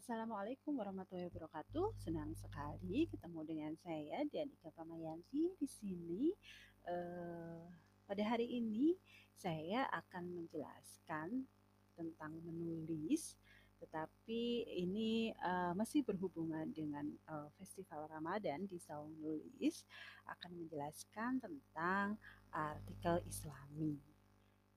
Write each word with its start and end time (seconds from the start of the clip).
Assalamualaikum 0.00 0.80
warahmatullahi 0.80 1.28
wabarakatuh. 1.28 1.92
Senang 2.00 2.32
sekali 2.32 3.04
ketemu 3.12 3.40
dengan 3.44 3.72
saya 3.84 4.24
Dianika 4.32 4.72
Pamayanti 4.72 5.52
di 5.60 5.68
sini. 5.68 6.32
Eh, 6.88 7.68
pada 8.08 8.22
hari 8.24 8.48
ini 8.48 8.96
saya 9.36 9.84
akan 9.92 10.40
menjelaskan 10.40 11.44
tentang 11.92 12.32
menulis, 12.40 13.36
tetapi 13.76 14.72
ini 14.72 15.36
uh, 15.36 15.76
masih 15.76 16.00
berhubungan 16.00 16.72
dengan 16.72 17.04
uh, 17.28 17.52
Festival 17.60 18.08
Ramadan 18.08 18.64
di 18.64 18.80
Saung 18.80 19.12
Nulis 19.20 19.84
akan 20.24 20.64
menjelaskan 20.64 21.44
tentang 21.44 22.16
artikel 22.48 23.20
Islami. 23.28 24.00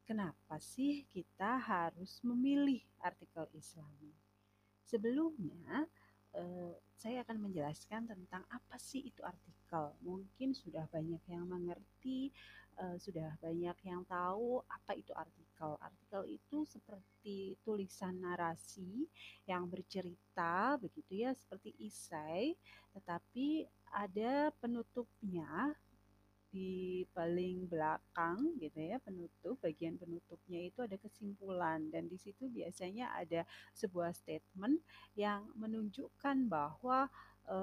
Kenapa 0.04 0.60
sih 0.60 1.08
kita 1.08 1.64
harus 1.64 2.20
memilih 2.28 2.84
artikel 3.00 3.48
Islami? 3.56 4.23
Sebelumnya, 4.94 5.90
eh, 6.38 6.78
saya 6.94 7.26
akan 7.26 7.50
menjelaskan 7.50 8.06
tentang 8.06 8.46
apa 8.46 8.78
sih 8.78 9.02
itu 9.02 9.26
artikel. 9.26 9.90
Mungkin 10.06 10.54
sudah 10.54 10.86
banyak 10.94 11.18
yang 11.26 11.50
mengerti, 11.50 12.30
eh, 12.78 12.98
sudah 13.02 13.34
banyak 13.42 13.74
yang 13.90 14.06
tahu 14.06 14.62
apa 14.70 14.94
itu 14.94 15.10
artikel. 15.18 15.82
Artikel 15.82 16.30
itu 16.30 16.62
seperti 16.70 17.58
tulisan 17.66 18.22
narasi 18.22 19.10
yang 19.50 19.66
bercerita, 19.66 20.78
begitu 20.78 21.26
ya, 21.26 21.34
seperti 21.34 21.74
isai, 21.82 22.54
tetapi 22.94 23.66
ada 23.90 24.54
penutupnya 24.62 25.74
di 26.54 27.02
paling 27.18 27.66
belakang 27.66 28.38
gitu 28.62 28.78
ya 28.78 29.02
penutup 29.02 29.58
bagian 29.58 29.98
penutupnya 29.98 30.70
itu 30.70 30.86
ada 30.86 30.94
kesimpulan. 31.02 31.90
Dan 31.90 32.06
di 32.06 32.22
situ 32.22 32.46
biasanya 32.54 33.10
ada 33.18 33.42
sebuah 33.74 34.14
statement 34.14 34.78
yang 35.18 35.50
menunjukkan 35.58 36.46
bahwa 36.46 37.10
e, 37.50 37.58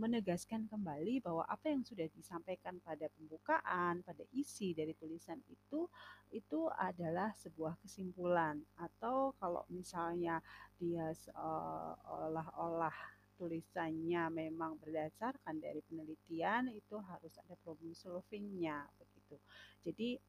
menegaskan 0.00 0.64
kembali 0.72 1.20
bahwa 1.20 1.44
apa 1.44 1.68
yang 1.68 1.84
sudah 1.84 2.08
disampaikan 2.16 2.80
pada 2.80 3.12
pembukaan 3.12 4.00
pada 4.00 4.24
isi 4.32 4.72
dari 4.72 4.96
tulisan 4.96 5.36
itu 5.52 5.84
itu 6.32 6.60
adalah 6.80 7.36
sebuah 7.36 7.76
kesimpulan. 7.84 8.56
Atau 8.80 9.36
kalau 9.36 9.68
misalnya 9.68 10.40
dia 10.80 11.12
seolah-olah 11.12 13.19
tulisannya 13.40 14.28
memang 14.28 14.76
berdasarkan 14.76 15.56
dari 15.56 15.80
penelitian 15.88 16.68
itu 16.76 17.00
harus 17.00 17.32
ada 17.40 17.56
problem 17.64 17.96
solvingnya 17.96 18.84
begitu. 19.00 19.40
Jadi 19.80 20.20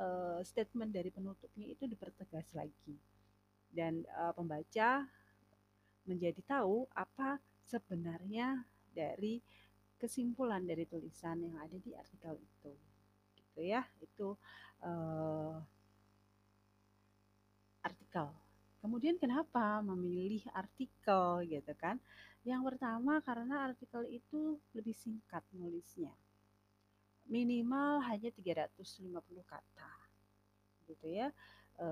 uh, 0.00 0.40
statement 0.40 0.96
dari 0.96 1.12
penutupnya 1.12 1.68
itu 1.68 1.84
dipertegas 1.84 2.48
lagi 2.56 2.96
dan 3.68 4.00
uh, 4.16 4.32
pembaca 4.32 5.04
menjadi 6.08 6.40
tahu 6.48 6.88
apa 6.96 7.36
sebenarnya 7.68 8.64
dari 8.96 9.44
kesimpulan 10.00 10.64
dari 10.64 10.88
tulisan 10.88 11.44
yang 11.44 11.60
ada 11.60 11.76
di 11.76 11.92
artikel 11.92 12.40
itu 12.40 12.72
gitu 13.40 13.60
ya 13.64 13.84
itu 14.00 14.36
uh, 14.84 15.56
artikel 17.80 18.28
Kemudian 18.84 19.16
kenapa 19.16 19.80
memilih 19.80 20.44
artikel 20.52 21.40
gitu 21.48 21.72
kan? 21.80 21.96
Yang 22.44 22.62
pertama 22.76 23.24
karena 23.24 23.64
artikel 23.72 24.04
itu 24.12 24.60
lebih 24.76 24.92
singkat 24.92 25.40
nulisnya. 25.56 26.12
Minimal 27.24 28.04
hanya 28.04 28.28
350 28.28 29.16
kata. 29.48 29.92
Gitu 30.84 31.08
ya. 31.08 31.32
E, 31.80 31.88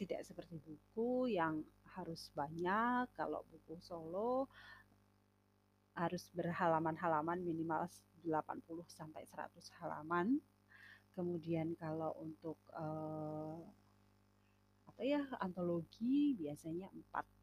tidak 0.00 0.24
seperti 0.24 0.56
buku 0.64 1.28
yang 1.36 1.60
harus 1.92 2.32
banyak. 2.32 3.04
Kalau 3.12 3.44
buku 3.52 3.76
solo 3.84 4.48
harus 5.92 6.24
berhalaman-halaman 6.32 7.44
minimal 7.44 7.84
80 8.24 8.64
sampai 8.88 9.28
100 9.28 9.60
halaman. 9.84 10.40
Kemudian 11.12 11.76
kalau 11.76 12.16
untuk 12.16 12.56
e, 12.72 12.86
apa 14.88 15.04
ya 15.04 15.20
antologi 15.44 16.32
biasanya 16.32 16.88
empat 16.88 17.35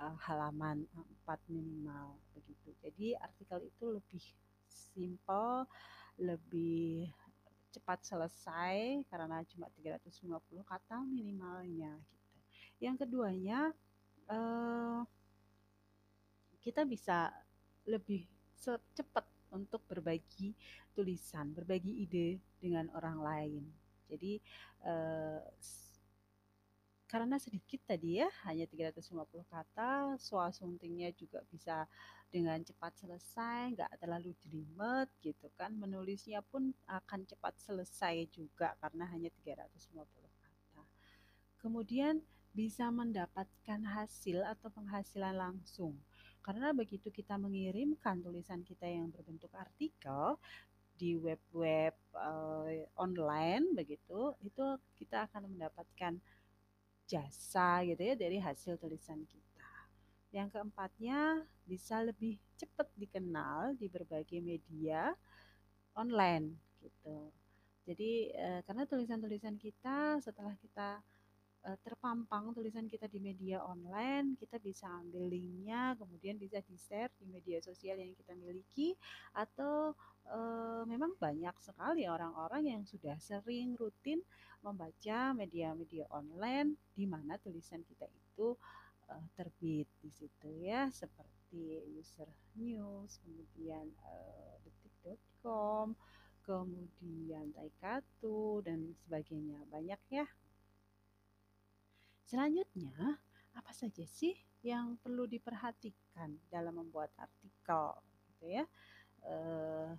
uh, 0.00 0.16
halaman 0.26 0.86
empat 0.94 1.40
minimal 1.50 2.18
begitu 2.34 2.74
jadi 2.82 3.18
artikel 3.22 3.62
itu 3.66 3.84
lebih 3.90 4.24
simple 4.68 5.66
lebih 6.18 7.10
cepat 7.68 8.02
selesai 8.02 9.04
karena 9.06 9.44
cuma 9.46 9.68
350 9.76 10.24
kata 10.64 10.96
minimalnya 11.06 11.94
gitu 12.00 12.38
yang 12.82 12.96
keduanya 12.98 13.70
uh, 14.30 15.02
kita 16.58 16.84
bisa 16.84 17.32
lebih 17.88 18.28
cepat 18.92 19.24
untuk 19.48 19.80
berbagi 19.88 20.52
tulisan, 20.92 21.54
berbagi 21.56 22.04
ide 22.04 22.36
dengan 22.60 22.92
orang 22.92 23.18
lain. 23.22 23.64
Jadi 24.10 24.36
uh, 24.84 25.40
karena 27.08 27.40
sedikit 27.40 27.80
tadi 27.88 28.20
ya, 28.20 28.28
hanya 28.44 28.68
350 28.68 29.24
kata, 29.48 30.20
soal 30.20 30.52
suntingnya 30.52 31.08
juga 31.16 31.40
bisa 31.48 31.88
dengan 32.28 32.60
cepat 32.60 33.00
selesai, 33.00 33.72
nggak 33.72 33.96
terlalu 33.96 34.36
jelimet 34.44 35.08
gitu 35.24 35.48
kan. 35.56 35.72
Menulisnya 35.72 36.44
pun 36.44 36.76
akan 36.84 37.24
cepat 37.24 37.56
selesai 37.64 38.28
juga 38.28 38.76
karena 38.84 39.08
hanya 39.08 39.32
350 39.40 40.04
kata. 40.20 40.84
Kemudian 41.56 42.20
bisa 42.52 42.92
mendapatkan 42.92 43.80
hasil 43.88 44.44
atau 44.44 44.68
penghasilan 44.68 45.32
langsung. 45.32 45.96
Karena 46.44 46.76
begitu 46.76 47.08
kita 47.08 47.40
mengirimkan 47.40 48.20
tulisan 48.20 48.60
kita 48.68 48.84
yang 48.84 49.08
berbentuk 49.08 49.52
artikel 49.56 50.36
di 50.98 51.14
web-web 51.14 51.94
uh, 52.12 52.68
online 52.98 53.72
begitu, 53.72 54.34
itu 54.42 54.76
kita 54.98 55.30
akan 55.30 55.54
mendapatkan 55.54 56.18
jasa 57.08 57.80
gitu 57.88 58.04
ya 58.04 58.14
dari 58.14 58.36
hasil 58.36 58.76
tulisan 58.76 59.24
kita. 59.24 59.72
Yang 60.28 60.60
keempatnya 60.60 61.48
bisa 61.64 62.04
lebih 62.04 62.36
cepat 62.60 62.92
dikenal 63.00 63.72
di 63.80 63.88
berbagai 63.88 64.44
media 64.44 65.16
online 65.96 66.52
gitu. 66.84 67.32
Jadi 67.88 68.36
eh, 68.36 68.60
karena 68.68 68.84
tulisan-tulisan 68.84 69.56
kita 69.56 70.20
setelah 70.20 70.52
kita 70.60 71.00
eh, 71.66 71.78
terpampang 71.82 72.54
tulisan 72.54 72.86
kita 72.86 73.10
di 73.10 73.18
media 73.18 73.62
online, 73.64 74.38
kita 74.38 74.60
bisa 74.62 74.86
ambil 75.02 75.26
linknya, 75.30 75.96
kemudian 75.98 76.38
bisa 76.38 76.62
di-share 76.66 77.10
di 77.18 77.26
media 77.26 77.58
sosial 77.58 77.98
yang 77.98 78.14
kita 78.14 78.34
miliki, 78.38 78.94
atau 79.34 79.94
eh, 80.28 80.82
memang 80.86 81.16
banyak 81.18 81.54
sekali 81.58 82.06
orang-orang 82.06 82.78
yang 82.78 82.82
sudah 82.86 83.16
sering 83.18 83.74
rutin 83.74 84.22
membaca 84.62 85.32
media-media 85.38 86.10
online 86.10 86.74
di 86.94 87.06
mana 87.06 87.38
tulisan 87.38 87.78
kita 87.86 88.10
itu 88.10 88.58
uh, 89.06 89.24
terbit 89.38 89.86
di 90.02 90.10
situ 90.10 90.50
ya 90.62 90.90
seperti 90.90 91.78
user 91.94 92.26
news 92.58 93.22
kemudian 93.22 93.86
uh, 94.02 94.54
detik.com 94.66 95.94
kemudian 96.48 97.52
taikatu 97.52 98.64
dan 98.64 98.96
sebagainya. 99.04 99.60
Banyak 99.68 100.00
ya 100.08 100.24
selanjutnya 102.28 103.16
apa 103.56 103.72
saja 103.72 104.04
sih 104.04 104.36
yang 104.60 105.00
perlu 105.00 105.24
diperhatikan 105.24 106.36
dalam 106.52 106.84
membuat 106.84 107.08
artikel 107.16 107.96
gitu 108.36 108.60
ya 108.60 108.64
uh, 109.24 109.96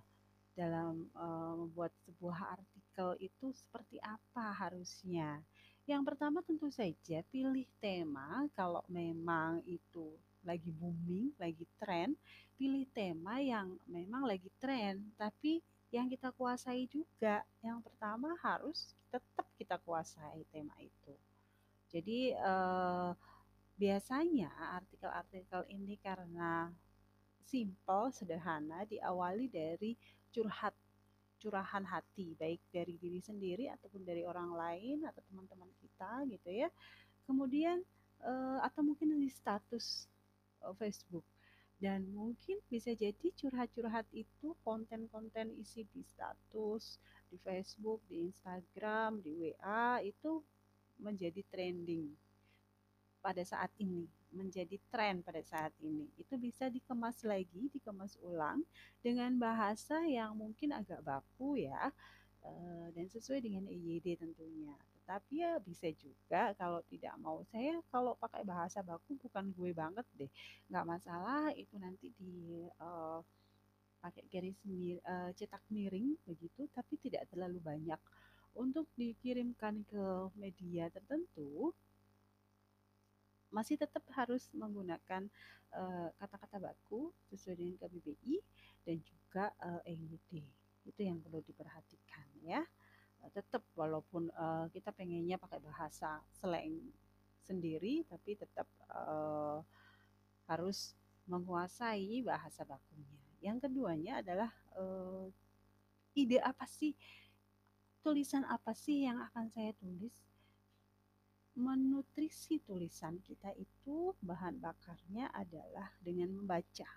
dalam 0.54 1.08
uh, 1.16 1.54
membuat 1.56 1.92
sebuah 2.06 2.58
artikel 2.58 3.16
itu 3.22 3.48
seperti 3.54 3.96
apa 4.02 4.52
harusnya. 4.52 5.40
Yang 5.88 6.12
pertama 6.12 6.44
tentu 6.44 6.68
saja 6.68 7.24
pilih 7.32 7.66
tema 7.80 8.46
kalau 8.54 8.84
memang 8.86 9.64
itu 9.64 10.14
lagi 10.44 10.70
booming, 10.72 11.32
lagi 11.40 11.64
tren, 11.80 12.12
pilih 12.60 12.84
tema 12.92 13.40
yang 13.40 13.74
memang 13.88 14.28
lagi 14.28 14.52
tren, 14.60 15.00
tapi 15.16 15.64
yang 15.90 16.06
kita 16.06 16.30
kuasai 16.36 16.86
juga. 16.86 17.42
Yang 17.64 17.88
pertama 17.90 18.36
harus 18.44 18.92
tetap 19.10 19.46
kita 19.58 19.80
kuasai 19.82 20.44
tema 20.52 20.76
itu. 20.78 21.14
Jadi 21.90 22.32
eh, 22.32 23.10
biasanya 23.76 24.50
artikel-artikel 24.78 25.66
ini 25.74 25.98
karena 25.98 26.70
simple, 27.50 28.14
sederhana, 28.14 28.86
diawali 28.86 29.50
dari 29.50 29.98
curhat 30.30 30.76
curahan 31.40 31.82
hati 31.88 32.36
baik 32.36 32.60
dari 32.68 33.00
diri 33.00 33.18
sendiri 33.24 33.72
ataupun 33.72 34.04
dari 34.04 34.28
orang 34.28 34.52
lain 34.52 35.08
atau 35.08 35.24
teman-teman 35.32 35.72
kita 35.80 36.28
gitu 36.28 36.52
ya. 36.52 36.68
Kemudian 37.24 37.80
uh, 38.20 38.60
atau 38.60 38.84
mungkin 38.84 39.16
di 39.16 39.32
status 39.32 40.04
uh, 40.60 40.76
Facebook. 40.76 41.24
Dan 41.80 42.12
mungkin 42.12 42.60
bisa 42.68 42.92
jadi 42.92 43.32
curhat-curhat 43.40 44.04
itu 44.12 44.52
konten-konten 44.60 45.56
isi 45.56 45.88
di 45.96 46.04
status 46.04 47.00
di 47.32 47.40
Facebook 47.40 48.04
di 48.04 48.28
Instagram 48.28 49.24
di 49.24 49.32
WA 49.40 50.04
itu 50.04 50.44
menjadi 51.00 51.40
trending 51.48 52.12
pada 53.20 53.44
saat 53.44 53.68
ini, 53.76 54.08
menjadi 54.32 54.80
tren 54.88 55.20
pada 55.20 55.40
saat 55.44 55.72
ini. 55.84 56.08
Itu 56.16 56.40
bisa 56.40 56.72
dikemas 56.72 57.20
lagi, 57.24 57.68
dikemas 57.72 58.16
ulang 58.24 58.64
dengan 59.04 59.36
bahasa 59.36 60.00
yang 60.08 60.32
mungkin 60.32 60.72
agak 60.72 61.04
baku 61.04 61.60
ya, 61.60 61.92
eh, 62.44 62.86
dan 62.96 63.06
sesuai 63.08 63.44
dengan 63.44 63.68
EYD 63.68 64.16
tentunya. 64.20 64.72
Tetapi 65.04 65.42
ya 65.42 65.58
bisa 65.58 65.90
juga 65.98 66.54
kalau 66.54 66.80
tidak 66.86 67.14
mau. 67.18 67.42
Saya 67.50 67.82
kalau 67.90 68.14
pakai 68.14 68.46
bahasa 68.46 68.80
baku 68.80 69.18
bukan 69.20 69.50
gue 69.52 69.74
banget 69.74 70.06
deh, 70.16 70.30
nggak 70.70 70.86
masalah 70.86 71.50
itu 71.58 71.74
nanti 71.82 72.14
di 72.14 72.62
uh, 72.78 73.18
pakai 74.00 74.24
garis 74.32 74.56
mir, 74.64 75.02
uh, 75.04 75.34
cetak 75.36 75.60
miring 75.68 76.16
begitu, 76.24 76.64
tapi 76.72 76.96
tidak 77.02 77.28
terlalu 77.28 77.58
banyak. 77.58 78.00
Untuk 78.54 78.90
dikirimkan 78.98 79.86
ke 79.86 80.04
media 80.34 80.90
tertentu, 80.90 81.70
masih 83.50 83.76
tetap 83.78 84.02
harus 84.14 84.46
menggunakan 84.54 85.26
eh, 85.74 86.08
kata-kata 86.18 86.56
uh, 86.58 86.62
baku 86.70 87.10
sesuai 87.30 87.58
dengan 87.58 87.74
KBBI 87.82 88.34
dan 88.86 88.96
juga 89.02 89.44
uh, 89.58 89.82
eh, 89.86 89.98
EYD. 89.98 90.46
Itu 90.86 91.00
yang 91.02 91.18
perlu 91.18 91.42
diperhatikan 91.42 92.26
ya. 92.46 92.62
Uh, 93.20 93.30
tetap 93.34 93.66
walaupun 93.74 94.30
uh, 94.38 94.70
kita 94.70 94.94
pengennya 94.94 95.36
pakai 95.36 95.58
bahasa 95.58 96.22
slang 96.30 96.94
sendiri, 97.42 98.06
tapi 98.06 98.38
tetap 98.38 98.70
uh, 98.94 99.58
harus 100.46 100.94
menguasai 101.26 102.22
bahasa 102.22 102.62
bakunya. 102.66 103.18
Yang 103.42 103.66
keduanya 103.66 104.22
adalah 104.22 104.50
uh, 104.78 105.26
ide 106.14 106.38
apa 106.42 106.66
sih, 106.66 106.94
tulisan 108.00 108.48
apa 108.48 108.72
sih 108.72 109.04
yang 109.04 109.20
akan 109.20 109.52
saya 109.52 109.76
tulis 109.76 110.14
menutrisi 111.60 112.62
tulisan 112.64 113.20
kita 113.20 113.52
itu 113.58 114.16
bahan 114.24 114.62
bakarnya 114.62 115.28
adalah 115.34 115.92
dengan 116.00 116.32
membaca. 116.32 116.88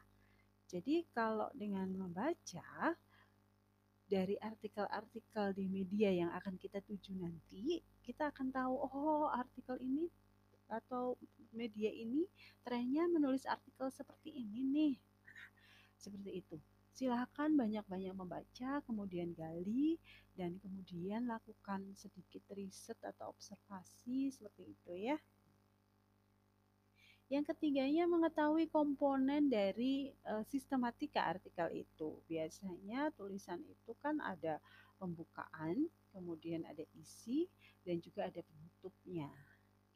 Jadi 0.70 1.04
kalau 1.12 1.52
dengan 1.52 1.90
membaca 1.92 2.96
dari 4.08 4.38
artikel-artikel 4.40 5.58
di 5.58 5.66
media 5.68 6.14
yang 6.14 6.32
akan 6.38 6.56
kita 6.56 6.80
tuju 6.86 7.18
nanti, 7.18 7.82
kita 8.06 8.30
akan 8.32 8.54
tahu 8.54 8.74
oh 8.78 9.28
artikel 9.34 9.76
ini 9.84 10.08
atau 10.72 11.20
media 11.52 11.92
ini 11.92 12.24
trennya 12.64 13.10
menulis 13.12 13.44
artikel 13.44 13.92
seperti 13.92 14.32
ini 14.32 14.62
nih. 14.64 14.96
seperti 16.04 16.32
itu 16.40 16.58
silahkan 16.94 17.50
banyak-banyak 17.58 18.14
membaca, 18.14 18.80
kemudian 18.86 19.34
gali, 19.34 19.98
dan 20.38 20.62
kemudian 20.62 21.26
lakukan 21.26 21.82
sedikit 21.98 22.46
riset 22.54 22.98
atau 23.02 23.34
observasi 23.34 24.30
seperti 24.30 24.78
itu 24.78 24.94
ya. 25.10 25.18
Yang 27.34 27.58
ketiganya 27.58 28.06
mengetahui 28.06 28.70
komponen 28.70 29.50
dari 29.50 30.14
e, 30.14 30.34
sistematika 30.46 31.26
artikel 31.26 31.66
itu. 31.74 32.22
Biasanya 32.30 33.10
tulisan 33.18 33.58
itu 33.66 33.98
kan 33.98 34.22
ada 34.22 34.62
pembukaan, 35.02 35.90
kemudian 36.14 36.62
ada 36.70 36.86
isi, 36.94 37.50
dan 37.82 37.98
juga 37.98 38.30
ada 38.30 38.38
penutupnya. 38.46 39.34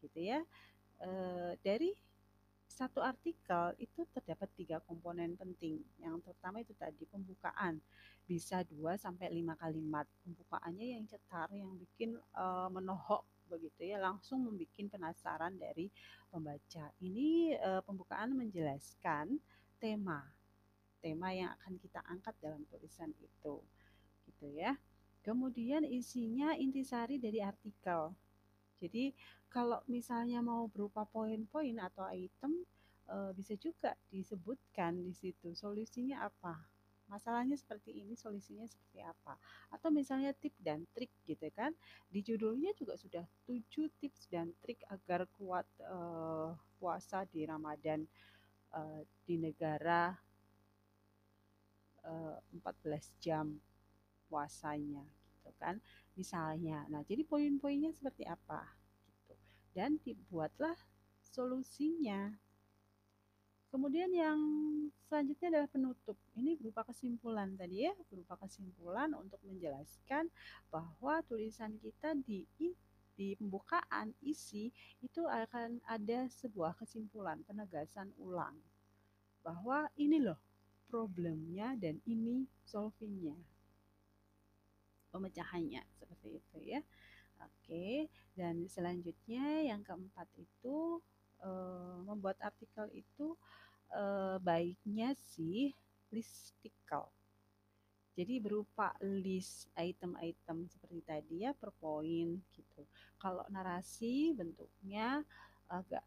Gitu 0.02 0.34
ya. 0.34 0.42
E, 0.98 1.10
dari 1.62 1.94
satu 2.78 3.02
artikel 3.02 3.74
itu 3.82 4.06
terdapat 4.14 4.46
tiga 4.54 4.78
komponen 4.86 5.34
penting. 5.34 5.82
Yang 5.98 6.22
pertama 6.30 6.62
itu 6.62 6.78
tadi 6.78 7.10
pembukaan. 7.10 7.82
Bisa 8.30 8.62
dua 8.62 8.94
sampai 9.02 9.34
lima 9.34 9.58
kalimat. 9.58 10.06
Pembukaannya 10.22 10.94
yang 10.94 11.10
cetar, 11.10 11.50
yang 11.50 11.74
bikin 11.74 12.14
uh, 12.38 12.70
menohok 12.70 13.26
begitu 13.50 13.90
ya, 13.90 13.98
langsung 13.98 14.46
membuat 14.46 14.70
penasaran 14.78 15.58
dari 15.58 15.90
pembaca. 16.30 16.94
Ini 17.02 17.58
uh, 17.58 17.82
pembukaan 17.82 18.38
menjelaskan 18.38 19.42
tema. 19.82 20.22
Tema 21.02 21.34
yang 21.34 21.50
akan 21.58 21.82
kita 21.82 22.06
angkat 22.06 22.38
dalam 22.38 22.62
tulisan 22.70 23.10
itu. 23.18 23.58
Gitu 24.30 24.54
ya. 24.54 24.78
Kemudian 25.26 25.82
isinya 25.82 26.54
intisari 26.54 27.18
dari 27.18 27.42
artikel. 27.42 28.14
Jadi 28.78 29.10
kalau 29.48 29.80
misalnya 29.88 30.44
mau 30.44 30.68
berupa 30.68 31.08
poin-poin 31.08 31.76
atau 31.80 32.06
item, 32.12 32.68
e, 33.08 33.16
bisa 33.34 33.56
juga 33.56 33.96
disebutkan 34.12 35.00
di 35.02 35.16
situ 35.16 35.56
solusinya 35.56 36.28
apa. 36.28 36.60
Masalahnya 37.08 37.56
seperti 37.56 38.04
ini, 38.04 38.20
solusinya 38.20 38.68
seperti 38.68 39.00
apa. 39.00 39.40
Atau 39.72 39.96
misalnya 39.96 40.36
tip 40.36 40.52
dan 40.60 40.84
trik 40.92 41.12
gitu 41.24 41.48
kan. 41.56 41.72
Di 42.12 42.20
judulnya 42.20 42.76
juga 42.76 43.00
sudah 43.00 43.24
7 43.48 43.88
tips 44.04 44.28
dan 44.28 44.52
trik 44.60 44.84
agar 44.92 45.24
kuat 45.40 45.68
e, 45.80 45.98
puasa 46.76 47.24
di 47.32 47.48
Ramadan 47.48 48.04
e, 48.76 48.82
di 49.24 49.40
negara 49.40 50.12
e, 52.04 52.12
14 52.60 53.24
jam 53.24 53.56
puasanya 54.28 55.08
gitu 55.32 55.56
kan. 55.56 55.80
Misalnya. 56.20 56.84
Nah, 56.92 57.08
jadi 57.08 57.24
poin-poinnya 57.24 57.96
seperti 57.96 58.28
apa? 58.28 58.87
Dan 59.78 60.02
dibuatlah 60.02 60.74
solusinya. 61.22 62.34
Kemudian 63.70 64.10
yang 64.10 64.40
selanjutnya 65.06 65.54
adalah 65.54 65.70
penutup. 65.70 66.18
Ini 66.34 66.58
berupa 66.58 66.82
kesimpulan 66.82 67.54
tadi 67.54 67.86
ya, 67.86 67.94
berupa 68.10 68.34
kesimpulan 68.42 69.14
untuk 69.14 69.38
menjelaskan 69.46 70.34
bahwa 70.74 71.22
tulisan 71.30 71.78
kita 71.78 72.18
di 72.26 72.42
di 73.18 73.34
pembukaan 73.38 74.14
isi 74.22 74.70
itu 75.02 75.26
akan 75.26 75.82
ada 75.86 76.26
sebuah 76.30 76.78
kesimpulan, 76.78 77.42
penegasan 77.46 78.14
ulang 78.22 78.58
bahwa 79.42 79.90
ini 79.98 80.22
loh 80.22 80.38
problemnya 80.88 81.74
dan 81.82 81.98
ini 82.06 82.46
solvingnya, 82.66 83.36
pemecahannya 85.10 85.82
seperti 85.98 86.28
itu 86.40 86.58
ya. 86.64 86.82
Oke, 87.42 88.10
dan 88.34 88.66
selanjutnya 88.66 89.66
yang 89.66 89.86
keempat 89.86 90.26
itu 90.38 91.02
e, 91.42 91.50
membuat 92.06 92.38
artikel 92.42 92.90
itu 92.94 93.38
e, 93.94 94.04
baiknya 94.42 95.14
sih 95.36 95.74
listicle. 96.10 97.12
Jadi 98.18 98.42
berupa 98.42 98.98
list 99.06 99.70
item-item 99.78 100.66
seperti 100.66 101.06
tadi 101.06 101.36
ya 101.46 101.54
per 101.54 101.70
poin 101.78 102.42
gitu. 102.50 102.82
Kalau 103.22 103.46
narasi 103.54 104.34
bentuknya 104.34 105.22
agak 105.70 106.02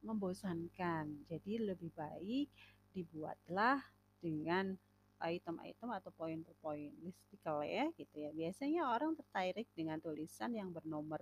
membosankan. 0.00 1.28
Jadi 1.28 1.60
lebih 1.60 1.92
baik 1.92 2.48
dibuatlah 2.96 3.84
dengan 4.24 4.72
item-item 5.20 5.92
atau 5.92 6.10
poin 6.16 6.40
per 6.40 6.56
poin 6.58 6.88
listicle 7.04 7.62
ya 7.64 7.92
gitu 7.94 8.16
ya. 8.16 8.30
Biasanya 8.32 8.88
orang 8.88 9.12
tertarik 9.14 9.68
dengan 9.76 10.00
tulisan 10.00 10.56
yang 10.56 10.72
bernomor 10.72 11.20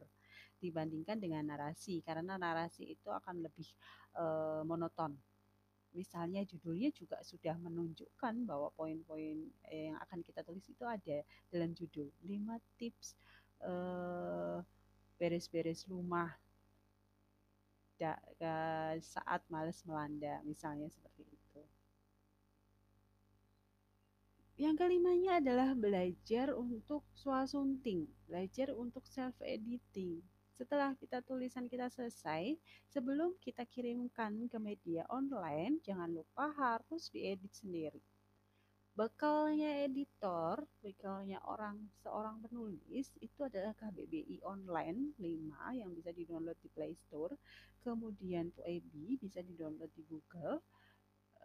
dibandingkan 0.59 1.19
dengan 1.19 1.47
narasi 1.47 2.03
karena 2.03 2.39
narasi 2.39 2.95
itu 2.95 3.11
akan 3.11 3.47
lebih 3.47 3.67
e, 4.15 4.25
monoton. 4.67 5.15
Misalnya 5.95 6.45
judulnya 6.47 6.95
juga 6.95 7.19
sudah 7.25 7.57
menunjukkan 7.59 8.45
bahwa 8.47 8.71
poin-poin 8.77 9.51
yang 9.73 9.97
akan 10.05 10.21
kita 10.21 10.45
tulis 10.45 10.67
itu 10.69 10.85
ada 10.85 11.25
dalam 11.51 11.73
judul 11.73 12.13
5 12.23 12.61
tips 12.79 13.17
beres-beres 15.19 15.83
rumah 15.91 16.31
da, 17.99 18.15
saat 19.03 19.43
males 19.51 19.83
melanda 19.83 20.39
misalnya 20.47 20.87
seperti 20.87 21.27
itu. 21.27 21.38
Yang 24.59 24.75
kelimanya 24.83 25.39
adalah 25.39 25.71
belajar 25.71 26.51
untuk 26.51 27.07
swasunting, 27.15 28.11
belajar 28.27 28.75
untuk 28.75 29.07
self 29.07 29.39
editing. 29.39 30.19
Setelah 30.59 30.99
kita 30.99 31.23
tulisan 31.23 31.71
kita 31.71 31.87
selesai, 31.87 32.59
sebelum 32.91 33.39
kita 33.39 33.63
kirimkan 33.71 34.51
ke 34.51 34.59
media 34.59 35.07
online, 35.15 35.79
jangan 35.87 36.11
lupa 36.11 36.51
harus 36.59 37.07
diedit 37.15 37.55
sendiri. 37.55 38.03
Bekalnya 38.99 39.87
editor, 39.87 40.67
bekalnya 40.83 41.39
orang 41.47 41.79
seorang 42.03 42.43
penulis 42.43 43.15
itu 43.23 43.47
adalah 43.47 43.71
KBBI 43.79 44.43
Online 44.43 45.15
5 45.23 45.79
yang 45.79 45.95
bisa 45.95 46.11
di-download 46.11 46.59
di 46.59 46.67
Play 46.75 46.99
Store. 46.99 47.39
Kemudian 47.87 48.51
PUEBI 48.59 49.23
bisa 49.23 49.39
di-download 49.39 49.95
di 49.95 50.03
Google. 50.03 50.59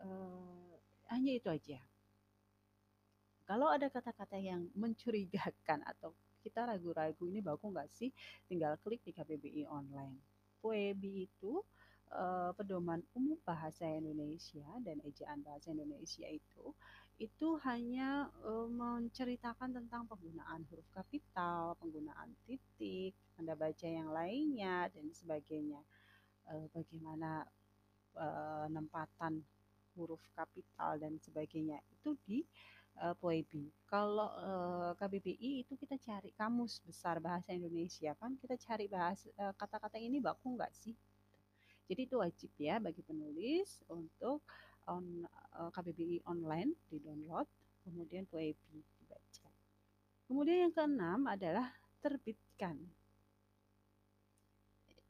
Uh, 0.01 0.73
hanya 1.13 1.37
itu 1.37 1.53
aja 1.53 1.92
kalau 3.43 3.67
ada 3.67 3.87
kata-kata 3.91 4.39
yang 4.39 4.67
mencurigakan 4.75 5.83
atau 5.91 6.15
kita 6.43 6.67
ragu-ragu 6.67 7.23
ini 7.27 7.39
bagus 7.39 7.71
nggak 7.71 7.91
sih, 7.91 8.11
tinggal 8.51 8.75
klik 8.83 8.99
di 9.07 9.15
KBBI 9.15 9.63
online. 9.71 10.19
PUEBI 10.59 11.27
itu 11.27 11.63
uh, 12.11 12.51
pedoman 12.55 13.03
umum 13.15 13.39
bahasa 13.43 13.87
Indonesia 13.87 14.63
dan 14.83 14.99
ejaan 15.03 15.43
bahasa 15.43 15.71
Indonesia 15.71 16.27
itu 16.27 16.75
itu 17.21 17.55
hanya 17.61 18.27
uh, 18.41 18.67
menceritakan 18.67 19.71
tentang 19.71 20.09
penggunaan 20.09 20.65
huruf 20.67 20.87
kapital, 20.91 21.77
penggunaan 21.77 22.33
titik, 22.43 23.13
tanda 23.37 23.53
baca 23.53 23.87
yang 23.87 24.09
lainnya 24.11 24.89
dan 24.91 25.07
sebagainya. 25.13 25.79
uh, 26.51 26.67
bagaimana 26.75 27.47
uh, 28.19 28.67
nempatan 28.67 29.39
huruf 29.95 30.19
kapital 30.35 30.97
dan 30.99 31.15
sebagainya 31.21 31.79
itu 31.87 32.17
di 32.25 32.43
uh, 33.01 33.15
POEBI. 33.17 33.71
Kalau 33.89 34.29
uh, 34.29 34.91
KBBI 34.97 35.65
itu 35.65 35.73
kita 35.79 35.97
cari 35.97 36.33
kamus 36.35 36.81
besar 36.85 37.17
bahasa 37.17 37.53
Indonesia 37.53 38.13
kan 38.17 38.37
kita 38.37 38.57
cari 38.57 38.85
bahasa 38.89 39.29
kata-kata 39.57 39.97
ini 39.97 40.21
baku 40.21 40.57
nggak 40.57 40.73
sih? 40.73 40.93
Jadi 41.87 42.09
itu 42.09 42.15
wajib 42.17 42.51
ya 42.57 42.79
bagi 42.79 43.03
penulis 43.03 43.83
untuk 43.91 44.41
on 44.87 45.23
uh, 45.55 45.71
KBBI 45.71 46.23
online 46.27 46.75
di 46.91 46.99
download, 46.99 47.47
kemudian 47.83 48.27
POEBI 48.27 48.79
dibaca. 48.99 49.47
Kemudian 50.27 50.67
yang 50.67 50.73
keenam 50.73 51.21
adalah 51.27 51.71
terbitkan. 52.03 52.79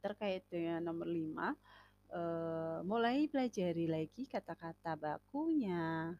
Terkait 0.04 0.44
dengan 0.52 0.84
nomor 0.84 1.08
lima, 1.08 1.56
uh, 2.12 2.84
mulai 2.84 3.26
pelajari 3.26 3.88
lagi 3.88 4.28
kata-kata 4.28 5.00
bakunya 5.00 6.12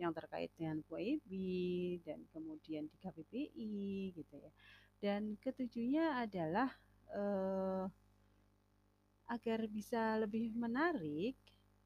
yang 0.00 0.16
terkait 0.16 0.48
dengan 0.56 0.80
POEBI 0.88 2.00
dan 2.02 2.24
kemudian 2.32 2.88
di 2.88 2.96
KBBI 2.96 4.16
gitu 4.16 4.34
ya. 4.40 4.52
Dan 5.00 5.36
ketujuhnya 5.36 6.24
adalah 6.24 6.72
uh, 7.12 7.84
agar 9.28 9.60
bisa 9.70 10.18
lebih 10.18 10.56
menarik, 10.56 11.36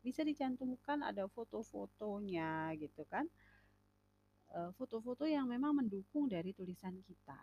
bisa 0.00 0.23
dicantumkan 0.25 1.02
ada 1.02 1.26
foto-fotonya 1.28 2.73
gitu 2.78 3.04
kan. 3.04 3.28
Eh, 4.54 4.71
foto-foto 4.78 5.26
yang 5.26 5.50
memang 5.50 5.75
mendukung 5.75 6.30
dari 6.30 6.54
tulisan 6.54 6.94
kita. 7.02 7.37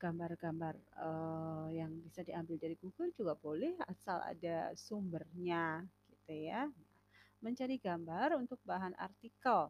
Gambar-gambar 0.00 0.74
uh, 0.98 1.70
yang 1.70 1.94
bisa 2.02 2.26
diambil 2.26 2.58
dari 2.58 2.74
Google 2.74 3.14
juga 3.14 3.38
boleh 3.38 3.78
asal 3.86 4.18
ada 4.18 4.74
sumbernya 4.74 5.86
gitu 6.10 6.32
ya. 6.50 6.66
Mencari 7.42 7.76
gambar 7.82 8.38
untuk 8.38 8.62
bahan 8.62 8.94
artikel 8.94 9.68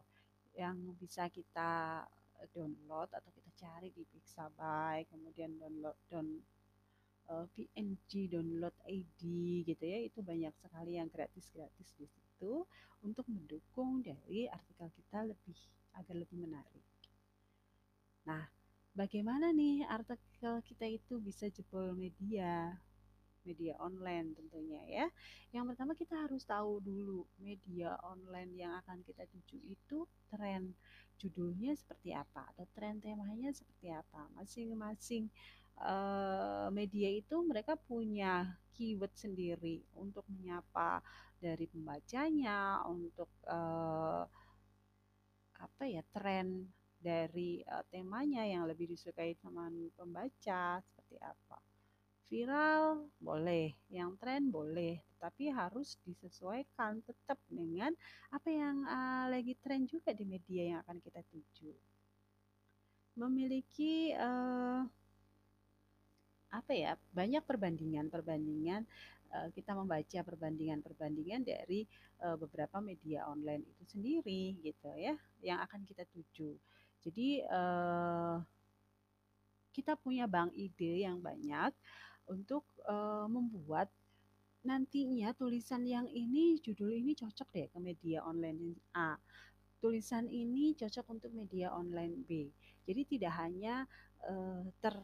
yang 0.53 0.77
bisa 1.01 1.25
kita 1.33 2.05
download 2.53 3.09
atau 3.09 3.31
kita 3.33 3.49
cari 3.57 3.89
di 3.89 4.05
Pixabay, 4.05 5.09
kemudian 5.09 5.57
download 5.57 5.97
down 6.11 6.27
uh, 7.31 7.43
eh, 7.43 7.47
PNG 7.55 8.29
download 8.29 8.75
ID 8.85 9.21
gitu 9.67 9.83
ya 9.83 9.99
itu 10.03 10.19
banyak 10.19 10.51
sekali 10.59 10.99
yang 10.99 11.07
gratis-gratis 11.07 11.95
di 11.95 12.07
situ 12.07 12.67
untuk 13.03 13.27
mendukung 13.27 14.03
dari 14.03 14.47
artikel 14.47 14.91
kita 14.95 15.27
lebih 15.27 15.57
agar 15.95 16.15
lebih 16.15 16.37
menarik. 16.39 16.85
Nah, 18.23 18.47
bagaimana 18.95 19.51
nih 19.51 19.83
artikel 19.87 20.63
kita 20.63 20.87
itu 20.87 21.19
bisa 21.19 21.51
jebol 21.51 21.91
media? 21.95 22.79
Media 23.43 23.75
online 23.79 24.35
tentunya 24.35 24.81
ya. 24.87 25.07
Yang 25.51 25.75
pertama 25.75 25.91
kita 25.93 26.15
harus 26.27 26.43
tahu 26.47 26.79
dulu 26.79 27.27
media 27.39 27.95
online 28.07 28.51
yang 28.55 28.73
akan 28.83 29.03
kita 29.03 29.27
tuju 29.27 29.59
itu 29.67 30.07
tren 30.31 30.71
judulnya 31.19 31.71
seperti 31.77 32.11
apa 32.11 32.47
atau 32.55 32.65
tren 32.75 32.99
temanya 32.99 33.51
seperti 33.51 33.91
apa. 33.91 34.27
Masing-masing 34.35 35.27
uh, 35.79 36.67
media 36.73 37.09
itu 37.09 37.39
mereka 37.45 37.79
punya 37.79 38.59
keyword 38.73 39.13
sendiri 39.15 39.85
untuk 39.97 40.25
menyapa 40.29 40.99
dari 41.37 41.67
pembacanya, 41.67 42.81
untuk 42.87 43.29
uh, 43.47 44.23
apa 45.59 45.83
ya 45.87 46.03
tren 46.11 46.67
dari 47.03 47.59
uh, 47.67 47.83
temanya 47.91 48.47
yang 48.47 48.63
lebih 48.63 48.87
disukai 48.87 49.35
sama 49.39 49.67
pembaca 49.95 50.79
seperti 50.79 51.19
apa. 51.19 51.72
Viral 52.31 53.07
boleh, 53.21 53.75
yang 53.93 54.17
tren 54.17 54.49
boleh, 54.49 54.97
tapi 55.21 55.47
harus 55.53 55.95
disesuaikan 56.03 56.99
tetap 57.05 57.37
dengan 57.47 57.93
apa 58.33 58.49
yang 58.49 58.83
uh, 58.83 59.25
lagi 59.29 59.53
tren 59.61 59.85
juga 59.85 60.11
di 60.11 60.25
media 60.25 60.75
yang 60.75 60.79
akan 60.83 60.97
kita 60.99 61.21
tuju. 61.29 61.71
Memiliki 63.19 64.11
uh, 64.17 64.81
apa 66.53 66.71
ya 66.73 66.93
banyak 67.13 67.41
perbandingan-perbandingan 67.45 68.85
uh, 69.33 69.49
kita 69.53 69.73
membaca 69.73 70.19
perbandingan-perbandingan 70.21 71.41
dari 71.41 71.85
uh, 72.21 72.37
beberapa 72.37 72.77
media 72.77 73.25
online 73.25 73.65
itu 73.65 73.97
sendiri 73.97 74.57
gitu 74.61 74.89
ya 74.97 75.17
yang 75.41 75.59
akan 75.65 75.81
kita 75.83 76.05
tuju. 76.13 76.53
Jadi 77.03 77.43
uh, 77.49 78.37
kita 79.73 79.97
punya 79.97 80.29
bank 80.29 80.53
ide 80.53 81.03
yang 81.03 81.17
banyak 81.17 81.73
untuk 82.27 82.63
uh, 82.87 83.27
membuat 83.27 83.91
nantinya 84.63 85.35
tulisan 85.35 85.83
yang 85.83 86.07
ini 86.07 86.55
judul 86.63 86.95
ini 86.95 87.11
cocok 87.15 87.47
deh 87.51 87.67
ke 87.67 87.79
media 87.83 88.23
online 88.23 88.79
A. 88.95 89.19
Tulisan 89.83 90.31
ini 90.31 90.71
cocok 90.79 91.05
untuk 91.11 91.31
media 91.35 91.75
online 91.75 92.23
B. 92.23 92.47
Jadi 92.87 93.01
tidak 93.03 93.35
hanya 93.35 93.83
uh, 94.23 94.63
ter 94.79 94.95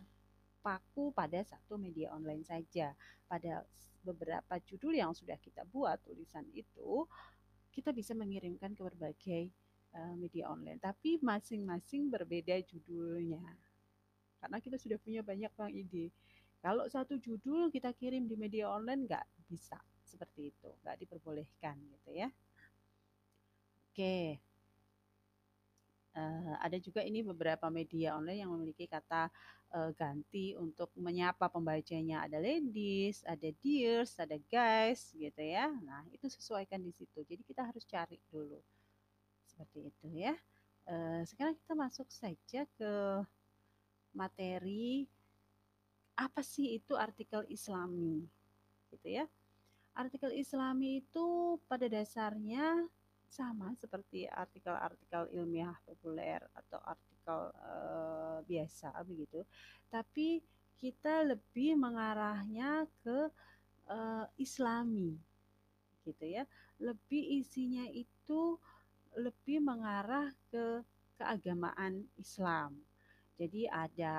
paku 0.64 1.12
pada 1.12 1.44
satu 1.44 1.76
media 1.76 2.16
online 2.16 2.48
saja. 2.48 2.96
Pada 3.28 3.68
beberapa 4.00 4.56
judul 4.64 4.96
yang 4.96 5.12
sudah 5.12 5.36
kita 5.38 5.68
buat 5.68 6.00
tulisan 6.08 6.48
itu, 6.56 7.04
kita 7.76 7.92
bisa 7.92 8.16
mengirimkan 8.16 8.72
ke 8.74 8.82
berbagai 8.82 9.52
media 10.18 10.46
online. 10.46 10.78
Tapi 10.78 11.18
masing-masing 11.18 12.14
berbeda 12.14 12.62
judulnya. 12.62 13.42
Karena 14.40 14.58
kita 14.64 14.78
sudah 14.80 14.98
punya 15.02 15.20
banyak 15.26 15.52
bang 15.52 15.72
ide. 15.74 16.06
Kalau 16.60 16.86
satu 16.92 17.16
judul 17.16 17.72
kita 17.72 17.96
kirim 17.96 18.28
di 18.28 18.36
media 18.36 18.68
online 18.68 19.08
nggak 19.08 19.26
bisa 19.48 19.80
seperti 20.04 20.52
itu, 20.52 20.70
nggak 20.84 20.98
diperbolehkan 21.00 21.80
gitu 21.80 22.12
ya. 22.12 22.28
Oke, 23.90 24.40
uh, 26.20 26.56
ada 26.60 26.78
juga 26.80 27.00
ini 27.06 27.24
beberapa 27.24 27.68
media 27.72 28.18
online 28.20 28.44
yang 28.44 28.52
memiliki 28.52 28.86
kata 28.90 29.32
uh, 29.76 29.92
ganti 29.94 30.58
untuk 30.58 30.90
menyapa 30.98 31.48
pembacanya. 31.48 32.26
Ada 32.26 32.42
ladies, 32.42 33.22
ada 33.24 33.50
dears, 33.62 34.18
ada 34.18 34.38
guys 34.50 35.14
gitu 35.14 35.42
ya. 35.42 35.70
Nah, 35.84 36.04
itu 36.12 36.28
sesuaikan 36.28 36.82
di 36.82 36.92
situ. 36.92 37.24
Jadi 37.24 37.42
kita 37.46 37.66
harus 37.66 37.86
cari 37.86 38.18
dulu. 38.30 38.60
Seperti 39.46 39.90
itu 39.90 40.08
ya. 40.12 40.36
Uh, 40.90 41.22
sekarang 41.24 41.54
kita 41.54 41.74
masuk 41.78 42.08
saja 42.10 42.66
ke 42.74 42.94
materi 44.10 45.06
apa 46.20 46.44
sih 46.44 46.76
itu 46.76 47.00
artikel 47.00 47.48
islami 47.48 48.28
gitu 48.92 49.08
ya. 49.08 49.26
Artikel 49.96 50.36
islami 50.36 51.00
itu 51.00 51.56
pada 51.72 51.88
dasarnya 51.88 52.84
sama 53.30 53.72
seperti 53.78 54.26
artikel-artikel 54.28 55.32
ilmiah 55.32 55.78
populer 55.86 56.42
atau 56.52 56.82
artikel 56.84 57.40
uh, 57.56 58.38
biasa 58.44 58.92
begitu. 59.06 59.46
Tapi 59.88 60.42
kita 60.80 61.28
lebih 61.28 61.78
mengarahnya 61.78 62.88
ke 63.06 63.30
uh, 63.92 64.26
Islami 64.40 65.14
gitu 66.08 66.26
ya. 66.26 66.44
Lebih 66.82 67.44
isinya 67.44 67.86
itu 67.92 68.58
lebih 69.14 69.62
mengarah 69.62 70.32
ke 70.50 70.82
keagamaan 71.20 72.08
Islam. 72.16 72.80
Jadi 73.36 73.68
ada 73.68 74.18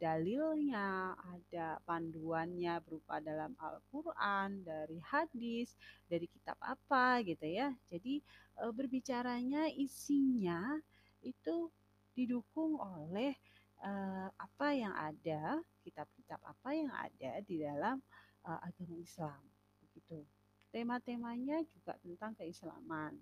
dalilnya, 0.00 1.12
ada 1.12 1.76
panduannya 1.84 2.80
berupa 2.80 3.20
dalam 3.20 3.52
Al-Quran, 3.60 4.64
dari 4.64 4.96
hadis, 5.04 5.76
dari 6.08 6.24
kitab 6.24 6.56
apa 6.64 7.20
gitu 7.20 7.44
ya. 7.44 7.68
Jadi 7.84 8.24
e, 8.56 8.62
berbicaranya 8.72 9.68
isinya 9.68 10.80
itu 11.20 11.68
didukung 12.16 12.80
oleh 12.80 13.36
e, 13.84 13.92
apa 14.32 14.68
yang 14.72 14.96
ada, 14.96 15.60
kitab-kitab 15.84 16.40
apa 16.48 16.70
yang 16.72 16.90
ada 16.96 17.44
di 17.44 17.60
dalam 17.60 18.00
e, 18.40 18.50
agama 18.56 18.96
Islam. 18.96 19.44
Begitu. 19.84 20.24
Tema-temanya 20.72 21.60
juga 21.68 22.00
tentang 22.00 22.32
keislaman. 22.40 23.20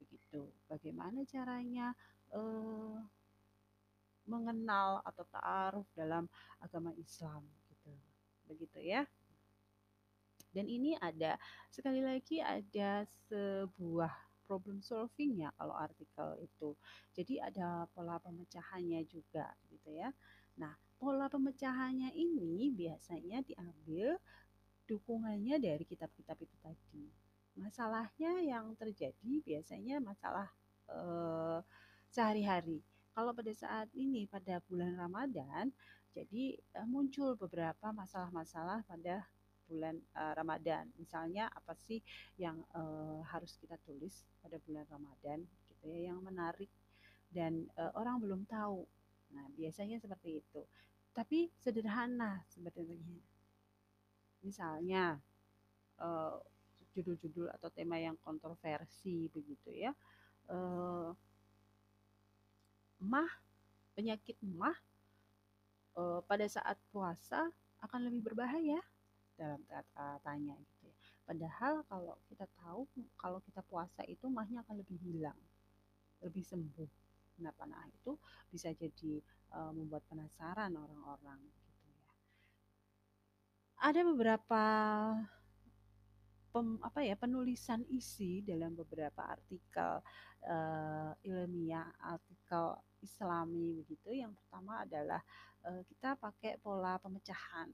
Begitu. 0.00 0.48
Bagaimana 0.64 1.28
caranya 1.28 1.92
mengenal 4.30 5.02
atau 5.02 5.26
ta'aruf 5.26 5.90
dalam 5.98 6.30
agama 6.62 6.94
Islam 6.94 7.42
gitu. 7.66 7.90
Begitu 8.46 8.78
ya. 8.78 9.02
Dan 10.50 10.66
ini 10.66 10.94
ada 10.98 11.38
sekali 11.70 12.02
lagi 12.02 12.42
ada 12.42 13.06
sebuah 13.30 14.10
problem 14.50 14.82
solving 14.82 15.46
ya 15.46 15.54
kalau 15.54 15.78
artikel 15.78 16.34
itu. 16.42 16.74
Jadi 17.14 17.38
ada 17.38 17.86
pola 17.94 18.18
pemecahannya 18.18 19.06
juga 19.06 19.46
gitu 19.70 19.94
ya. 19.94 20.10
Nah, 20.58 20.74
pola 20.98 21.30
pemecahannya 21.30 22.10
ini 22.10 22.74
biasanya 22.74 23.46
diambil 23.46 24.18
dukungannya 24.90 25.62
dari 25.62 25.86
kitab-kitab 25.86 26.34
itu 26.42 26.56
tadi. 26.58 27.06
Masalahnya 27.54 28.42
yang 28.42 28.74
terjadi 28.74 29.32
biasanya 29.46 30.02
masalah 30.02 30.50
eh, 30.90 31.62
sehari-hari 32.10 32.82
kalau 33.20 33.36
pada 33.36 33.52
saat 33.52 33.92
ini 33.92 34.24
pada 34.24 34.64
bulan 34.64 34.96
Ramadan, 34.96 35.68
jadi 36.16 36.56
uh, 36.80 36.88
muncul 36.88 37.36
beberapa 37.36 37.92
masalah-masalah 37.92 38.80
pada 38.88 39.28
bulan 39.68 40.00
uh, 40.16 40.32
Ramadan. 40.32 40.88
Misalnya 40.96 41.52
apa 41.52 41.76
sih 41.76 42.00
yang 42.40 42.64
uh, 42.72 43.20
harus 43.28 43.60
kita 43.60 43.76
tulis 43.84 44.24
pada 44.40 44.56
bulan 44.64 44.88
Ramadan 44.88 45.44
gitu 45.68 45.84
ya 45.92 46.08
yang 46.08 46.24
menarik 46.24 46.72
dan 47.28 47.68
uh, 47.76 47.92
orang 47.92 48.24
belum 48.24 48.48
tahu. 48.48 48.88
Nah, 49.36 49.52
biasanya 49.52 50.00
seperti 50.00 50.40
itu. 50.40 50.64
Tapi 51.12 51.52
sederhana 51.60 52.40
sebenarnya. 52.48 53.20
Misalnya 54.40 55.20
uh, 56.00 56.40
judul-judul 56.96 57.52
atau 57.52 57.68
tema 57.68 58.00
yang 58.00 58.16
kontroversi 58.24 59.28
begitu 59.28 59.76
ya. 59.76 59.92
Uh, 60.48 61.12
mah 63.00 63.28
penyakit 63.96 64.36
mah 64.44 64.76
uh, 65.96 66.20
pada 66.24 66.46
saat 66.46 66.76
puasa 66.92 67.48
akan 67.80 68.12
lebih 68.12 68.32
berbahaya 68.32 68.80
dalam 69.40 69.60
katanya 69.68 70.52
gitu 70.52 70.92
ya. 70.92 70.96
Padahal 71.24 71.80
kalau 71.88 72.14
kita 72.28 72.44
tahu 72.60 72.84
kalau 73.16 73.40
kita 73.40 73.64
puasa 73.64 74.04
itu 74.04 74.28
mahnya 74.28 74.60
akan 74.60 74.84
lebih 74.84 75.00
hilang, 75.00 75.38
lebih 76.20 76.44
sembuh. 76.44 76.90
Nah, 77.40 77.52
panah 77.56 77.88
itu 77.88 78.20
bisa 78.52 78.68
jadi 78.76 79.24
uh, 79.56 79.72
membuat 79.72 80.04
penasaran 80.12 80.76
orang-orang 80.76 81.40
gitu 81.40 81.88
ya. 81.88 82.04
Ada 83.80 84.00
beberapa 84.04 84.64
pem, 86.50 86.76
apa 86.82 87.00
ya 87.06 87.14
penulisan 87.14 87.86
isi 87.88 88.42
dalam 88.42 88.74
beberapa 88.74 89.22
artikel 89.22 90.02
uh, 90.46 91.10
ilmiah, 91.22 91.86
artikel 92.02 92.76
Islami 93.00 93.80
begitu. 93.80 94.12
Yang 94.12 94.36
pertama 94.42 94.82
adalah 94.82 95.22
uh, 95.64 95.80
kita 95.86 96.18
pakai 96.18 96.58
pola 96.58 96.98
pemecahan. 96.98 97.70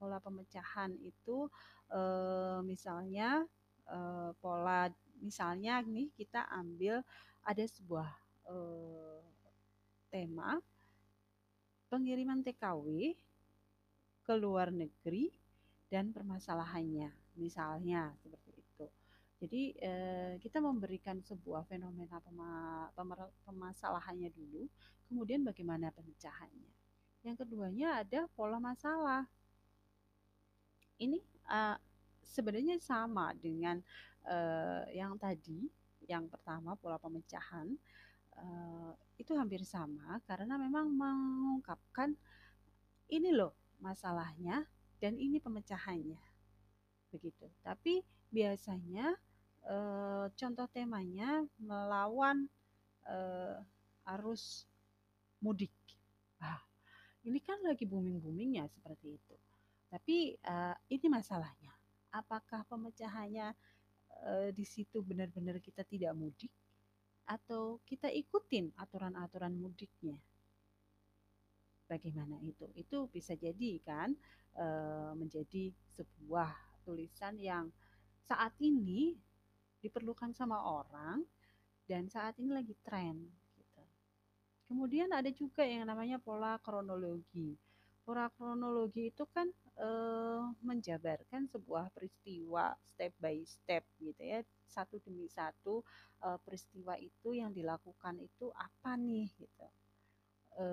Pola 0.00 0.18
pemecahan 0.18 0.90
itu 0.98 1.46
uh, 1.94 2.58
misalnya 2.64 3.44
uh, 3.86 4.34
pola 4.40 4.90
misalnya 5.22 5.78
nih 5.86 6.10
kita 6.18 6.50
ambil 6.50 7.04
ada 7.46 7.62
sebuah 7.62 8.10
uh, 8.50 9.22
tema 10.10 10.58
pengiriman 11.86 12.42
TKW 12.42 13.14
ke 14.22 14.34
luar 14.34 14.74
negeri 14.74 15.30
dan 15.86 16.10
permasalahannya 16.10 17.21
misalnya 17.36 18.12
seperti 18.20 18.50
itu. 18.56 18.86
Jadi 19.42 19.62
eh, 19.82 20.34
kita 20.38 20.62
memberikan 20.62 21.18
sebuah 21.18 21.66
fenomena 21.66 22.22
pema, 22.22 22.86
pemasalahannya 23.42 24.30
dulu, 24.30 24.70
kemudian 25.10 25.42
bagaimana 25.42 25.90
pemecahannya. 25.90 26.70
Yang 27.26 27.46
keduanya 27.46 28.02
ada 28.02 28.26
pola 28.34 28.58
masalah. 28.58 29.26
Ini 31.02 31.18
uh, 31.50 31.74
sebenarnya 32.22 32.78
sama 32.78 33.34
dengan 33.34 33.82
uh, 34.26 34.86
yang 34.94 35.18
tadi, 35.18 35.66
yang 36.06 36.30
pertama 36.30 36.78
pola 36.78 36.98
pemecahan 37.02 37.74
uh, 38.38 38.92
itu 39.18 39.34
hampir 39.36 39.62
sama 39.66 40.18
karena 40.26 40.56
memang 40.56 40.90
mengungkapkan 40.90 42.14
ini 43.12 43.30
loh 43.34 43.54
masalahnya 43.82 44.64
dan 45.02 45.18
ini 45.18 45.42
pemecahannya 45.42 46.31
begitu. 47.12 47.44
Tapi 47.60 48.00
biasanya 48.32 49.12
e, 49.60 49.76
contoh 50.32 50.66
temanya 50.72 51.44
melawan 51.60 52.48
e, 53.04 53.18
arus 54.16 54.64
mudik. 55.44 55.70
Ah, 56.40 56.64
ini 57.28 57.38
kan 57.44 57.60
lagi 57.60 57.84
booming-boomingnya 57.84 58.66
seperti 58.72 59.20
itu. 59.20 59.36
Tapi 59.92 60.40
e, 60.40 60.54
ini 60.88 61.06
masalahnya. 61.12 61.70
Apakah 62.16 62.64
pemecahannya 62.64 63.52
e, 64.24 64.32
di 64.56 64.64
situ 64.64 65.04
benar-benar 65.04 65.60
kita 65.60 65.84
tidak 65.84 66.16
mudik 66.16 66.50
atau 67.28 67.78
kita 67.84 68.08
ikutin 68.08 68.72
aturan-aturan 68.80 69.52
mudiknya? 69.52 70.16
Bagaimana 71.86 72.40
itu? 72.40 72.64
Itu 72.72 73.12
bisa 73.12 73.36
jadi 73.36 73.76
kan 73.84 74.16
menjadi 75.16 75.72
sebuah 75.96 76.71
tulisan 76.82 77.38
yang 77.38 77.70
saat 78.26 78.54
ini 78.62 79.18
diperlukan 79.82 80.30
sama 80.30 80.62
orang 80.62 81.26
dan 81.90 82.06
saat 82.06 82.38
ini 82.38 82.54
lagi 82.54 82.74
tren 82.86 83.18
gitu. 83.58 83.82
Kemudian 84.70 85.10
ada 85.10 85.28
juga 85.34 85.66
yang 85.66 85.84
namanya 85.84 86.22
pola 86.22 86.56
kronologi. 86.62 87.58
Pola 88.06 88.30
kronologi 88.34 89.10
itu 89.10 89.26
kan 89.30 89.50
e, 89.78 89.88
menjabarkan 90.62 91.50
sebuah 91.50 91.90
peristiwa 91.94 92.74
step 92.86 93.12
by 93.18 93.42
step 93.46 93.82
gitu 93.98 94.22
ya, 94.22 94.40
satu 94.66 94.98
demi 95.02 95.26
satu 95.26 95.82
e, 96.22 96.28
peristiwa 96.42 96.94
itu 96.98 97.34
yang 97.34 97.50
dilakukan 97.50 98.18
itu 98.22 98.50
apa 98.54 98.94
nih 98.98 99.30
gitu. 99.38 99.66
E, 100.58 100.64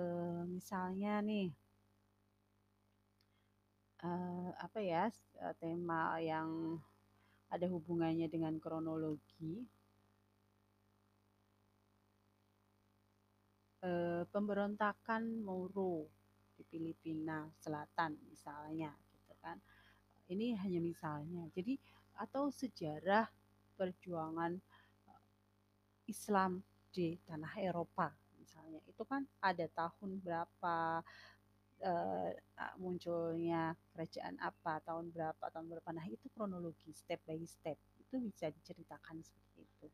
misalnya 0.46 1.22
nih 1.22 1.50
uh, 4.04 4.48
apa 4.56 4.78
ya 4.80 5.08
uh, 5.40 5.54
tema 5.60 6.16
yang 6.20 6.80
ada 7.50 7.66
hubungannya 7.68 8.30
dengan 8.30 8.56
kronologi? 8.62 9.64
Uh, 13.80 14.28
pemberontakan 14.28 15.40
Moro 15.40 16.04
di 16.52 16.62
Filipina 16.68 17.48
Selatan 17.56 18.20
misalnya 18.28 18.92
gitu 19.16 19.32
kan. 19.40 19.56
Ini 20.28 20.52
hanya 20.60 20.80
misalnya. 20.84 21.48
Jadi 21.56 21.80
atau 22.20 22.52
sejarah 22.52 23.24
perjuangan 23.80 24.60
Islam 26.04 26.60
di 26.92 27.16
tanah 27.24 27.56
Eropa 27.56 28.12
misalnya. 28.36 28.84
Itu 28.84 29.08
kan 29.08 29.24
ada 29.40 29.64
tahun 29.72 30.20
berapa 30.20 31.00
uh, 31.80 32.30
munculnya 32.76 33.76
kerajaan 33.92 34.36
apa 34.40 34.80
tahun 34.84 35.12
berapa 35.12 35.44
tahun 35.52 35.66
berapa. 35.68 35.90
Nah 35.92 36.06
itu 36.08 36.28
kronologi 36.32 36.92
step 36.92 37.20
by 37.24 37.40
step. 37.48 37.76
Itu 38.00 38.20
bisa 38.20 38.48
diceritakan 38.52 39.20
seperti 39.24 39.60
itu. 39.64 39.88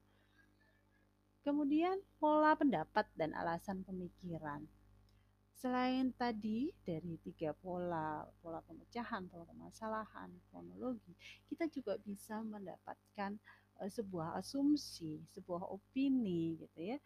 Kemudian 1.46 2.02
pola 2.18 2.58
pendapat 2.58 3.06
dan 3.14 3.30
alasan 3.38 3.86
pemikiran. 3.86 4.66
Selain 5.56 6.12
tadi 6.12 6.68
dari 6.84 7.16
tiga 7.22 7.56
pola 7.56 8.26
pola 8.44 8.60
pemecahan 8.60 9.24
pola 9.30 9.48
permasalahan 9.48 10.28
kronologi 10.52 11.16
kita 11.48 11.64
juga 11.72 11.96
bisa 11.96 12.44
mendapatkan 12.44 13.40
uh, 13.80 13.88
sebuah 13.88 14.36
asumsi 14.36 15.24
sebuah 15.32 15.64
opini 15.72 16.60
gitu 16.60 16.92
ya 16.92 17.00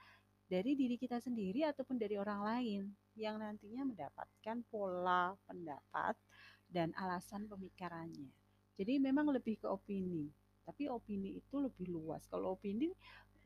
dari 0.50 0.74
diri 0.74 0.98
kita 0.98 1.22
sendiri 1.22 1.62
ataupun 1.62 1.94
dari 1.94 2.18
orang 2.18 2.42
lain 2.42 2.82
yang 3.20 3.36
nantinya 3.36 3.84
mendapatkan 3.84 4.64
pola 4.72 5.36
pendapat 5.44 6.16
dan 6.64 6.96
alasan 6.96 7.44
pemikirannya. 7.44 8.32
Jadi 8.80 8.96
memang 8.96 9.28
lebih 9.28 9.60
ke 9.60 9.68
opini, 9.68 10.32
tapi 10.64 10.88
opini 10.88 11.36
itu 11.36 11.60
lebih 11.60 11.92
luas. 11.92 12.24
Kalau 12.32 12.56
opini 12.56 12.88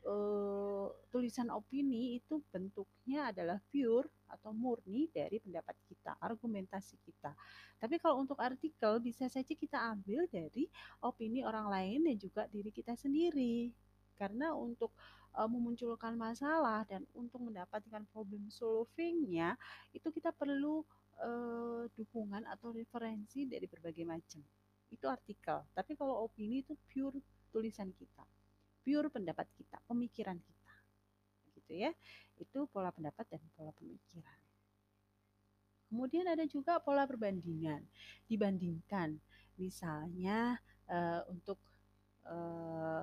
eh, 0.05 0.87
tulisan 1.11 1.51
opini 1.51 2.15
itu 2.21 2.39
bentuknya 2.53 3.35
adalah 3.35 3.59
pure 3.67 4.07
atau 4.31 4.55
murni 4.55 5.11
dari 5.11 5.43
pendapat 5.43 5.75
kita, 5.91 6.15
argumentasi 6.23 6.95
kita. 7.03 7.35
Tapi 7.81 7.99
kalau 7.99 8.23
untuk 8.23 8.39
artikel 8.39 9.03
bisa 9.03 9.27
saja 9.27 9.51
kita 9.51 9.75
ambil 9.91 10.23
dari 10.31 10.71
opini 11.03 11.43
orang 11.43 11.67
lain 11.67 11.99
dan 12.07 12.15
juga 12.15 12.47
diri 12.47 12.71
kita 12.71 12.95
sendiri. 12.95 13.75
Karena 14.15 14.55
untuk 14.55 14.95
uh, 15.37 15.49
memunculkan 15.51 16.15
masalah 16.15 16.87
dan 16.87 17.03
untuk 17.13 17.43
mendapatkan 17.43 18.03
problem 18.09 18.47
solvingnya 18.47 19.59
itu 19.91 20.07
kita 20.09 20.31
perlu 20.31 20.81
uh, 21.21 21.85
dukungan 21.93 22.47
atau 22.47 22.71
referensi 22.71 23.45
dari 23.45 23.67
berbagai 23.67 24.07
macam. 24.07 24.41
Itu 24.89 25.11
artikel. 25.11 25.61
Tapi 25.75 25.93
kalau 25.99 26.23
opini 26.23 26.63
itu 26.63 26.73
pure 26.87 27.19
tulisan 27.51 27.91
kita 27.91 28.23
pure 28.85 29.09
pendapat 29.09 29.49
kita 29.57 29.81
pemikiran 29.89 30.37
kita. 30.37 30.75
Gitu 31.57 31.73
ya. 31.73 31.91
Itu 32.37 32.69
pola 32.69 32.93
pendapat 32.93 33.25
dan 33.25 33.41
pola 33.57 33.73
pemikiran. 33.73 34.37
Kemudian 35.89 36.29
ada 36.29 36.45
juga 36.45 36.77
pola 36.77 37.09
perbandingan. 37.09 37.81
Dibandingkan 38.29 39.17
misalnya 39.57 40.61
uh, 40.85 41.25
untuk 41.33 41.57
uh, 42.29 43.01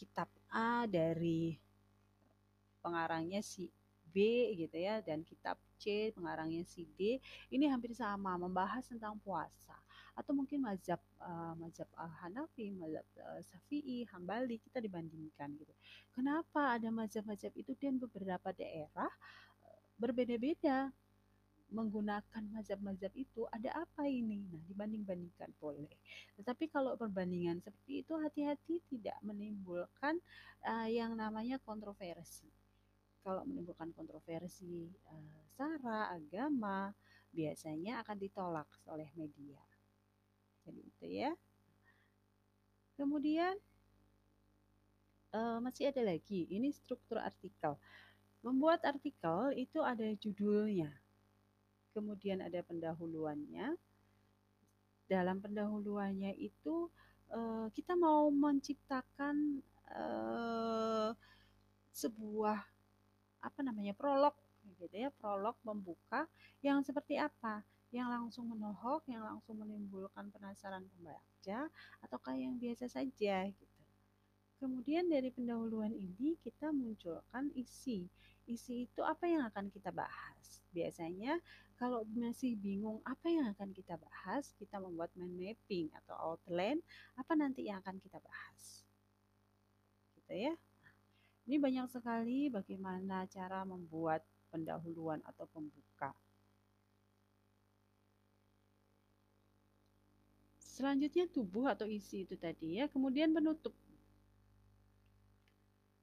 kitab 0.00 0.32
A 0.50 0.84
dari 0.84 1.56
pengarangnya 2.82 3.40
si 3.40 3.70
B 4.10 4.50
gitu 4.58 4.74
ya 4.74 4.98
dan 5.00 5.22
kitab 5.22 5.54
C 5.78 6.10
pengarangnya 6.12 6.66
si 6.66 6.82
D 6.98 7.22
ini 7.54 7.70
hampir 7.70 7.94
sama 7.94 8.34
membahas 8.34 8.82
tentang 8.90 9.14
puasa 9.22 9.78
atau 10.18 10.34
mungkin 10.34 10.60
mazhab 10.60 10.98
uh, 11.22 11.54
mazhab 11.56 11.86
uh, 11.96 12.10
Hanafi, 12.20 12.74
mazhab 12.74 13.06
uh, 13.22 13.40
Syafi'i, 13.40 14.04
Hambali 14.10 14.58
kita 14.60 14.82
dibandingkan 14.82 15.54
gitu. 15.56 15.72
Kenapa 16.12 16.76
ada 16.76 16.90
mazhab-mazhab 16.90 17.54
itu 17.54 17.72
dan 17.78 17.96
beberapa 17.96 18.50
daerah 18.52 19.08
berbeda-beda 19.96 20.90
menggunakan 21.70 22.42
mazhab-mazhab 22.50 23.14
itu 23.14 23.46
ada 23.54 23.86
apa 23.86 24.06
ini? 24.06 24.42
Nah, 24.50 24.62
dibanding-bandingkan 24.66 25.54
boleh. 25.58 25.90
Tetapi 26.38 26.70
kalau 26.70 26.98
perbandingan 26.98 27.62
seperti 27.62 28.02
itu 28.02 28.14
hati-hati 28.18 28.82
tidak 28.90 29.16
menimbulkan 29.22 30.18
uh, 30.66 30.88
yang 30.90 31.14
namanya 31.14 31.62
kontroversi. 31.62 32.50
Kalau 33.22 33.46
menimbulkan 33.46 33.94
kontroversi 33.94 34.90
uh, 35.10 35.42
sara, 35.54 36.10
agama, 36.10 36.90
biasanya 37.30 38.02
akan 38.02 38.16
ditolak 38.18 38.68
oleh 38.90 39.06
media. 39.14 39.60
Jadi 40.66 40.80
itu 40.82 41.06
ya. 41.06 41.32
Kemudian 42.98 43.56
uh, 45.32 45.58
masih 45.62 45.88
ada 45.88 46.02
lagi, 46.04 46.44
ini 46.50 46.68
struktur 46.74 47.22
artikel. 47.22 47.78
Membuat 48.40 48.84
artikel 48.88 49.52
itu 49.52 49.84
ada 49.84 50.04
judulnya, 50.16 50.88
kemudian 51.92 52.44
ada 52.44 52.60
pendahuluannya. 52.64 53.76
Dalam 55.10 55.42
pendahuluannya 55.42 56.38
itu 56.38 56.86
uh, 57.34 57.66
kita 57.74 57.98
mau 57.98 58.30
menciptakan 58.30 59.58
uh, 59.90 61.10
sebuah 61.90 62.58
apa 63.40 63.60
namanya 63.64 63.96
prolog 63.96 64.36
gitu 64.80 64.92
ya 64.92 65.10
prolog 65.10 65.56
membuka 65.66 66.30
yang 66.62 66.80
seperti 66.84 67.18
apa? 67.18 67.64
Yang 67.90 68.08
langsung 68.08 68.46
menohok 68.54 69.02
yang 69.10 69.26
langsung 69.26 69.58
menimbulkan 69.58 70.30
penasaran 70.30 70.86
pembaca 70.94 71.66
ataukah 72.06 72.38
yang 72.38 72.54
biasa 72.54 72.86
saja 72.86 73.50
gitu. 73.50 73.70
Kemudian 74.60 75.08
dari 75.08 75.32
pendahuluan 75.32 75.90
ini 75.90 76.36
kita 76.38 76.68
munculkan 76.68 77.48
isi. 77.56 78.04
Isi 78.44 78.84
itu 78.84 79.00
apa 79.00 79.24
yang 79.24 79.48
akan 79.48 79.72
kita 79.72 79.88
bahas? 79.88 80.60
Biasanya 80.70 81.40
kalau 81.80 82.04
masih 82.12 82.60
bingung 82.60 83.00
apa 83.08 83.32
yang 83.32 83.48
akan 83.56 83.72
kita 83.72 83.96
bahas, 83.96 84.52
kita 84.60 84.76
membuat 84.76 85.08
mind 85.16 85.32
mapping 85.32 85.88
atau 86.04 86.36
outline 86.36 86.76
apa 87.16 87.32
nanti 87.32 87.64
yang 87.72 87.80
akan 87.80 87.96
kita 87.96 88.20
bahas. 88.20 88.84
Gitu 90.20 90.52
ya. 90.52 90.52
Ini 91.48 91.56
banyak 91.56 91.88
sekali 91.88 92.52
bagaimana 92.52 93.24
cara 93.32 93.64
membuat 93.64 94.20
pendahuluan 94.52 95.24
atau 95.24 95.48
pembuka. 95.48 96.12
Selanjutnya 100.60 101.24
tubuh 101.32 101.64
atau 101.64 101.88
isi 101.88 102.28
itu 102.28 102.36
tadi 102.36 102.76
ya, 102.76 102.92
kemudian 102.92 103.32
penutup. 103.32 103.72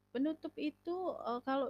Penutup 0.10 0.58
itu 0.58 0.96
eh, 1.22 1.42
kalau 1.46 1.70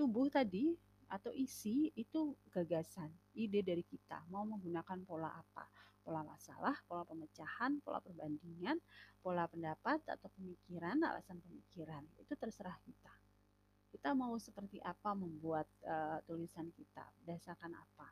tubuh 0.00 0.32
tadi 0.32 0.72
atau 1.12 1.28
isi 1.36 1.92
itu 1.92 2.32
gagasan, 2.48 3.12
ide 3.36 3.60
dari 3.60 3.84
kita 3.84 4.24
mau 4.32 4.48
menggunakan 4.48 5.04
pola 5.04 5.28
apa, 5.28 5.68
pola 6.00 6.24
masalah, 6.24 6.72
pola 6.88 7.04
pemecahan, 7.04 7.84
pola 7.84 8.00
perbandingan, 8.00 8.80
pola 9.20 9.44
pendapat 9.44 10.00
atau 10.08 10.32
pemikiran, 10.32 10.96
alasan 11.04 11.36
pemikiran 11.44 12.00
itu 12.16 12.32
terserah 12.32 12.80
kita. 12.80 13.12
Kita 13.92 14.16
mau 14.16 14.32
seperti 14.40 14.80
apa 14.80 15.12
membuat 15.12 15.68
uh, 15.84 16.16
tulisan 16.24 16.72
kita, 16.72 17.04
berdasarkan 17.20 17.76
apa. 17.76 18.08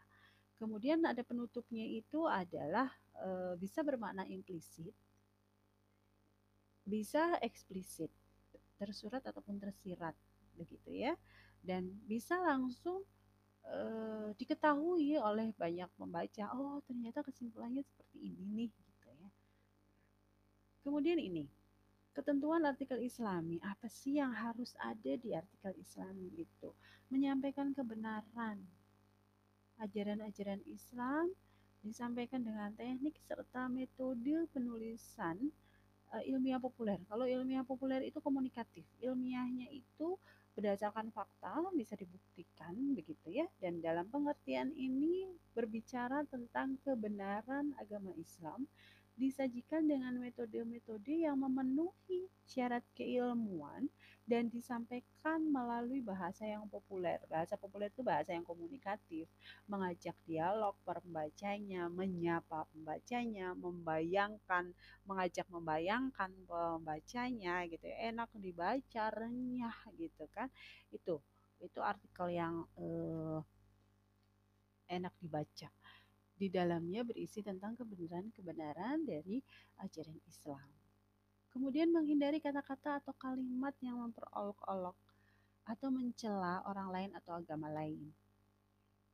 Kemudian 0.60 1.00
ada 1.08 1.24
penutupnya 1.24 1.88
itu 1.88 2.28
adalah 2.28 2.92
e, 3.16 3.56
bisa 3.56 3.80
bermakna 3.80 4.28
implisit, 4.28 4.92
bisa 6.84 7.40
eksplisit, 7.40 8.12
tersurat 8.76 9.24
ataupun 9.24 9.56
tersirat, 9.56 10.12
begitu 10.60 10.92
ya 10.92 11.16
dan 11.60 11.88
bisa 12.08 12.36
langsung 12.40 13.04
e, 13.64 13.78
diketahui 14.36 15.20
oleh 15.20 15.52
banyak 15.54 15.90
pembaca 15.96 16.44
oh 16.56 16.80
ternyata 16.88 17.20
kesimpulannya 17.20 17.84
seperti 17.84 18.18
ini 18.32 18.44
nih 18.64 18.70
gitu 18.72 19.08
ya. 19.20 19.30
Kemudian 20.80 21.20
ini 21.20 21.44
ketentuan 22.10 22.66
artikel 22.66 22.98
islami 23.00 23.62
apa 23.62 23.86
sih 23.86 24.18
yang 24.18 24.34
harus 24.34 24.74
ada 24.80 25.12
di 25.16 25.30
artikel 25.36 25.72
islami 25.78 26.32
itu? 26.34 26.70
Menyampaikan 27.12 27.74
kebenaran. 27.74 28.60
Ajaran-ajaran 29.80 30.60
Islam 30.68 31.32
disampaikan 31.80 32.44
dengan 32.44 32.68
teknik 32.76 33.16
serta 33.24 33.64
metode 33.72 34.44
penulisan 34.52 35.48
uh, 36.12 36.22
ilmiah 36.28 36.60
populer. 36.60 37.00
Kalau 37.08 37.24
ilmiah 37.24 37.64
populer 37.64 38.04
itu 38.04 38.20
komunikatif, 38.20 38.84
ilmiahnya 39.00 39.72
itu 39.72 40.20
berdasarkan 40.54 41.14
fakta 41.14 41.62
bisa 41.74 41.94
dibuktikan 41.94 42.74
begitu 42.94 43.42
ya. 43.42 43.46
Dan 43.62 43.80
dalam 43.80 44.06
pengertian 44.10 44.74
ini 44.74 45.30
berbicara 45.54 46.26
tentang 46.28 46.78
kebenaran 46.82 47.74
agama 47.78 48.10
Islam 48.18 48.66
disajikan 49.20 49.84
dengan 49.84 50.16
metode-metode 50.16 51.28
yang 51.28 51.36
memenuhi 51.36 52.24
syarat 52.48 52.82
keilmuan 52.96 53.92
dan 54.30 54.46
disampaikan 54.46 55.42
melalui 55.50 55.98
bahasa 55.98 56.46
yang 56.46 56.64
populer. 56.70 57.18
Bahasa 57.26 57.58
populer 57.58 57.90
itu 57.90 58.06
bahasa 58.06 58.30
yang 58.30 58.46
komunikatif, 58.46 59.26
mengajak 59.66 60.14
dialog 60.30 60.78
pembacanya, 60.86 61.90
menyapa 61.90 62.62
pembacanya, 62.70 63.58
membayangkan, 63.58 64.70
mengajak 65.02 65.46
membayangkan 65.50 66.30
pembacanya 66.46 67.66
gitu 67.66 67.84
ya. 67.90 68.14
Enak 68.14 68.30
dibaca, 68.38 69.04
renyah 69.10 69.78
gitu 69.98 70.24
kan. 70.30 70.46
Itu 70.94 71.18
itu 71.58 71.80
artikel 71.82 72.30
yang 72.30 72.54
eh, 72.78 73.42
enak 74.90 75.14
dibaca 75.18 75.68
di 76.40 76.48
dalamnya 76.48 77.04
berisi 77.04 77.44
tentang 77.44 77.76
kebenaran-kebenaran 77.76 79.04
dari 79.04 79.44
ajaran 79.84 80.16
Islam. 80.24 80.79
Kemudian 81.50 81.90
menghindari 81.90 82.38
kata-kata 82.38 83.02
atau 83.02 83.14
kalimat 83.18 83.74
yang 83.82 83.98
memperolok-olok 83.98 84.94
atau 85.66 85.88
mencela 85.90 86.62
orang 86.66 86.88
lain 86.90 87.10
atau 87.18 87.38
agama 87.38 87.66
lain. 87.70 88.10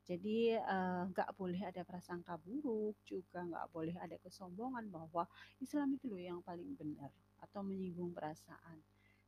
Jadi 0.07 0.55
eh, 0.55 1.03
nggak 1.11 1.35
boleh 1.35 1.67
ada 1.67 1.83
prasangka 1.83 2.39
buruk, 2.39 2.95
juga 3.03 3.43
nggak 3.43 3.67
boleh 3.75 3.97
ada 3.99 4.15
kesombongan 4.23 4.87
bahwa 4.87 5.27
Islam 5.59 5.99
itu 5.99 6.07
loh 6.07 6.21
yang 6.21 6.41
paling 6.45 6.77
benar 6.79 7.11
atau 7.43 7.65
menyinggung 7.67 8.15
perasaan. 8.15 8.79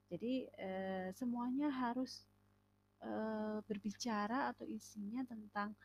Jadi 0.08 0.48
uh, 0.56 1.12
semuanya 1.12 1.68
harus 1.68 2.24
uh, 3.04 3.60
berbicara 3.68 4.48
atau 4.48 4.64
isinya 4.64 5.20
tentang 5.28 5.76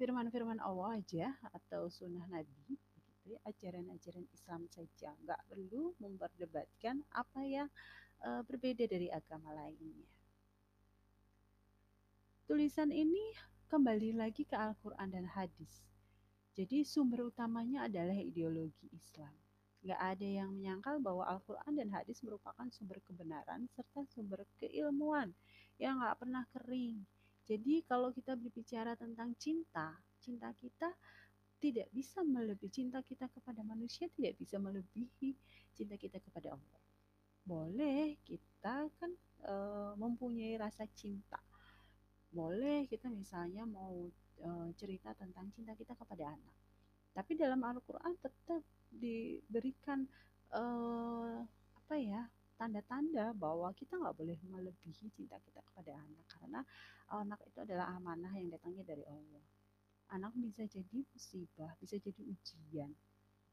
firman-firman 0.00 0.56
Allah 0.64 0.96
aja 0.96 1.28
atau 1.52 1.92
sunnah 1.92 2.24
Nabi 2.32 2.80
ajaran-ajaran 3.42 4.26
Islam 4.30 4.70
saja. 4.70 5.10
Nggak 5.26 5.42
perlu 5.50 5.96
memperdebatkan 5.98 7.02
apa 7.10 7.40
yang 7.42 7.68
uh, 8.22 8.46
berbeda 8.46 8.86
dari 8.86 9.10
agama 9.10 9.50
lainnya. 9.50 10.06
Tulisan 12.46 12.94
ini 12.94 13.34
kembali 13.66 14.14
lagi 14.14 14.46
ke 14.46 14.54
Al-Quran 14.54 15.10
dan 15.10 15.26
hadis. 15.26 15.82
Jadi 16.54 16.86
sumber 16.86 17.26
utamanya 17.26 17.90
adalah 17.90 18.14
ideologi 18.14 18.86
Islam. 18.94 19.34
Nggak 19.82 20.02
ada 20.02 20.26
yang 20.26 20.50
menyangkal 20.54 21.02
bahwa 21.02 21.26
Al-Quran 21.26 21.74
dan 21.74 21.90
hadis 21.90 22.22
merupakan 22.22 22.66
sumber 22.70 23.02
kebenaran 23.02 23.66
serta 23.74 24.06
sumber 24.14 24.46
keilmuan 24.62 25.34
yang 25.82 25.98
nggak 25.98 26.16
pernah 26.22 26.46
kering. 26.54 27.02
Jadi 27.46 27.86
kalau 27.86 28.10
kita 28.10 28.34
berbicara 28.34 28.98
tentang 28.98 29.34
cinta, 29.38 29.94
cinta 30.18 30.50
kita 30.58 30.90
tidak 31.66 31.90
bisa 31.90 32.22
melebihi 32.22 32.70
cinta 32.70 33.02
kita 33.02 33.26
kepada 33.26 33.58
manusia 33.66 34.06
tidak 34.14 34.38
bisa 34.38 34.54
melebihi 34.62 35.34
cinta 35.74 35.98
kita 35.98 36.22
kepada 36.22 36.54
Allah. 36.54 36.80
Boleh 37.42 38.14
kita 38.22 38.86
kan 38.86 39.10
e, 39.42 39.54
mempunyai 39.98 40.54
rasa 40.62 40.86
cinta. 40.94 41.42
Boleh 42.30 42.86
kita 42.86 43.10
misalnya 43.10 43.66
mau 43.66 44.06
e, 44.38 44.50
cerita 44.78 45.10
tentang 45.18 45.50
cinta 45.58 45.74
kita 45.74 45.98
kepada 45.98 46.30
anak. 46.30 46.54
Tapi 47.10 47.34
dalam 47.34 47.58
Al-Qur'an 47.58 48.14
tetap 48.22 48.62
diberikan 48.94 50.06
e, 50.54 50.62
apa 51.82 51.96
ya? 51.98 52.22
tanda-tanda 52.56 53.36
bahwa 53.36 53.68
kita 53.76 54.00
nggak 54.00 54.16
boleh 54.16 54.40
melebihi 54.48 55.12
cinta 55.12 55.36
kita 55.44 55.60
kepada 55.60 55.92
anak 55.92 56.24
karena 56.24 56.60
anak 57.12 57.36
itu 57.44 57.60
adalah 57.60 57.92
amanah 58.00 58.32
yang 58.32 58.48
datangnya 58.48 58.80
dari 58.80 59.04
Allah 59.04 59.44
anak 60.12 60.32
bisa 60.38 60.62
jadi 60.66 61.02
musibah 61.12 61.72
bisa 61.82 61.98
jadi 61.98 62.22
ujian 62.22 62.90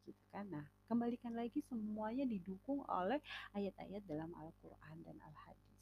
gitu 0.03 0.23
kan? 0.29 0.45
Nah 0.51 0.65
kembalikan 0.85 1.33
lagi 1.33 1.63
semuanya 1.65 2.27
didukung 2.27 2.83
oleh 2.85 3.17
ayat-ayat 3.55 4.03
dalam 4.05 4.29
Al-Quran 4.35 4.97
dan 5.05 5.17
Al-Hadis. 5.23 5.73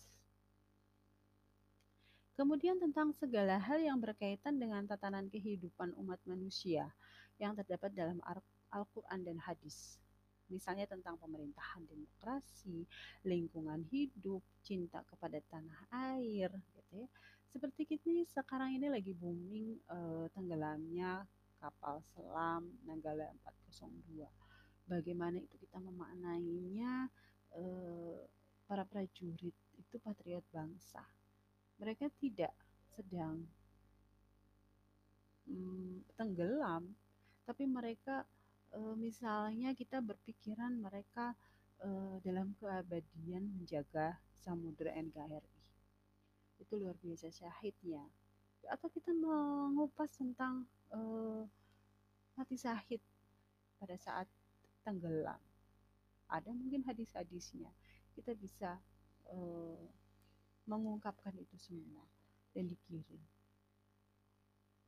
Kemudian 2.40 2.82
tentang 2.82 3.14
segala 3.14 3.62
hal 3.62 3.78
yang 3.84 4.02
berkaitan 4.02 4.58
dengan 4.58 4.88
tatanan 4.88 5.30
kehidupan 5.30 5.94
umat 6.00 6.18
manusia 6.26 6.90
yang 7.38 7.54
terdapat 7.54 7.94
dalam 7.94 8.18
Al-Quran 8.72 9.22
dan 9.22 9.38
Hadis. 9.38 10.02
Misalnya 10.52 10.84
tentang 10.84 11.16
pemerintahan 11.16 11.86
demokrasi, 11.88 12.84
lingkungan 13.24 13.88
hidup, 13.88 14.44
cinta 14.66 15.00
kepada 15.08 15.40
tanah 15.48 15.80
air, 16.18 16.52
gitu 16.76 17.06
ya. 17.06 17.08
Seperti 17.52 17.84
kita 17.84 18.24
sekarang 18.32 18.80
ini 18.80 18.88
lagi 18.88 19.12
booming 19.12 19.76
eh, 19.92 20.26
tenggelamnya 20.32 21.28
kapal 21.60 22.00
selam 22.16 22.64
Nanggala 22.88 23.28
402. 23.76 24.24
Bagaimana 24.88 25.36
itu 25.36 25.56
kita 25.60 25.84
memaknainya 25.84 27.12
eh, 27.60 28.20
para 28.64 28.88
prajurit 28.88 29.52
itu 29.76 29.96
patriot 30.00 30.48
bangsa. 30.48 31.04
Mereka 31.76 32.08
tidak 32.24 32.56
sedang 32.96 33.44
mm, 35.52 36.16
tenggelam, 36.16 36.88
tapi 37.44 37.68
mereka 37.68 38.24
eh, 38.72 38.96
misalnya 38.96 39.76
kita 39.76 40.00
berpikiran 40.00 40.80
mereka 40.80 41.36
eh, 41.84 42.16
dalam 42.24 42.56
keabadian 42.56 43.44
menjaga 43.60 44.16
Samudra 44.40 44.96
NKRI. 44.96 45.61
Itu 46.62 46.78
luar 46.78 46.96
biasa 47.02 47.34
syahidnya. 47.34 48.06
Atau 48.70 48.94
kita 48.94 49.10
mengupas 49.12 50.14
tentang 50.14 50.70
eh, 50.94 51.44
mati 52.38 52.56
syahid 52.56 53.02
pada 53.82 53.98
saat 53.98 54.30
tenggelam. 54.86 55.42
Ada 56.30 56.54
mungkin 56.54 56.86
hadis-hadisnya. 56.86 57.74
Kita 58.14 58.38
bisa 58.38 58.78
eh, 59.34 59.84
mengungkapkan 60.70 61.34
itu 61.36 61.58
semua 61.58 62.06
dan 62.54 62.70
dikirim. 62.70 63.22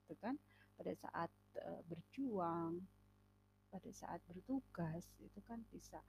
Itu 0.06 0.14
kan 0.20 0.38
pada 0.76 0.94
saat 1.00 1.32
uh, 1.64 1.82
berjuang, 1.88 2.82
pada 3.72 3.90
saat 3.94 4.20
bertugas 4.30 5.06
itu 5.22 5.40
kan 5.48 5.62
bisa 5.74 6.02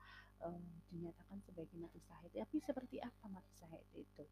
uh, 0.43 0.61
dinyatakan 0.91 1.41
sebagai 1.41 1.73
mati 1.79 1.97
syahid. 2.03 2.31
Tapi 2.33 2.57
seperti 2.61 2.97
apa 3.01 3.25
mati 3.31 3.51
syahid 3.57 3.85
itu? 3.95 4.25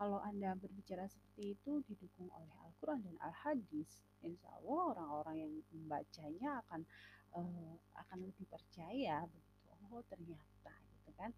Kalau 0.00 0.16
Anda 0.24 0.56
berbicara 0.56 1.04
seperti 1.12 1.60
itu 1.60 1.84
didukung 1.84 2.32
oleh 2.32 2.48
Al-Quran 2.64 3.04
dan 3.04 3.20
Al-Hadis, 3.20 4.00
insya 4.24 4.48
Allah 4.56 4.96
orang-orang 4.96 5.44
yang 5.44 5.52
membacanya 5.76 6.64
akan 6.64 6.88
uh, 7.36 7.76
akan 8.00 8.18
lebih 8.24 8.48
percaya 8.48 9.28
begitu. 9.28 9.68
Oh 9.92 10.00
ternyata 10.08 10.72
gitu 10.96 11.10
kan. 11.20 11.36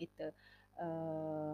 Itu 0.00 0.32
uh, 0.80 1.52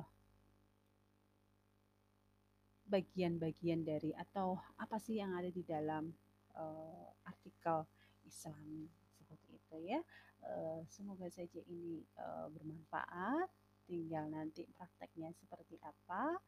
bagian-bagian 2.87 3.83
dari 3.83 4.15
atau 4.15 4.55
apa 4.79 5.03
sih 5.03 5.19
yang 5.19 5.35
ada 5.35 5.51
di 5.51 5.67
dalam 5.67 6.15
uh, 6.55 7.11
artikel 7.27 7.91
Islam 8.23 8.87
seperti 9.19 9.59
itu 9.59 9.77
ya. 9.83 9.99
Uh, 10.47 10.87
semoga 10.87 11.27
saja 11.27 11.59
ini 11.67 12.07
uh, 12.23 12.47
bermanfaat. 12.55 13.51
Tinggal 13.91 14.31
nanti 14.31 14.63
prakteknya 14.79 15.35
seperti 15.35 15.75
apa. 15.83 16.39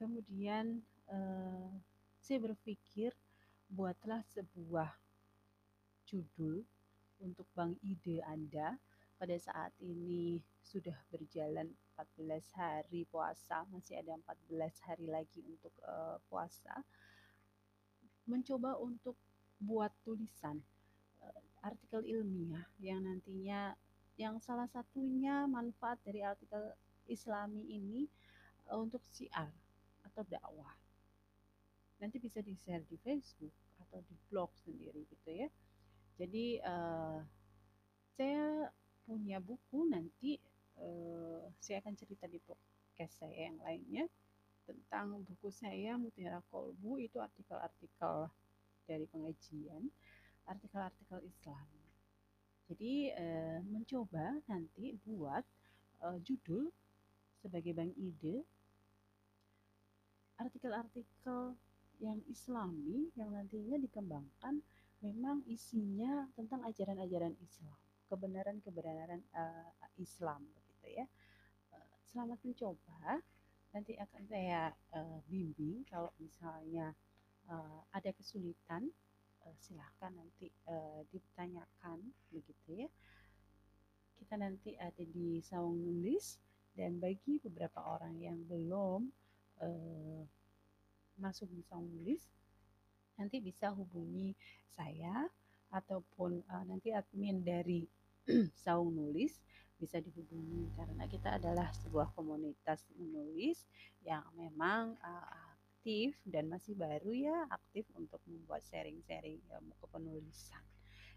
Kemudian 0.00 0.80
uh, 1.12 1.68
saya 2.24 2.38
berpikir 2.40 3.12
buatlah 3.68 4.24
sebuah 4.32 4.96
judul 6.08 6.64
untuk 7.20 7.44
bank 7.52 7.76
ide 7.84 8.24
Anda 8.24 8.80
pada 9.20 9.36
saat 9.36 9.76
ini 9.84 10.40
sudah 10.64 10.96
berjalan 11.12 11.68
14 11.96 12.40
hari 12.56 13.04
puasa, 13.08 13.64
masih 13.72 14.00
ada 14.00 14.16
14 14.24 14.88
hari 14.88 15.06
lagi 15.08 15.40
untuk 15.44 15.72
uh, 15.84 16.16
puasa. 16.32 16.84
Mencoba 18.28 18.76
untuk 18.80 19.16
buat 19.56 19.92
tulisan 20.04 20.60
uh, 21.24 21.40
artikel 21.64 22.04
ilmiah 22.04 22.64
yang 22.80 23.04
nantinya 23.04 23.72
yang 24.16 24.40
salah 24.40 24.68
satunya 24.72 25.44
manfaat 25.44 26.00
dari 26.04 26.24
artikel 26.24 26.72
Islami 27.06 27.62
ini 27.68 28.08
uh, 28.72 28.80
untuk 28.80 29.04
siar 29.12 29.52
atau 30.02 30.22
dakwah. 30.24 30.72
Nanti 32.00 32.20
bisa 32.20 32.40
di-share 32.40 32.84
di 32.88 32.96
Facebook 33.00 33.52
atau 33.80 34.00
di 34.04 34.16
blog 34.28 34.52
sendiri 34.64 35.04
gitu 35.08 35.30
ya. 35.32 35.48
Jadi 36.16 36.60
uh, 36.64 37.20
saya 38.16 38.72
punya 39.04 39.38
buku 39.38 39.84
nanti 39.86 40.40
uh, 40.80 41.44
saya 41.60 41.84
akan 41.84 41.94
cerita 41.94 42.24
di 42.24 42.40
podcast 42.40 43.20
saya 43.20 43.52
yang 43.52 43.60
lainnya 43.60 44.04
tentang 44.66 45.22
buku 45.22 45.52
saya 45.52 45.94
Mutiara 45.94 46.42
Kolbu 46.50 46.98
itu 46.98 47.22
artikel-artikel 47.22 48.32
dari 48.88 49.06
pengajian, 49.06 49.86
artikel-artikel 50.48 51.22
Islam. 51.22 51.85
Jadi 52.66 53.14
uh, 53.14 53.62
mencoba 53.70 54.42
nanti 54.50 54.98
buat 55.06 55.44
uh, 56.02 56.18
judul 56.22 56.66
sebagai 57.38 57.70
bank 57.76 57.94
ide 57.94 58.42
artikel-artikel 60.36 61.54
yang 62.02 62.20
islami 62.28 63.08
yang 63.16 63.32
nantinya 63.32 63.80
dikembangkan 63.80 64.60
memang 65.00 65.40
isinya 65.48 66.28
tentang 66.36 66.60
ajaran-ajaran 66.66 67.32
Islam 67.40 67.78
kebenaran-kebenaran 68.06 69.22
uh, 69.34 69.70
Islam 69.98 70.42
begitu 70.54 71.02
ya. 71.02 71.06
Uh, 71.74 71.96
selamat 72.10 72.38
mencoba. 72.42 73.20
Nanti 73.74 73.92
akan 73.98 74.22
saya 74.24 74.72
uh, 74.94 75.18
bimbing 75.28 75.84
kalau 75.90 76.08
misalnya 76.16 76.94
uh, 77.50 77.80
ada 77.92 78.10
kesulitan 78.14 78.88
uh, 79.46 79.56
silahkan 79.62 80.10
nanti 80.10 80.50
uh, 80.66 81.06
ditanyakan 81.14 82.02
begitu 82.34 82.86
ya. 82.86 82.90
Kita 84.18 84.34
nanti 84.34 84.74
ada 84.74 85.04
di 85.06 85.38
saung 85.38 85.78
nulis 85.78 86.42
dan 86.74 86.98
bagi 86.98 87.38
beberapa 87.38 87.80
orang 87.86 88.18
yang 88.18 88.42
belum 88.50 89.06
uh, 89.62 90.22
masuk 91.16 91.48
di 91.54 91.62
saung 91.64 91.88
nulis 91.88 92.26
nanti 93.16 93.40
bisa 93.40 93.72
hubungi 93.72 94.36
saya 94.76 95.24
ataupun 95.72 96.44
uh, 96.52 96.64
nanti 96.68 96.92
admin 96.92 97.40
dari 97.40 97.88
saung 98.64 98.92
nulis 98.92 99.40
bisa 99.76 100.00
dihubungi 100.00 100.72
karena 100.76 101.04
kita 101.04 101.36
adalah 101.36 101.68
sebuah 101.84 102.12
komunitas 102.16 102.84
menulis 102.96 103.68
yang 104.04 104.24
memang 104.36 104.96
uh, 105.04 105.45
aktif 105.86 106.18
dan 106.26 106.50
masih 106.50 106.74
baru 106.74 107.14
ya 107.14 107.46
aktif 107.46 107.86
untuk 107.94 108.18
membuat 108.26 108.58
sharing-sharing 108.66 109.38
ilmu 109.38 109.70
kepenulisan. 109.78 110.58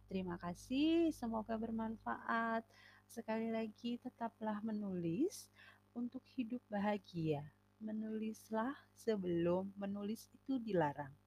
Terima 0.05 0.38
kasih, 0.38 1.10
semoga 1.10 1.58
bermanfaat. 1.58 2.62
Sekali 3.10 3.49
lagi 3.49 3.97
tetaplah 3.97 4.62
menulis 4.62 5.49
untuk 5.97 6.21
hidup 6.38 6.62
bahagia. 6.69 7.41
Menulislah 7.82 8.77
sebelum 8.93 9.73
menulis 9.73 10.29
itu 10.38 10.62
dilarang. 10.62 11.17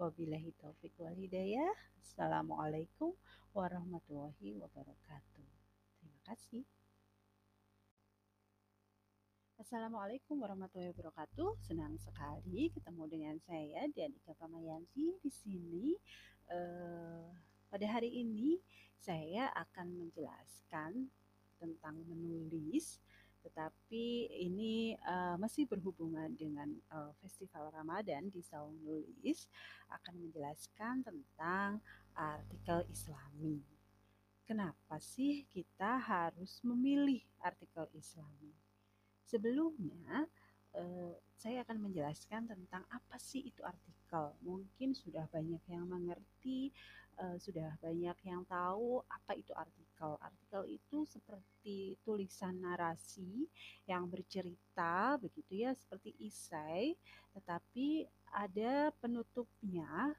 Wabillahi 0.00 0.56
taufik 0.56 0.96
wal 0.96 1.12
hidayah. 1.12 1.68
Assalamualaikum 2.00 3.12
warahmatullahi 3.52 4.56
wabarakatuh. 4.64 5.44
Terima 6.00 6.20
kasih. 6.24 6.64
Assalamualaikum 9.58 10.38
warahmatullahi 10.38 10.94
wabarakatuh. 10.94 11.58
Senang 11.58 11.98
sekali 11.98 12.70
ketemu 12.70 13.10
dengan 13.10 13.36
saya 13.42 13.90
Dianika 13.90 14.30
Pamayanti 14.38 15.18
di 15.18 15.26
sini. 15.34 15.98
Uh, 16.46 17.26
pada 17.66 17.82
hari 17.90 18.22
ini 18.22 18.62
saya 19.02 19.50
akan 19.58 19.98
menjelaskan 19.98 21.10
tentang 21.58 22.06
menulis 22.06 23.02
tetapi 23.42 24.30
ini 24.30 24.94
uh, 25.02 25.34
masih 25.42 25.66
berhubungan 25.66 26.30
dengan 26.38 26.78
uh, 26.94 27.10
festival 27.18 27.74
Ramadan 27.74 28.30
di 28.30 28.38
Saung 28.46 28.78
Nulis 28.86 29.50
akan 29.90 30.22
menjelaskan 30.22 31.02
tentang 31.02 31.82
artikel 32.14 32.86
Islami. 32.94 33.58
Kenapa 34.46 35.02
sih 35.02 35.50
kita 35.50 35.98
harus 35.98 36.62
memilih 36.62 37.26
artikel 37.42 37.90
Islami? 37.98 38.67
Sebelumnya 39.28 40.24
uh, 40.72 41.12
saya 41.36 41.60
akan 41.68 41.84
menjelaskan 41.84 42.48
tentang 42.48 42.82
apa 42.88 43.20
sih 43.20 43.44
itu 43.44 43.60
artikel. 43.60 44.32
Mungkin 44.40 44.96
sudah 44.96 45.28
banyak 45.28 45.60
yang 45.68 45.84
mengerti 45.84 46.72
uh, 47.20 47.36
sudah 47.36 47.76
banyak 47.84 48.16
yang 48.24 48.42
tahu 48.48 49.04
apa 49.04 49.36
itu 49.36 49.52
artikel. 49.52 50.16
Artikel 50.18 50.62
itu 50.80 51.04
seperti 51.04 52.00
tulisan 52.06 52.56
narasi 52.62 53.44
yang 53.84 54.08
bercerita 54.08 55.20
begitu 55.20 55.68
ya, 55.68 55.76
seperti 55.76 56.16
isai, 56.24 56.96
tetapi 57.36 58.08
ada 58.32 58.88
penutupnya 58.96 60.16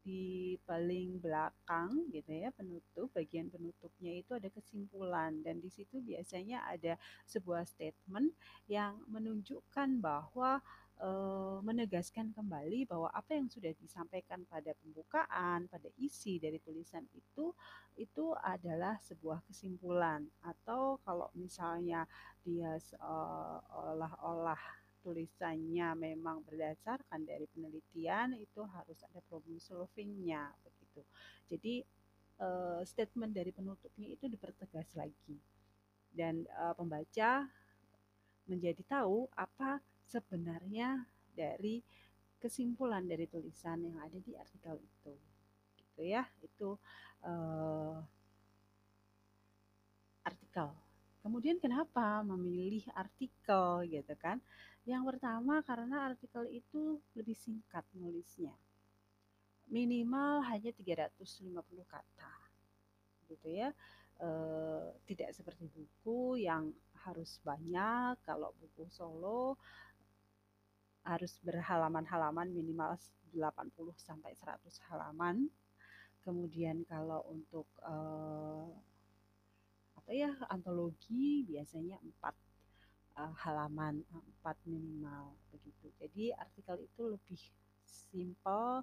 di 0.00 0.56
paling 0.64 1.20
belakang 1.20 2.08
gitu 2.08 2.32
ya 2.32 2.48
penutup 2.56 3.12
bagian 3.12 3.52
penutupnya 3.52 4.16
itu 4.16 4.32
ada 4.36 4.48
kesimpulan. 4.48 5.44
Dan 5.44 5.60
di 5.60 5.68
situ 5.68 6.00
biasanya 6.00 6.64
ada 6.64 6.96
sebuah 7.28 7.68
statement 7.68 8.32
yang 8.66 8.96
menunjukkan 9.08 10.00
bahwa 10.00 10.64
uh, 11.00 11.58
menegaskan 11.64 12.32
kembali 12.36 12.86
bahwa 12.86 13.08
apa 13.12 13.36
yang 13.36 13.48
sudah 13.48 13.72
disampaikan 13.76 14.44
pada 14.46 14.76
pembukaan, 14.78 15.66
pada 15.66 15.88
isi 16.00 16.40
dari 16.40 16.60
tulisan 16.60 17.04
itu 17.16 17.52
itu 17.96 18.32
adalah 18.40 18.96
sebuah 19.04 19.44
kesimpulan. 19.48 20.24
Atau 20.44 21.00
kalau 21.04 21.28
misalnya 21.36 22.04
dia 22.44 22.76
seolah-olah 22.80 24.79
tulisannya 25.00 25.96
memang 25.96 26.44
berdasarkan 26.44 27.24
dari 27.24 27.48
penelitian 27.50 28.36
itu 28.36 28.60
harus 28.68 29.00
ada 29.08 29.20
problem 29.24 29.56
solvingnya 29.56 30.52
begitu. 30.64 31.00
Jadi 31.48 31.74
uh, 32.40 32.80
statement 32.84 33.32
dari 33.32 33.52
penutupnya 33.52 34.08
itu 34.12 34.28
dipertegas 34.28 34.92
lagi. 34.96 35.36
Dan 36.10 36.44
uh, 36.58 36.74
pembaca 36.74 37.46
menjadi 38.50 38.82
tahu 38.88 39.30
apa 39.38 39.78
sebenarnya 40.10 41.06
dari 41.32 41.80
kesimpulan 42.40 43.04
dari 43.06 43.28
tulisan 43.28 43.84
yang 43.84 44.00
ada 44.00 44.18
di 44.18 44.34
artikel 44.34 44.80
itu 44.80 45.14
gitu 45.76 46.00
ya. 46.04 46.24
Itu 46.42 46.76
uh, 47.24 48.00
artikel. 50.24 50.68
Kemudian 51.20 51.60
kenapa 51.60 52.24
memilih 52.24 52.84
artikel 52.96 53.84
gitu 53.92 54.14
kan 54.16 54.40
yang 54.88 55.04
pertama 55.04 55.60
karena 55.60 56.08
artikel 56.08 56.48
itu 56.48 57.00
lebih 57.12 57.36
singkat 57.36 57.84
nulisnya. 57.92 58.56
Minimal 59.68 60.42
hanya 60.48 60.72
350 60.72 61.20
kata 61.86 62.32
gitu 63.28 63.48
ya. 63.52 63.70
E, 64.18 64.28
tidak 65.06 65.30
seperti 65.36 65.68
buku 65.70 66.42
yang 66.42 66.72
harus 67.06 67.38
banyak. 67.44 68.18
Kalau 68.24 68.56
buku 68.58 68.88
solo 68.90 69.60
harus 71.04 71.38
berhalaman-halaman 71.44 72.50
minimal 72.50 72.96
80 73.32 73.94
sampai 74.00 74.32
100 74.34 74.64
halaman. 74.90 75.46
Kemudian 76.24 76.82
kalau 76.88 77.22
untuk 77.30 77.68
e, 77.84 77.96
apa 79.94 80.10
ya 80.10 80.32
antologi 80.50 81.46
biasanya 81.46 82.00
4 82.00 82.49
uh, 83.20 83.32
halaman 83.44 84.00
empat 84.40 84.56
minimal 84.64 85.36
begitu. 85.52 85.92
Jadi 86.00 86.32
artikel 86.32 86.80
itu 86.80 87.02
lebih 87.12 87.42
simple, 87.84 88.80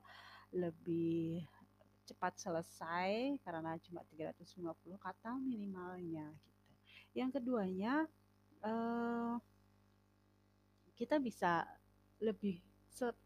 lebih 0.54 1.42
cepat 2.08 2.40
selesai 2.40 3.36
karena 3.44 3.76
cuma 3.84 4.06
350 4.14 4.64
kata 5.02 5.36
minimalnya 5.42 6.32
gitu. 6.46 6.74
Yang 7.18 7.30
keduanya 7.42 8.06
uh, 8.64 9.36
kita 10.96 11.18
bisa 11.20 11.66
lebih 12.22 12.62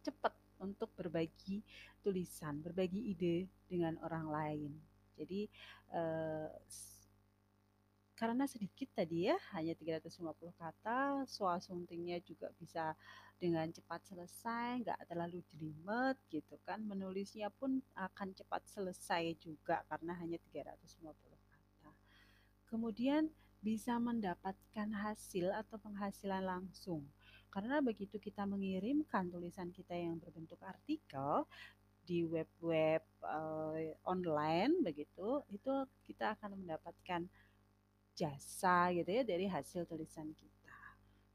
cepat 0.03 0.35
untuk 0.59 0.91
berbagi 0.93 1.63
tulisan, 2.03 2.59
berbagi 2.59 3.13
ide 3.13 3.47
dengan 3.69 3.95
orang 4.03 4.27
lain. 4.27 4.71
Jadi 5.15 5.47
uh, 5.93 6.49
karena 8.21 8.45
sedikit 8.45 8.85
tadi 8.93 9.25
ya, 9.25 9.37
hanya 9.57 9.73
350 9.73 10.53
kata, 10.53 11.25
soal 11.25 11.57
suntingnya 11.57 12.21
juga 12.21 12.53
bisa 12.53 12.93
dengan 13.41 13.65
cepat 13.73 14.05
selesai, 14.05 14.85
nggak 14.85 15.09
terlalu 15.09 15.41
jelimet 15.49 16.21
gitu 16.29 16.53
kan. 16.61 16.85
Menulisnya 16.85 17.49
pun 17.49 17.81
akan 17.97 18.37
cepat 18.37 18.61
selesai 18.69 19.41
juga 19.41 19.81
karena 19.89 20.13
hanya 20.21 20.37
350 20.53 21.01
kata. 21.49 21.89
Kemudian 22.69 23.33
bisa 23.57 23.97
mendapatkan 23.97 24.89
hasil 25.01 25.49
atau 25.57 25.81
penghasilan 25.81 26.45
langsung. 26.45 27.01
Karena 27.49 27.81
begitu 27.81 28.21
kita 28.21 28.45
mengirimkan 28.45 29.33
tulisan 29.33 29.73
kita 29.73 29.97
yang 29.97 30.21
berbentuk 30.21 30.61
artikel 30.61 31.49
di 32.05 32.21
web-web 32.21 33.01
uh, 33.25 33.81
online 34.05 34.77
begitu, 34.85 35.41
itu 35.49 35.73
kita 36.05 36.37
akan 36.37 36.61
mendapatkan 36.61 37.25
jasa 38.13 38.91
gitu 38.93 39.09
ya 39.09 39.23
dari 39.25 39.47
hasil 39.47 39.87
tulisan 39.87 40.31
kita. 40.35 40.79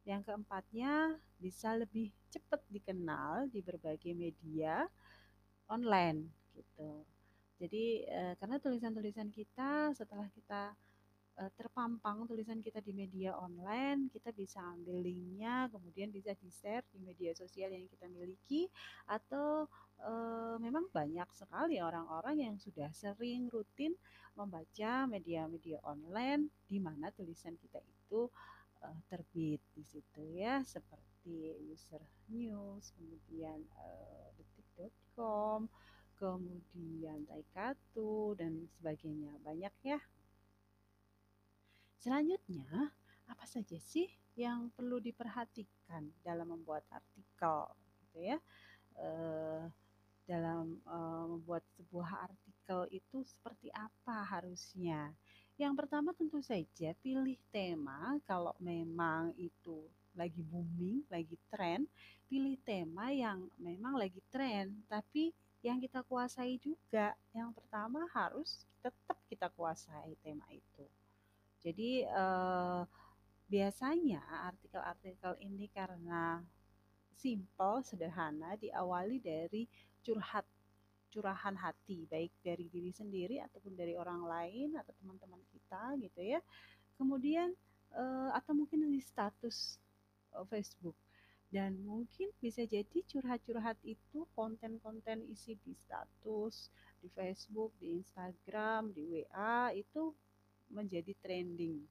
Yang 0.07 0.23
keempatnya 0.31 1.19
bisa 1.37 1.75
lebih 1.75 2.15
cepat 2.31 2.63
dikenal 2.71 3.51
di 3.51 3.61
berbagai 3.61 4.15
media 4.15 4.87
online 5.67 6.31
gitu. 6.55 7.03
Jadi 7.57 8.05
eh, 8.05 8.35
karena 8.37 8.61
tulisan-tulisan 8.61 9.33
kita 9.33 9.97
setelah 9.97 10.29
kita 10.33 10.77
eh, 11.37 11.51
terpampang 11.57 12.25
tulisan 12.29 12.61
kita 12.65 12.81
di 12.81 12.93
media 12.97 13.37
online, 13.37 14.09
kita 14.13 14.33
bisa 14.33 14.61
ambil 14.75 15.01
linknya, 15.01 15.69
kemudian 15.73 16.11
bisa 16.13 16.33
di-share 16.37 16.85
di 16.93 16.99
media 17.01 17.33
sosial 17.37 17.73
yang 17.73 17.87
kita 17.89 18.09
miliki, 18.09 18.69
atau 19.09 19.69
eh, 20.01 20.57
memang 20.61 20.89
banyak 20.91 21.29
sekali 21.37 21.81
orang-orang 21.81 22.41
yang 22.41 22.57
sudah 22.57 22.89
sering 22.93 23.49
rutin 23.53 23.95
membaca 24.37 25.09
media-media 25.09 25.81
online 25.81 26.53
di 26.69 26.77
mana 26.77 27.09
tulisan 27.09 27.57
kita 27.57 27.81
itu 27.81 28.29
uh, 28.85 28.99
terbit 29.09 29.65
di 29.73 29.81
situ 29.81 30.23
ya 30.37 30.61
seperti 30.61 31.57
user 31.73 32.05
news 32.29 32.93
kemudian 33.01 33.65
uh, 33.81 34.29
detik.com 34.37 35.73
kemudian 36.17 37.29
taikatu 37.29 38.33
dan 38.41 38.69
sebagainya. 38.77 39.37
Banyak 39.45 39.75
ya 39.85 40.01
selanjutnya 42.07 42.95
apa 43.27 43.43
saja 43.51 43.75
sih 43.83 44.07
yang 44.39 44.71
perlu 44.79 45.03
diperhatikan 45.03 46.07
dalam 46.23 46.55
membuat 46.55 46.87
artikel 46.95 47.67
gitu 47.99 48.31
ya 48.31 48.39
uh, 48.95 49.67
dalam 50.27 50.79
uh, 50.87 51.27
membuat 51.35 51.67
sebuah 51.75 52.31
artikel 52.31 52.87
itu 52.91 53.23
seperti 53.27 53.71
apa 53.75 54.27
harusnya. 54.27 55.11
Yang 55.59 55.75
pertama 55.83 56.15
tentu 56.15 56.43
saja 56.43 56.95
pilih 57.03 57.39
tema 57.51 58.19
kalau 58.27 58.55
memang 58.63 59.35
itu 59.39 59.87
lagi 60.15 60.43
booming, 60.47 61.07
lagi 61.11 61.39
tren, 61.51 61.87
pilih 62.27 62.59
tema 62.63 63.15
yang 63.15 63.47
memang 63.59 63.99
lagi 63.99 64.23
tren, 64.31 64.75
tapi 64.91 65.31
yang 65.63 65.79
kita 65.83 66.03
kuasai 66.07 66.59
juga. 66.63 67.15
Yang 67.35 67.55
pertama 67.59 68.07
harus 68.15 68.67
tetap 68.83 69.17
kita 69.31 69.51
kuasai 69.55 70.19
tema 70.21 70.45
itu. 70.51 70.87
Jadi 71.67 72.07
eh, 72.07 72.83
biasanya 73.51 74.23
artikel-artikel 74.55 75.35
ini 75.43 75.67
karena 75.75 76.39
simple, 77.19 77.83
sederhana, 77.83 78.55
diawali 78.55 79.19
dari 79.19 79.67
curhat 80.07 80.47
curahan 81.11 81.57
hati 81.57 82.05
baik 82.13 82.29
dari 82.45 82.69
diri 82.69 82.93
sendiri 82.93 83.41
ataupun 83.41 83.73
dari 83.73 83.97
orang 83.97 84.21
lain 84.29 84.77
atau 84.77 84.93
teman-teman 85.01 85.41
kita 85.49 85.97
gitu 85.97 86.21
ya. 86.21 86.45
Kemudian 87.01 87.57
uh, 87.97 88.31
atau 88.37 88.53
mungkin 88.53 88.85
di 88.85 89.01
status 89.01 89.81
uh, 90.37 90.45
Facebook. 90.45 90.97
Dan 91.49 91.79
mungkin 91.87 92.35
bisa 92.43 92.67
jadi 92.67 93.01
curhat-curhat 93.07 93.79
itu 93.87 94.29
konten-konten 94.35 95.25
isi 95.31 95.57
di 95.63 95.73
status 95.73 96.69
di 97.01 97.09
Facebook 97.15 97.71
di 97.79 98.03
Instagram 98.03 98.91
di 98.93 99.07
WA 99.07 99.71
itu 99.73 100.11
menjadi 100.71 101.13
trending 101.23 101.83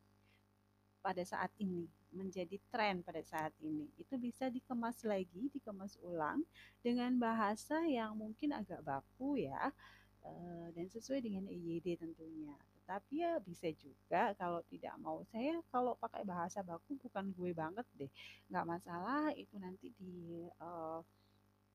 pada 1.01 1.21
saat 1.21 1.53
ini 1.61 1.85
menjadi 2.15 2.57
tren 2.71 3.03
pada 3.03 3.19
saat 3.19 3.51
ini. 3.59 3.91
Itu 3.99 4.15
bisa 4.15 4.47
dikemas 4.47 5.03
lagi, 5.03 5.51
dikemas 5.51 5.99
ulang 6.01 6.41
dengan 6.79 7.11
bahasa 7.19 7.83
yang 7.83 8.15
mungkin 8.15 8.55
agak 8.55 8.79
baku 8.81 9.35
ya, 9.43 9.69
eh, 10.23 10.67
dan 10.71 10.87
sesuai 10.87 11.19
dengan 11.19 11.45
EYD 11.51 11.99
tentunya. 11.99 12.55
Tetapi 12.81 13.13
ya 13.19 13.41
bisa 13.43 13.67
juga 13.75 14.31
kalau 14.39 14.63
tidak 14.71 14.95
mau 15.01 15.21
saya 15.27 15.59
kalau 15.73 15.97
pakai 15.99 16.23
bahasa 16.23 16.63
baku 16.63 16.95
bukan 17.01 17.33
gue 17.35 17.51
banget 17.51 17.85
deh, 17.99 18.11
nggak 18.49 18.65
masalah 18.65 19.33
itu 19.33 19.57
nanti 19.57 19.89
di 19.97 20.45
uh, 20.61 21.01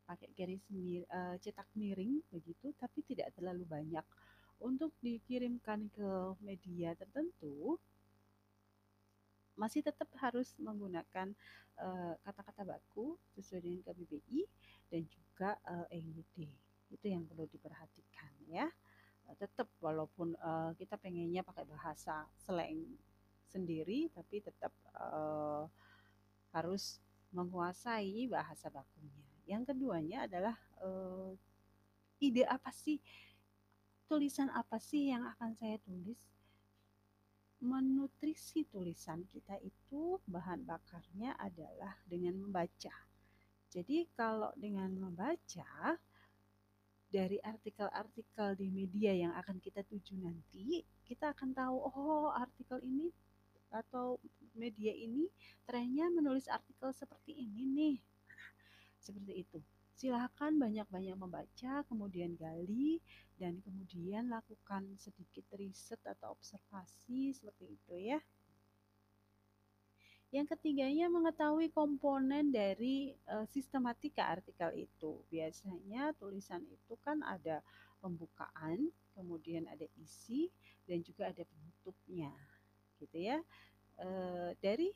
pakai 0.07 0.31
garis 0.39 0.63
mir, 0.71 1.03
uh, 1.11 1.35
cetak 1.43 1.67
miring 1.75 2.23
begitu, 2.31 2.71
tapi 2.79 3.03
tidak 3.03 3.35
terlalu 3.35 3.67
banyak 3.67 4.07
untuk 4.61 4.93
dikirimkan 5.01 5.89
ke 5.93 6.11
media 6.45 6.93
tertentu 6.93 7.81
masih 9.61 9.85
tetap 9.85 10.09
harus 10.25 10.57
menggunakan 10.57 11.37
eh, 11.77 12.15
kata-kata 12.25 12.65
uh, 12.65 12.69
baku 12.77 13.21
sesuai 13.37 13.61
dengan 13.61 13.81
KBBI 13.85 14.41
dan 14.89 15.03
juga 15.05 15.51
uh, 15.69 15.85
eh, 15.93 16.01
EYD. 16.01 16.49
Itu 16.89 17.07
yang 17.13 17.29
perlu 17.29 17.45
diperhatikan 17.45 18.33
ya. 18.49 18.73
Uh, 19.29 19.37
tetap 19.37 19.69
walaupun 19.85 20.33
uh, 20.41 20.73
kita 20.81 20.97
pengennya 20.97 21.45
pakai 21.45 21.69
bahasa 21.69 22.25
slang 22.41 22.97
sendiri 23.53 24.09
tapi 24.17 24.41
tetap 24.41 24.73
uh, 24.97 25.69
harus 26.57 27.05
menguasai 27.37 28.33
bahasa 28.33 28.73
bakunya. 28.73 29.29
Yang 29.45 29.75
keduanya 29.75 30.25
adalah 30.25 30.57
uh, 30.81 31.37
ide 32.17 32.49
apa 32.49 32.73
sih 32.73 32.97
tulisan 34.11 34.51
apa 34.51 34.83
sih 34.83 35.15
yang 35.15 35.23
akan 35.23 35.55
saya 35.55 35.79
tulis 35.87 36.19
menutrisi 37.63 38.67
tulisan 38.67 39.23
kita 39.31 39.55
itu 39.63 40.19
bahan 40.27 40.67
bakarnya 40.67 41.37
adalah 41.39 41.95
dengan 42.09 42.41
membaca. 42.43 42.91
Jadi 43.71 44.09
kalau 44.17 44.51
dengan 44.59 44.91
membaca 44.97 45.95
dari 47.07 47.39
artikel-artikel 47.39 48.59
di 48.59 48.67
media 48.73 49.13
yang 49.15 49.37
akan 49.37 49.63
kita 49.63 49.85
tuju 49.87 50.19
nanti, 50.19 50.83
kita 51.07 51.31
akan 51.37 51.55
tahu 51.55 51.77
oh 51.79 52.33
artikel 52.35 52.83
ini 52.83 53.13
atau 53.71 54.19
media 54.57 54.91
ini 54.91 55.31
trennya 55.69 56.11
menulis 56.11 56.51
artikel 56.51 56.91
seperti 56.91 57.37
ini 57.37 57.63
nih. 57.71 57.97
Seperti 59.05 59.33
itu. 59.47 59.61
Silahkan 60.01 60.57
banyak-banyak 60.57 61.13
membaca, 61.13 61.85
kemudian 61.85 62.33
gali, 62.41 63.05
dan 63.37 63.61
kemudian 63.61 64.33
lakukan 64.33 64.97
sedikit 64.97 65.45
riset 65.61 66.01
atau 66.09 66.33
observasi 66.33 67.37
seperti 67.37 67.77
itu 67.77 67.95
ya. 68.01 68.17
Yang 70.33 70.57
ketiganya 70.57 71.13
mengetahui 71.13 71.69
komponen 71.69 72.49
dari 72.49 73.13
uh, 73.29 73.45
sistematika 73.53 74.25
artikel 74.25 74.89
itu. 74.89 75.21
Biasanya 75.29 76.17
tulisan 76.17 76.65
itu 76.65 76.97
kan 77.05 77.21
ada 77.21 77.61
pembukaan, 78.01 78.89
kemudian 79.13 79.69
ada 79.69 79.85
isi 80.01 80.49
dan 80.89 81.05
juga 81.05 81.29
ada 81.29 81.45
penutupnya. 81.45 82.33
Gitu 82.97 83.21
ya. 83.21 83.37
E, 84.01 84.09
dari 84.65 84.89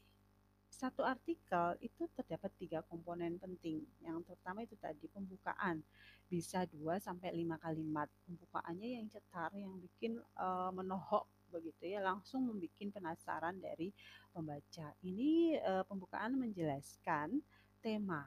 satu 0.74 1.06
artikel 1.06 1.78
itu 1.78 2.10
terdapat 2.18 2.50
tiga 2.58 2.82
komponen 2.90 3.38
penting. 3.38 3.86
Yang 4.02 4.26
pertama 4.26 4.66
itu 4.66 4.74
tadi 4.74 5.06
pembukaan. 5.06 5.80
Bisa 6.26 6.66
dua 6.66 6.98
sampai 6.98 7.30
lima 7.30 7.54
kalimat. 7.62 8.10
Pembukaannya 8.26 8.98
yang 8.98 9.06
cetar, 9.06 9.54
yang 9.54 9.78
bikin 9.78 10.18
e, 10.18 10.48
menohok 10.74 11.30
begitu 11.54 11.94
ya 11.94 12.02
langsung 12.02 12.50
membuat 12.50 12.74
penasaran 12.74 13.62
dari 13.62 13.94
pembaca. 14.34 14.90
Ini 15.06 15.62
e, 15.62 15.72
pembukaan 15.86 16.34
menjelaskan 16.34 17.38
tema 17.78 18.26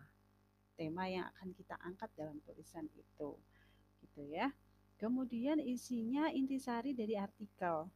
tema 0.77 1.09
yang 1.09 1.25
akan 1.33 1.49
kita 1.57 1.75
angkat 1.81 2.13
dalam 2.13 2.37
tulisan 2.45 2.85
itu. 2.93 3.33
Gitu 4.05 4.21
ya. 4.29 4.53
Kemudian 5.01 5.57
isinya 5.57 6.29
intisari 6.29 6.93
dari 6.93 7.17
artikel. 7.17 7.89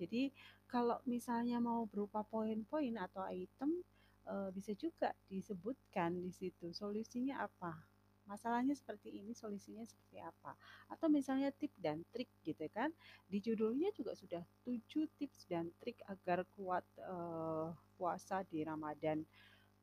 Jadi 0.00 0.32
kalau 0.64 0.96
misalnya 1.04 1.60
mau 1.60 1.84
berupa 1.84 2.24
poin-poin 2.24 2.96
atau 2.96 3.28
item 3.28 3.84
e, 4.24 4.34
bisa 4.56 4.72
juga 4.72 5.12
disebutkan 5.28 6.16
di 6.24 6.32
situ 6.32 6.72
solusinya 6.72 7.44
apa. 7.44 7.76
Masalahnya 8.24 8.72
seperti 8.72 9.20
ini 9.20 9.36
solusinya 9.36 9.84
seperti 9.84 10.24
apa. 10.24 10.56
Atau 10.88 11.12
misalnya 11.12 11.52
tip 11.52 11.74
dan 11.76 12.00
trik 12.08 12.32
gitu 12.40 12.64
kan. 12.72 12.88
Di 13.28 13.44
judulnya 13.44 13.92
juga 13.92 14.16
sudah 14.16 14.40
tujuh 14.64 15.04
tips 15.20 15.44
dan 15.50 15.68
trik 15.82 16.00
agar 16.08 16.48
kuat 16.56 16.86
uh, 17.04 17.74
puasa 18.00 18.40
di 18.48 18.64
Ramadan 18.64 19.20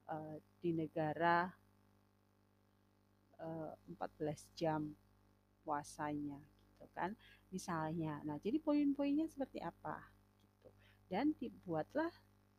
uh, 0.10 0.40
di 0.64 0.72
negara 0.74 1.46
uh, 3.44 3.72
14 3.86 4.58
jam 4.58 4.96
puasanya 5.68 6.57
gitu 6.88 6.96
kan 6.96 7.12
misalnya. 7.52 8.24
Nah 8.24 8.40
jadi 8.40 8.64
poin-poinnya 8.64 9.28
seperti 9.28 9.60
apa? 9.60 10.00
Gitu. 10.40 10.72
Dan 11.12 11.36
dibuatlah 11.36 12.12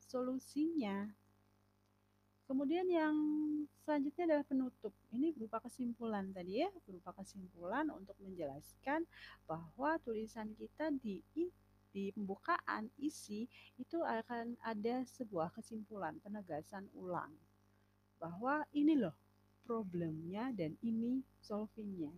solusinya. 0.04 1.08
Kemudian 2.48 2.88
yang 2.88 3.16
selanjutnya 3.84 4.24
adalah 4.24 4.44
penutup. 4.48 4.92
Ini 5.12 5.36
berupa 5.36 5.60
kesimpulan 5.60 6.32
tadi 6.32 6.64
ya, 6.64 6.68
berupa 6.88 7.12
kesimpulan 7.12 7.92
untuk 7.92 8.16
menjelaskan 8.24 9.04
bahwa 9.44 10.00
tulisan 10.00 10.56
kita 10.56 10.88
di 10.96 11.20
di 11.88 12.12
pembukaan 12.12 12.92
isi 13.00 13.48
itu 13.80 14.00
akan 14.04 14.60
ada 14.60 15.04
sebuah 15.08 15.52
kesimpulan, 15.56 16.20
penegasan 16.20 16.84
ulang 16.96 17.32
bahwa 18.20 18.66
ini 18.74 18.98
loh 18.98 19.14
problemnya 19.64 20.50
dan 20.52 20.74
ini 20.80 21.22
solvingnya 21.38 22.12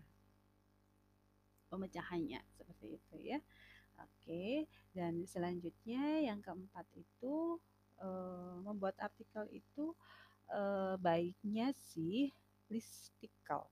pemecahannya 1.70 2.42
seperti 2.52 2.98
itu 2.98 3.16
ya 3.22 3.38
oke 4.02 4.66
dan 4.92 5.22
selanjutnya 5.24 6.26
yang 6.26 6.42
keempat 6.42 6.84
itu 6.98 7.56
uh, 8.02 8.58
membuat 8.66 8.98
artikel 8.98 9.46
itu 9.54 9.94
uh, 10.50 10.98
baiknya 10.98 11.70
sih 11.94 12.32
listicle. 12.70 13.66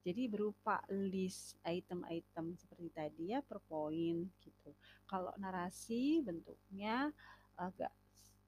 Jadi 0.00 0.32
berupa 0.32 0.80
list 0.88 1.60
item-item 1.60 2.56
seperti 2.56 2.88
tadi 2.88 3.24
ya 3.36 3.44
per 3.44 3.60
poin 3.68 4.24
gitu. 4.40 4.72
Kalau 5.04 5.28
narasi 5.36 6.24
bentuknya 6.24 7.12
agak 7.60 7.92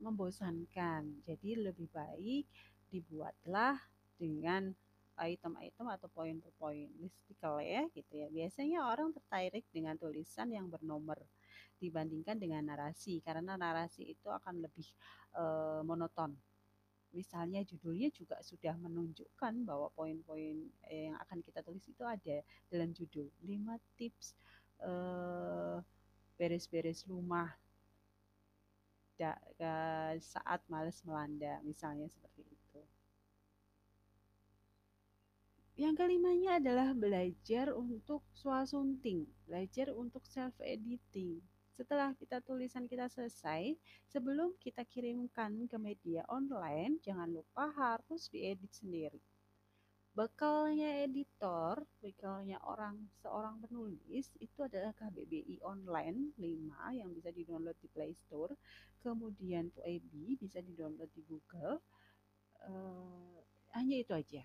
membosankan. 0.01 1.21
Jadi 1.29 1.61
lebih 1.61 1.93
baik 1.93 2.49
dibuatlah 2.89 3.77
dengan 4.17 4.73
item-item 5.19 5.87
atau 5.93 6.09
poin 6.09 6.37
per 6.41 6.53
poin 6.57 6.89
listicle 7.01 7.61
ya 7.61 7.85
gitu 7.93 8.13
ya. 8.17 8.29
Biasanya 8.33 8.89
orang 8.89 9.13
tertarik 9.13 9.65
dengan 9.69 9.97
tulisan 10.01 10.49
yang 10.53 10.67
bernomor 10.69 11.21
dibandingkan 11.83 12.39
dengan 12.39 12.63
narasi 12.63 13.19
karena 13.21 13.59
narasi 13.59 14.15
itu 14.15 14.31
akan 14.31 14.63
lebih 14.63 14.87
e, 15.35 15.45
monoton. 15.83 16.33
Misalnya 17.13 17.61
judulnya 17.67 18.09
juga 18.09 18.41
sudah 18.41 18.73
menunjukkan 18.81 19.69
bahwa 19.69 19.93
poin-poin 19.93 20.57
yang 20.89 21.19
akan 21.21 21.45
kita 21.45 21.61
tulis 21.61 21.85
itu 21.85 22.01
ada 22.09 22.41
dalam 22.73 22.89
judul 22.97 23.29
5 23.45 23.77
tips 24.01 24.33
beres-beres 26.41 27.07
rumah 27.07 27.53
saat 30.19 30.61
males 30.67 30.99
melanda 31.07 31.61
misalnya 31.63 32.11
seperti 32.11 32.43
itu. 32.43 32.52
Yang 35.73 36.05
kelimanya 36.05 36.61
adalah 36.61 36.93
belajar 36.93 37.73
untuk 37.73 38.21
swasunting, 38.37 39.25
belajar 39.49 39.89
untuk 39.97 40.21
self 40.29 40.53
editing. 40.61 41.41
Setelah 41.73 42.13
kita 42.13 42.45
tulisan 42.45 42.85
kita 42.85 43.09
selesai, 43.09 43.73
sebelum 44.13 44.53
kita 44.61 44.85
kirimkan 44.85 45.65
ke 45.65 45.77
media 45.81 46.29
online, 46.29 47.01
jangan 47.01 47.33
lupa 47.33 47.73
harus 47.73 48.29
diedit 48.29 48.69
sendiri. 48.69 49.17
Bekalnya 50.13 51.09
editor, 51.09 51.89
bekalnya 52.05 52.61
orang 52.69 53.09
seorang 53.25 53.57
penulis 53.65 54.29
itu 54.45 54.61
adalah 54.61 54.93
KBBI 54.93 55.65
Online 55.65 56.37
5 56.37 57.01
yang 57.01 57.17
bisa 57.17 57.33
di-download 57.33 57.81
di 57.81 57.89
Play 57.89 58.13
Store. 58.13 58.53
Kemudian 59.01 59.73
POEBI 59.73 60.37
bisa 60.37 60.61
di-download 60.61 61.09
di 61.17 61.25
Google. 61.25 61.81
Uh, 62.61 63.41
hanya 63.73 64.05
itu 64.05 64.13
aja. 64.13 64.45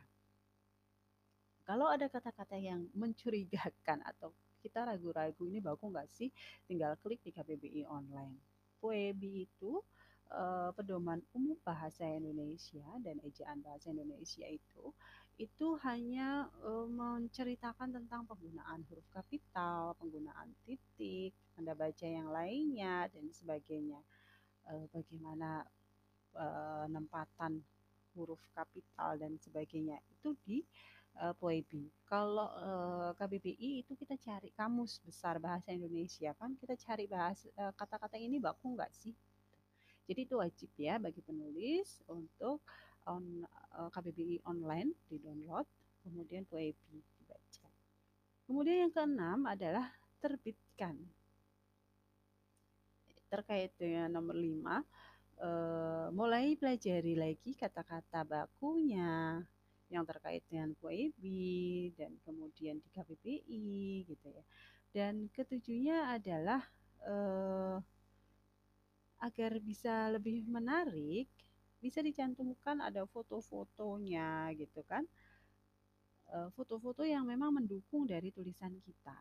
Kalau 1.68 1.92
ada 1.92 2.08
kata-kata 2.08 2.56
yang 2.56 2.88
mencurigakan 2.96 4.00
atau 4.08 4.32
kita 4.64 4.88
ragu-ragu 4.88 5.44
ini 5.44 5.60
bagus 5.60 5.92
nggak 5.92 6.10
sih 6.10 6.32
tinggal 6.64 6.96
klik 7.04 7.20
di 7.22 7.36
KBBI 7.36 7.84
online 7.92 8.40
PUEBI 8.80 9.46
itu 9.46 9.84
uh, 10.32 10.72
pedoman 10.74 11.20
umum 11.36 11.60
bahasa 11.62 12.08
Indonesia 12.08 12.84
dan 13.04 13.20
ejaan 13.24 13.60
bahasa 13.64 13.92
Indonesia 13.92 14.48
itu 14.48 14.96
itu 15.38 15.68
hanya 15.86 16.50
uh, 16.66 16.90
menceritakan 16.90 17.94
tentang 17.94 18.26
penggunaan 18.26 18.82
huruf 18.90 19.06
kapital, 19.14 19.94
penggunaan 20.02 20.50
titik, 20.66 21.30
tanda 21.54 21.78
baca 21.78 22.08
yang 22.10 22.34
lainnya 22.34 23.06
dan 23.14 23.30
sebagainya. 23.30 24.02
Uh, 24.66 24.90
bagaimana 24.90 25.62
penempatan 26.34 27.62
huruf 28.18 28.42
kapital 28.58 29.14
dan 29.22 29.38
sebagainya 29.38 30.02
itu 30.10 30.34
di 30.42 30.66
uh, 31.22 31.36
POEBI. 31.38 31.90
Kalau 32.08 32.48
uh, 32.48 33.12
eh, 33.12 33.12
KBBI 33.20 33.72
itu 33.84 33.94
kita 34.00 34.16
cari 34.16 34.48
kamus 34.56 35.04
besar 35.04 35.44
bahasa 35.44 35.76
Indonesia 35.76 36.32
kan 36.40 36.56
kita 36.56 36.80
cari 36.80 37.04
bahasa 37.04 37.52
uh, 37.60 37.76
kata-kata 37.76 38.16
ini 38.16 38.40
baku 38.40 38.78
nggak 38.78 38.92
sih? 38.96 39.12
Jadi 40.08 40.24
itu 40.24 40.40
wajib 40.40 40.72
ya 40.80 40.96
bagi 40.96 41.20
penulis 41.20 42.00
untuk 42.08 42.64
on 43.08 43.44
uh, 43.76 43.90
KBBI 43.92 44.44
online 44.48 44.96
di 45.12 45.20
download, 45.20 45.68
kemudian 46.04 46.48
POEBI 46.48 47.00
dibaca. 47.20 47.68
Kemudian 48.48 48.88
yang 48.88 48.94
keenam 48.96 49.44
adalah 49.44 49.92
terbitkan. 50.24 50.96
Terkait 53.28 53.76
dengan 53.76 54.08
nomor 54.08 54.40
lima, 54.40 54.80
uh, 55.44 56.08
mulai 56.16 56.56
pelajari 56.56 57.20
lagi 57.20 57.52
kata-kata 57.52 58.24
bakunya, 58.24 59.44
yang 59.88 60.04
terkait 60.04 60.44
dengan 60.52 60.76
PUIB 60.84 61.22
dan 61.96 62.12
kemudian 62.28 62.80
di 62.84 62.90
KPPI 62.92 64.04
gitu 64.04 64.28
ya. 64.28 64.44
Dan 64.92 65.32
ketujuhnya 65.32 66.12
adalah 66.12 66.64
eh, 67.08 67.78
agar 69.24 69.52
bisa 69.64 70.12
lebih 70.12 70.46
menarik, 70.46 71.32
bisa 71.80 72.04
dicantumkan 72.04 72.84
ada 72.84 73.08
foto-fotonya 73.08 74.52
gitu 74.60 74.84
kan. 74.84 75.08
Eh, 76.28 76.50
foto-foto 76.52 77.08
yang 77.08 77.24
memang 77.24 77.56
mendukung 77.56 78.04
dari 78.04 78.36
tulisan 78.36 78.76
kita. 78.84 79.16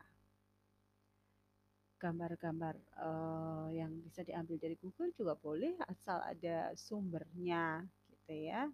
Gambar-gambar 1.97 2.75
eh, 2.77 3.67
yang 3.79 4.03
bisa 4.03 4.21
diambil 4.27 4.59
dari 4.59 4.75
Google 4.75 5.15
juga 5.15 5.33
boleh 5.39 5.79
asal 5.87 6.19
ada 6.27 6.75
sumbernya 6.75 7.87
gitu 8.11 8.35
ya 8.51 8.67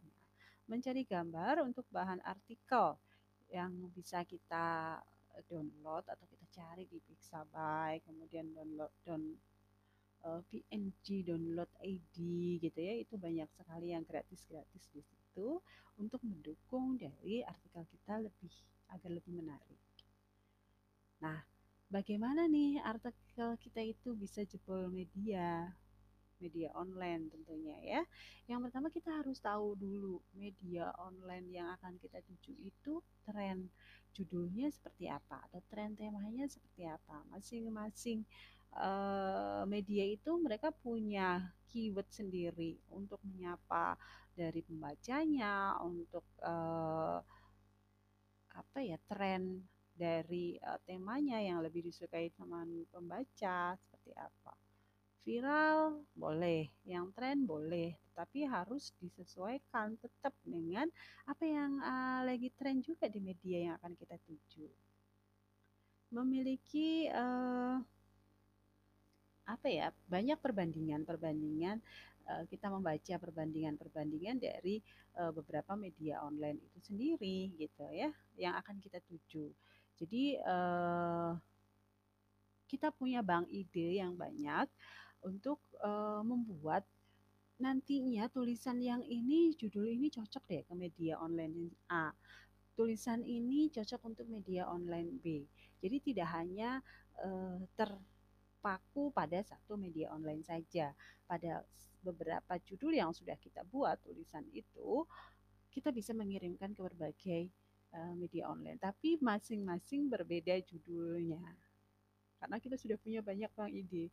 mencari 0.69 1.03
gambar 1.03 1.63
untuk 1.65 1.85
bahan 1.91 2.23
artikel 2.23 2.95
yang 3.51 3.71
bisa 3.93 4.23
kita 4.25 4.97
download 5.49 6.05
atau 6.05 6.25
kita 6.29 6.45
cari 6.53 6.85
di 6.85 7.01
Pixabay, 7.01 8.01
kemudian 8.05 8.53
download 8.53 8.93
down 9.05 9.33
uh, 10.25 10.41
PNG 10.49 11.27
download 11.27 11.69
ID 11.83 12.17
gitu 12.63 12.79
ya 12.79 12.93
itu 13.01 13.15
banyak 13.19 13.49
sekali 13.53 13.91
yang 13.91 14.05
gratis-gratis 14.07 14.89
di 14.93 15.01
situ 15.03 15.59
untuk 15.99 16.21
mendukung 16.25 16.97
dari 16.97 17.43
artikel 17.43 17.83
kita 17.89 18.23
lebih 18.23 18.53
agar 18.93 19.09
lebih 19.09 19.33
menarik. 19.33 19.81
Nah, 21.21 21.39
bagaimana 21.89 22.49
nih 22.49 22.81
artikel 22.81 23.55
kita 23.61 23.81
itu 23.83 24.15
bisa 24.17 24.41
jebol 24.43 24.89
media? 24.89 25.71
Media 26.43 26.75
online 26.75 27.31
tentunya 27.31 27.79
ya. 27.79 28.01
Yang 28.51 28.59
pertama 28.67 28.87
kita 28.91 29.23
harus 29.23 29.39
tahu 29.39 29.79
dulu 29.79 30.19
media 30.35 30.91
online 30.99 31.47
yang 31.47 31.71
akan 31.79 31.95
kita 32.03 32.19
tuju 32.27 32.51
itu 32.67 32.99
tren 33.23 33.71
judulnya 34.11 34.67
seperti 34.67 35.07
apa 35.07 35.39
atau 35.47 35.63
tren 35.71 35.95
temanya 35.95 36.43
seperti 36.51 36.83
apa. 36.83 37.23
Masing-masing 37.31 38.27
uh, 38.75 39.63
media 39.65 40.03
itu 40.03 40.35
mereka 40.37 40.69
punya 40.69 41.47
keyword 41.71 42.09
sendiri 42.11 42.77
untuk 42.93 43.17
menyapa 43.25 43.97
dari 44.33 44.61
pembacanya, 44.65 45.77
untuk 45.81 46.25
uh, 46.41 47.21
apa 48.53 48.79
ya 48.85 48.97
tren 49.09 49.65
dari 49.93 50.57
uh, 50.61 50.77
temanya 50.85 51.37
yang 51.41 51.61
lebih 51.61 51.85
disukai 51.85 52.29
sama 52.33 52.65
pembaca 52.89 53.77
seperti 53.77 54.13
apa. 54.17 54.62
Viral 55.23 56.03
boleh, 56.19 56.67
yang 56.83 57.07
tren 57.15 57.47
boleh, 57.47 57.95
tapi 58.11 58.43
harus 58.43 58.91
disesuaikan 58.99 59.95
tetap 59.95 60.35
dengan 60.43 60.91
apa 61.23 61.47
yang 61.47 61.79
uh, 61.79 62.27
lagi 62.27 62.51
tren 62.51 62.83
juga 62.83 63.07
di 63.07 63.23
media 63.23 63.71
yang 63.71 63.73
akan 63.79 63.95
kita 63.95 64.19
tuju. 64.19 64.67
Memiliki 66.11 67.07
uh, 67.07 67.79
apa 69.47 69.67
ya 69.71 69.95
banyak 70.11 70.35
perbandingan-perbandingan 70.43 71.79
uh, 72.27 72.43
kita 72.51 72.67
membaca 72.67 73.15
perbandingan-perbandingan 73.19 74.39
dari 74.39 74.83
beberapa 75.13 75.77
media 75.77 76.25
online 76.25 76.57
itu 76.57 76.89
sendiri 76.89 77.53
gitu 77.53 77.85
ya 77.93 78.09
yang 78.33 78.57
akan 78.57 78.81
kita 78.81 78.97
tuju. 79.05 79.45
Jadi 79.93 80.41
kita 82.65 82.89
punya 82.89 83.21
bank 83.21 83.45
ide 83.53 84.01
yang 84.01 84.17
banyak 84.17 84.65
untuk 85.23 85.59
uh, 85.81 86.21
membuat 86.21 86.83
nantinya 87.59 88.27
tulisan 88.27 88.83
yang 88.83 89.01
ini 89.07 89.55
judul 89.55 89.87
ini 89.87 90.11
cocok 90.11 90.43
deh 90.47 90.63
ke 90.67 90.73
media 90.75 91.19
online 91.19 91.71
A. 91.87 92.11
Tulisan 92.73 93.21
ini 93.23 93.69
cocok 93.69 94.01
untuk 94.03 94.25
media 94.27 94.67
online 94.67 95.19
B. 95.21 95.45
Jadi 95.79 95.97
tidak 96.11 96.29
hanya 96.33 96.81
uh, 97.21 97.61
terpaku 97.77 99.13
pada 99.13 99.39
satu 99.43 99.79
media 99.79 100.11
online 100.11 100.41
saja. 100.41 100.91
Pada 101.23 101.63
beberapa 102.03 102.59
judul 102.67 102.99
yang 102.99 103.15
sudah 103.15 103.39
kita 103.39 103.63
buat 103.69 103.95
tulisan 104.03 104.43
itu, 104.51 105.07
kita 105.71 105.93
bisa 105.95 106.11
mengirimkan 106.11 106.75
ke 106.75 106.81
berbagai 106.83 107.43
media 108.17 108.49
online, 108.49 108.81
tapi 108.81 109.21
masing-masing 109.21 110.09
berbeda 110.09 110.57
judulnya. 110.65 111.37
Karena 112.41 112.57
kita 112.57 112.73
sudah 112.73 112.97
punya 112.97 113.21
banyak 113.21 113.53
bang 113.53 113.69
ide. 113.69 114.09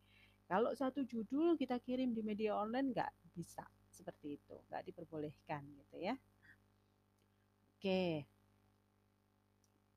Kalau 0.50 0.74
satu 0.74 1.06
judul 1.06 1.54
kita 1.54 1.78
kirim 1.78 2.10
di 2.10 2.26
media 2.26 2.58
online 2.58 2.90
nggak 2.90 3.12
bisa 3.38 3.62
seperti 3.86 4.34
itu, 4.34 4.58
nggak 4.66 4.82
diperbolehkan 4.90 5.62
gitu 5.78 5.96
ya. 6.02 6.18
Oke. 7.78 8.26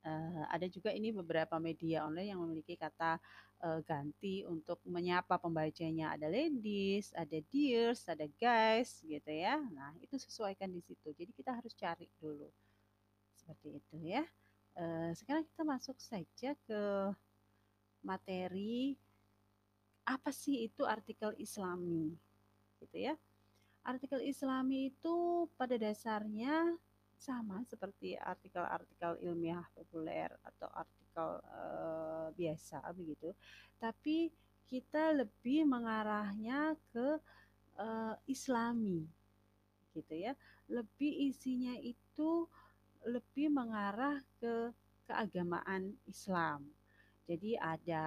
Uh, 0.04 0.46
ada 0.52 0.68
juga 0.70 0.94
ini 0.94 1.10
beberapa 1.10 1.58
media 1.58 2.06
online 2.06 2.36
yang 2.36 2.44
memiliki 2.44 2.78
kata 2.78 3.18
uh, 3.66 3.80
ganti 3.82 4.46
untuk 4.46 4.78
menyapa 4.86 5.42
pembacanya. 5.42 6.14
Ada 6.14 6.30
ladies, 6.30 7.10
ada 7.18 7.40
dears, 7.50 8.06
ada 8.06 8.30
guys 8.38 9.02
gitu 9.02 9.32
ya. 9.34 9.58
Nah, 9.58 9.98
itu 10.06 10.22
sesuaikan 10.22 10.70
di 10.70 10.86
situ. 10.86 11.10
Jadi 11.18 11.34
kita 11.34 11.56
harus 11.56 11.74
cari 11.74 12.06
dulu 12.22 12.46
seperti 13.44 13.82
itu 13.82 13.96
ya. 14.06 14.24
E, 14.74 15.12
sekarang 15.20 15.44
kita 15.44 15.64
masuk 15.68 15.98
saja 16.00 16.56
ke 16.64 16.82
materi 18.00 18.96
apa 20.04 20.32
sih 20.36 20.68
itu 20.68 20.84
artikel 20.84 21.32
Islami, 21.40 22.12
gitu 22.84 22.98
ya. 22.98 23.16
Artikel 23.84 24.24
Islami 24.24 24.92
itu 24.92 25.48
pada 25.60 25.76
dasarnya 25.76 26.76
sama 27.16 27.64
seperti 27.64 28.20
artikel-artikel 28.20 29.20
ilmiah 29.24 29.64
populer 29.72 30.28
atau 30.44 30.68
artikel 30.76 31.40
e, 31.40 31.64
biasa 32.36 32.84
begitu, 32.92 33.32
tapi 33.80 34.32
kita 34.68 35.16
lebih 35.16 35.64
mengarahnya 35.64 36.76
ke 36.92 37.20
e, 37.80 37.88
Islami, 38.28 39.08
gitu 39.96 40.14
ya. 40.16 40.36
Lebih 40.68 41.32
isinya 41.32 41.76
itu 41.80 42.48
lebih 43.04 43.52
mengarah 43.52 44.20
ke 44.40 44.72
keagamaan 45.08 45.96
Islam. 46.08 46.64
Jadi 47.28 47.56
ada 47.60 48.04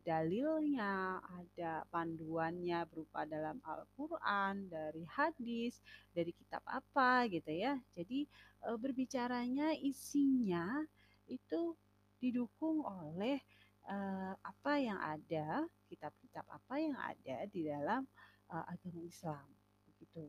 dalilnya, 0.00 1.20
ada 1.20 1.84
panduannya 1.92 2.84
berupa 2.88 3.24
dalam 3.28 3.60
Al-Qur'an, 3.64 4.68
dari 4.68 5.04
hadis, 5.06 5.78
dari 6.10 6.32
kitab 6.34 6.64
apa 6.66 7.28
gitu 7.28 7.50
ya. 7.52 7.76
Jadi 7.94 8.24
e, 8.64 8.68
berbicaranya 8.76 9.76
isinya 9.76 10.82
itu 11.28 11.76
didukung 12.20 12.84
oleh 12.84 13.40
e, 13.84 13.96
apa 14.40 14.72
yang 14.80 14.98
ada, 14.98 15.68
kitab-kitab 15.88 16.44
apa 16.48 16.74
yang 16.80 16.96
ada 16.96 17.46
di 17.48 17.66
dalam 17.66 18.04
e, 18.48 18.56
agama 18.56 19.00
Islam 19.04 19.46
begitu. 19.92 20.28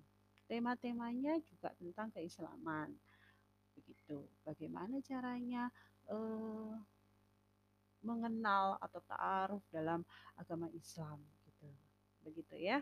Tema-temanya 0.51 1.39
juga 1.47 1.71
tentang 1.79 2.11
keislaman 2.11 2.91
begitu. 3.75 4.27
Bagaimana 4.43 4.99
caranya 4.99 5.71
mengenal 8.01 8.77
atau 8.81 8.99
ta'aruf 9.05 9.63
dalam 9.69 10.05
agama 10.37 10.67
Islam 10.73 11.21
gitu. 11.47 11.69
Begitu 12.25 12.55
ya. 12.57 12.81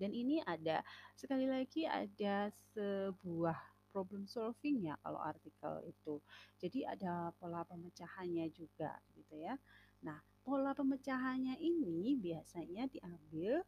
Dan 0.00 0.16
ini 0.16 0.40
ada 0.40 0.80
sekali 1.12 1.44
lagi 1.44 1.84
ada 1.84 2.48
sebuah 2.72 3.58
problem 3.92 4.24
solving 4.24 4.88
ya 4.88 4.96
kalau 5.02 5.20
artikel 5.20 5.84
itu. 5.84 6.22
Jadi 6.56 6.86
ada 6.86 7.34
pola 7.36 7.66
pemecahannya 7.66 8.48
juga 8.54 8.96
gitu 9.12 9.36
ya. 9.36 9.58
Nah, 10.06 10.16
pola 10.40 10.72
pemecahannya 10.72 11.60
ini 11.60 12.16
biasanya 12.16 12.88
diambil 12.88 13.60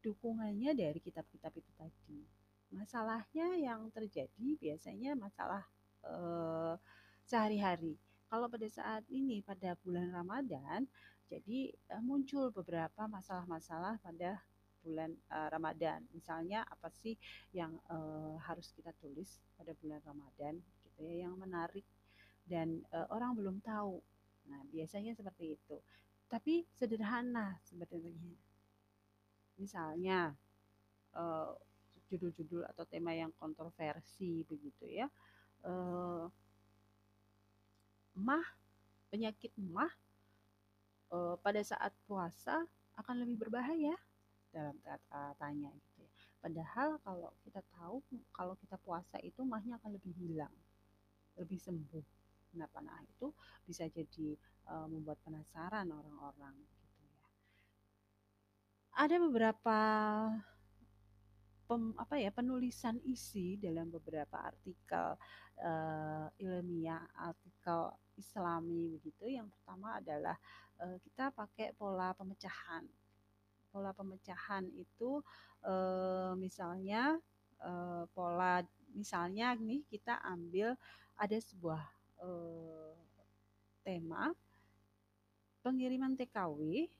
dukungannya 0.00 0.72
dari 0.74 0.98
kitab-kitab 0.98 1.52
itu 1.60 1.70
tadi 1.76 2.24
masalahnya 2.70 3.58
yang 3.58 3.90
terjadi 3.90 4.48
biasanya 4.56 5.18
masalah 5.18 5.62
eh, 6.06 6.74
sehari-hari. 7.26 7.98
Kalau 8.30 8.46
pada 8.46 8.70
saat 8.70 9.02
ini 9.10 9.42
pada 9.42 9.74
bulan 9.82 10.14
Ramadan, 10.14 10.86
jadi 11.26 11.74
eh, 11.74 12.02
muncul 12.02 12.54
beberapa 12.54 13.10
masalah-masalah 13.10 13.98
pada 13.98 14.38
bulan 14.80 15.12
uh, 15.28 15.48
Ramadan. 15.52 16.00
Misalnya 16.16 16.64
apa 16.64 16.88
sih 16.88 17.12
yang 17.52 17.76
uh, 17.92 18.40
harus 18.40 18.72
kita 18.72 18.96
tulis 18.96 19.36
pada 19.52 19.76
bulan 19.76 20.00
Ramadan 20.08 20.56
gitu 20.88 21.04
ya 21.04 21.28
yang 21.28 21.36
menarik 21.36 21.84
dan 22.48 22.80
uh, 22.96 23.04
orang 23.12 23.36
belum 23.36 23.60
tahu. 23.60 24.00
Nah, 24.48 24.64
biasanya 24.72 25.12
seperti 25.12 25.60
itu. 25.60 25.76
Tapi 26.26 26.64
sederhana 26.72 27.60
sebenarnya. 27.68 28.34
Misalnya 29.60 30.32
uh, 31.12 31.52
judul-judul 32.08 32.66
atau 32.66 32.88
tema 32.88 33.12
yang 33.12 33.30
kontroversi 33.36 34.42
begitu 34.48 34.88
ya. 34.88 35.06
Uh, 35.60 36.26
mah 38.16 38.44
penyakit 39.10 39.50
mah 39.58 39.90
uh, 41.10 41.34
pada 41.42 41.60
saat 41.62 41.92
puasa 42.06 42.64
akan 42.98 43.24
lebih 43.24 43.48
berbahaya 43.48 43.94
dalam 44.50 44.74
tanya 45.38 45.70
gitu 45.70 46.02
ya. 46.02 46.10
Padahal 46.42 46.98
kalau 47.06 47.30
kita 47.46 47.62
tahu 47.78 48.02
kalau 48.34 48.54
kita 48.58 48.76
puasa 48.82 49.16
itu 49.22 49.46
mahnya 49.46 49.78
akan 49.78 49.94
lebih 49.94 50.10
hilang, 50.18 50.52
lebih 51.38 51.58
sembuh. 51.58 52.06
Kenapa? 52.50 52.82
Nah 52.82 52.98
itu 53.06 53.30
bisa 53.62 53.86
jadi 53.86 54.34
uh, 54.66 54.90
membuat 54.90 55.22
penasaran 55.22 55.86
orang-orang 55.86 56.54
gitu 56.58 56.98
ya. 57.06 57.14
Ada 58.98 59.16
beberapa 59.22 59.78
pem, 61.70 61.94
apa 61.94 62.18
ya 62.18 62.34
penulisan 62.34 62.98
isi 63.06 63.54
dalam 63.54 63.86
beberapa 63.94 64.42
artikel 64.42 65.14
uh, 65.62 66.26
ilmiah, 66.42 67.06
artikel 67.14 67.94
Islami 68.18 68.90
begitu. 68.98 69.30
Yang 69.30 69.54
pertama 69.54 70.02
adalah 70.02 70.34
uh, 70.82 70.98
kita 70.98 71.30
pakai 71.30 71.70
pola 71.78 72.10
pemecahan. 72.18 72.82
Pola 73.70 73.94
pemecahan 73.94 74.66
itu 74.74 75.22
uh, 75.62 76.34
misalnya 76.34 77.14
uh, 77.62 78.02
pola 78.10 78.66
misalnya 78.90 79.54
nih 79.54 79.86
kita 79.86 80.18
ambil 80.26 80.74
ada 81.14 81.38
sebuah 81.38 81.86
uh, 82.18 82.98
tema 83.86 84.34
pengiriman 85.62 86.18
TKW 86.18 86.90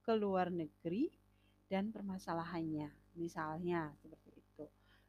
ke 0.00 0.12
luar 0.16 0.48
negeri 0.48 1.12
dan 1.68 1.92
permasalahannya. 1.92 3.05
Misalnya 3.16 3.92
seperti 3.98 4.30
itu. 4.36 4.64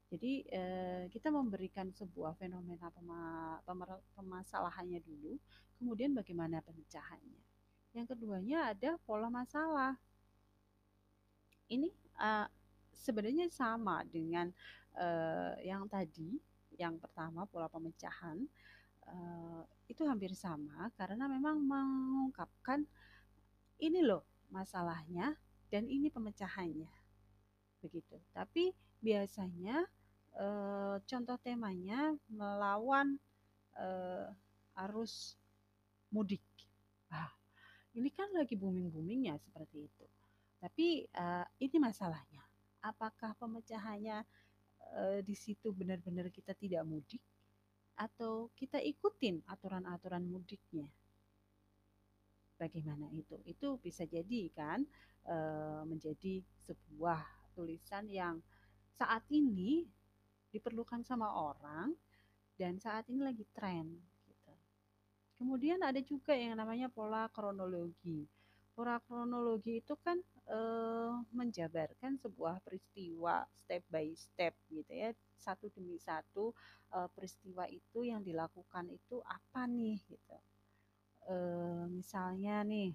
Jadi 0.07 0.33
eh, 0.47 1.03
kita 1.11 1.27
memberikan 1.27 1.91
sebuah 1.91 2.39
fenomena 2.39 2.87
permasalahannya 4.15 5.03
dulu, 5.03 5.35
kemudian 5.75 6.15
bagaimana 6.15 6.63
pemecahannya. 6.63 7.43
Yang 7.91 8.15
keduanya 8.15 8.71
ada 8.71 8.95
pola 9.03 9.27
masalah. 9.27 9.99
Ini 11.67 11.91
uh, 12.23 12.47
sebenarnya 12.95 13.51
sama 13.51 14.07
dengan 14.07 14.47
uh, 14.95 15.59
yang 15.59 15.83
tadi, 15.91 16.39
yang 16.79 16.95
pertama 16.95 17.43
pola 17.43 17.67
pemecahan 17.67 18.39
uh, 19.11 19.63
itu 19.87 20.03
hampir 20.05 20.31
sama 20.35 20.91
karena 20.95 21.25
memang 21.27 21.59
mengungkapkan 21.63 22.83
ini 23.79 24.03
loh 24.03 24.23
masalahnya 24.51 25.35
dan 25.71 25.87
ini 25.87 26.07
pemecahannya 26.11 26.91
begitu. 27.87 28.19
Tapi 28.35 28.75
biasanya 28.99 29.87
e, 30.35 30.47
contoh 31.07 31.37
temanya 31.39 32.11
melawan 32.27 33.15
e, 33.71 33.87
arus 34.83 35.39
mudik. 36.11 36.43
Ah, 37.07 37.31
ini 37.95 38.11
kan 38.11 38.27
lagi 38.35 38.59
booming-boomingnya 38.59 39.39
seperti 39.39 39.87
itu. 39.87 40.05
Tapi 40.59 41.07
e, 41.07 41.25
ini 41.63 41.77
masalahnya. 41.79 42.43
Apakah 42.83 43.31
pemecahannya 43.39 44.27
e, 44.91 45.23
di 45.23 45.35
situ 45.39 45.71
benar-benar 45.71 46.27
kita 46.27 46.51
tidak 46.51 46.83
mudik 46.83 47.23
atau 47.95 48.51
kita 48.53 48.77
ikutin 48.83 49.47
aturan-aturan 49.47 50.27
mudiknya? 50.27 50.91
Bagaimana 52.59 53.07
itu? 53.15 53.37
Itu 53.47 53.77
bisa 53.79 54.01
jadi 54.03 54.49
kan 54.49 54.81
menjadi 55.83 56.39
sebuah 56.63 57.19
tulisan 57.57 58.05
yang 58.05 58.37
saat 58.93 59.25
ini 59.33 59.89
diperlukan 60.53 61.01
sama 61.01 61.33
orang 61.33 61.97
dan 62.53 62.77
saat 62.77 63.09
ini 63.09 63.25
lagi 63.25 63.45
tren 63.53 63.97
gitu. 64.29 64.53
Kemudian 65.41 65.81
ada 65.81 65.97
juga 66.01 66.37
yang 66.37 66.53
namanya 66.57 66.89
pola 66.89 67.25
kronologi. 67.33 68.29
Pola 68.77 69.01
kronologi 69.01 69.81
itu 69.81 69.97
kan 69.97 70.21
e, 70.45 70.59
menjabarkan 71.33 72.21
sebuah 72.21 72.61
peristiwa 72.61 73.45
step 73.53 73.81
by 73.89 74.13
step 74.13 74.53
gitu 74.69 74.93
ya, 74.93 75.09
satu 75.37 75.69
demi 75.73 75.97
satu 75.97 76.53
e, 76.93 76.97
peristiwa 77.13 77.65
itu 77.69 78.05
yang 78.05 78.21
dilakukan 78.21 78.85
itu 78.89 79.17
apa 79.25 79.65
nih 79.65 79.97
gitu. 80.05 80.37
E, 81.25 81.35
misalnya 81.89 82.61
nih 82.61 82.93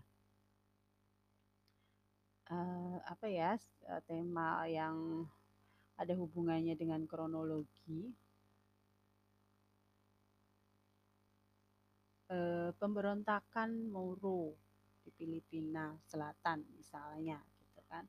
uh, 2.53 2.96
apa 3.09 3.26
ya 3.28 3.57
tema 4.05 4.68
yang 4.68 5.24
ada 5.96 6.12
hubungannya 6.12 6.76
dengan 6.76 7.09
kronologi? 7.09 8.12
Uh, 12.32 12.72
pemberontakan 12.80 13.92
Moro 13.92 14.57
di 15.05 15.12
Filipina 15.12 15.92
Selatan 16.09 16.64
misalnya 16.76 17.36
gitu 17.61 17.80
kan. 17.88 18.09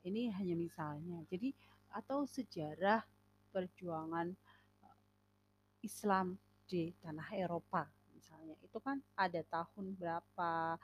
Ini 0.00 0.32
hanya 0.32 0.56
misalnya. 0.56 1.20
Jadi 1.28 1.52
atau 1.92 2.24
sejarah 2.24 3.04
perjuangan 3.52 4.32
Islam 5.84 6.40
di 6.64 6.88
tanah 7.04 7.36
Eropa 7.36 7.84
misalnya. 8.16 8.56
Itu 8.64 8.80
kan 8.80 9.04
ada 9.12 9.44
tahun 9.44 9.92
berapa 9.92 10.80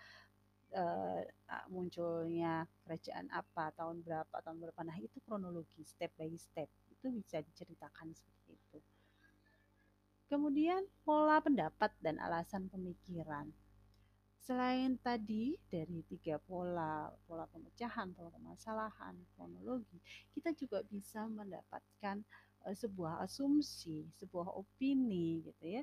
uh, 0.74 1.22
munculnya 1.70 2.66
kerajaan 2.82 3.30
apa 3.30 3.70
tahun 3.78 4.02
berapa 4.02 4.36
tahun 4.42 4.58
berapa. 4.62 4.80
Nah 4.82 4.98
itu 4.98 5.18
kronologi 5.22 5.86
step 5.86 6.10
by 6.18 6.30
step. 6.34 6.66
Itu 6.90 7.12
bisa 7.12 7.42
diceritakan 7.44 8.10
seperti 8.16 8.56
itu. 8.56 8.78
Kemudian 10.26 10.82
pola 11.06 11.38
pendapat 11.38 11.94
dan 12.02 12.18
alasan 12.18 12.66
pemikiran. 12.66 13.46
Selain 14.42 14.94
tadi 15.02 15.58
dari 15.66 16.06
tiga 16.06 16.38
pola 16.38 17.10
pola 17.26 17.50
pemecahan 17.50 18.14
pola 18.14 18.30
permasalahan 18.30 19.18
kronologi 19.34 19.98
kita 20.38 20.54
juga 20.54 20.86
bisa 20.86 21.26
mendapatkan 21.26 22.22
uh, 22.62 22.70
sebuah 22.70 23.26
asumsi 23.26 24.06
sebuah 24.14 24.54
opini 24.54 25.42
gitu 25.50 25.82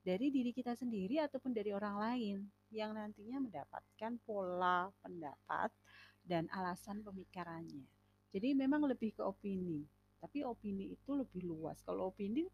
dari 0.00 0.32
diri 0.32 0.50
kita 0.56 0.72
sendiri 0.72 1.20
ataupun 1.20 1.52
dari 1.52 1.76
orang 1.76 1.96
lain 2.00 2.36
yang 2.72 2.96
nantinya 2.96 3.36
mendapatkan 3.42 4.12
pola 4.24 4.88
pendapat 5.04 5.68
dan 6.24 6.48
alasan 6.54 7.04
pemikirannya. 7.04 7.84
Jadi 8.30 8.54
memang 8.54 8.86
lebih 8.86 9.12
ke 9.18 9.22
opini, 9.26 9.82
tapi 10.22 10.46
opini 10.46 10.94
itu 10.94 11.12
lebih 11.18 11.44
luas. 11.44 11.82
Kalau 11.82 12.14
opini 12.14 12.46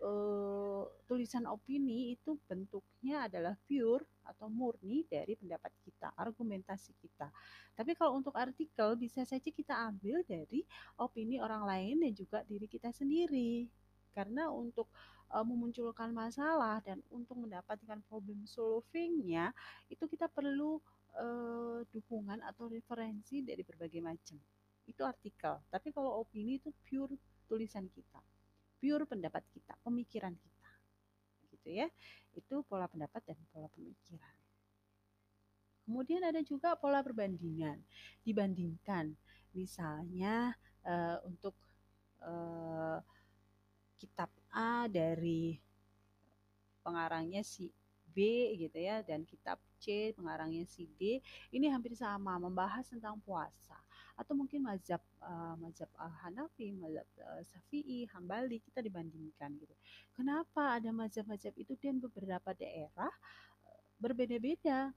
eh, 0.00 0.82
tulisan 1.04 1.44
opini 1.50 2.14
itu 2.14 2.38
bentuknya 2.46 3.26
adalah 3.26 3.58
pure 3.66 4.06
atau 4.26 4.46
murni 4.46 5.02
dari 5.10 5.34
pendapat 5.34 5.72
kita, 5.82 6.14
argumentasi 6.14 6.94
kita. 7.02 7.28
Tapi 7.74 7.92
kalau 7.98 8.18
untuk 8.18 8.34
artikel 8.38 8.94
bisa 8.94 9.26
saja 9.26 9.50
kita 9.50 9.74
ambil 9.90 10.22
dari 10.24 10.62
opini 11.02 11.42
orang 11.42 11.66
lain 11.66 11.96
dan 12.06 12.12
juga 12.14 12.38
diri 12.46 12.70
kita 12.70 12.94
sendiri. 12.94 13.66
Karena 14.14 14.48
untuk 14.48 14.88
uh, 15.32 15.44
memunculkan 15.46 16.12
masalah 16.12 16.82
dan 16.84 17.02
untuk 17.10 17.38
mendapatkan 17.40 17.98
problem 18.06 18.44
solvingnya 18.46 19.54
itu 19.90 20.04
kita 20.06 20.30
perlu 20.30 20.78
uh, 21.16 21.82
dukungan 21.90 22.42
atau 22.44 22.70
referensi 22.70 23.42
dari 23.42 23.62
berbagai 23.62 24.02
macam. 24.02 24.38
Itu 24.86 25.02
artikel. 25.02 25.58
Tapi 25.70 25.90
kalau 25.90 26.22
opini 26.22 26.62
itu 26.62 26.70
pure 26.86 27.14
tulisan 27.46 27.86
kita 27.90 28.22
pure 28.80 29.04
pendapat 29.08 29.42
kita 29.50 29.74
pemikiran 29.82 30.30
kita. 30.36 30.70
Gitu 31.50 31.68
ya. 31.82 31.88
Itu 32.36 32.62
pola 32.68 32.86
pendapat 32.86 33.24
dan 33.26 33.38
pola 33.50 33.66
pemikiran. 33.72 34.34
Kemudian 35.86 36.22
ada 36.26 36.38
juga 36.42 36.74
pola 36.78 37.00
perbandingan. 37.00 37.82
Dibandingkan 38.26 39.14
misalnya 39.56 40.52
uh, 40.84 41.18
untuk 41.24 41.58
uh, 42.20 43.00
kitab 43.96 44.28
A 44.56 44.88
dari 44.88 45.60
pengarangnya 46.80 47.44
si 47.44 47.68
B 48.16 48.56
gitu 48.56 48.80
ya 48.80 49.04
dan 49.04 49.28
kitab 49.28 49.60
C 49.76 50.16
pengarangnya 50.16 50.64
si 50.64 50.88
D 50.96 51.20
ini 51.52 51.68
hampir 51.68 51.92
sama 51.92 52.40
membahas 52.40 52.88
tentang 52.88 53.20
puasa 53.20 53.76
atau 54.16 54.32
mungkin 54.32 54.64
mazhab 54.64 55.04
uh, 55.20 55.52
mazhab 55.60 55.92
uh, 56.00 56.08
Hanafi, 56.24 56.72
mazhab 56.72 57.04
uh, 57.20 57.44
Syafi'i, 57.44 58.08
Hambali 58.16 58.64
kita 58.64 58.80
dibandingkan 58.80 59.52
gitu. 59.60 59.76
Kenapa 60.16 60.80
ada 60.80 60.88
mazhab-mazhab 60.88 61.52
itu 61.60 61.76
dan 61.76 62.00
beberapa 62.00 62.56
daerah 62.56 63.12
berbeda-beda 64.00 64.96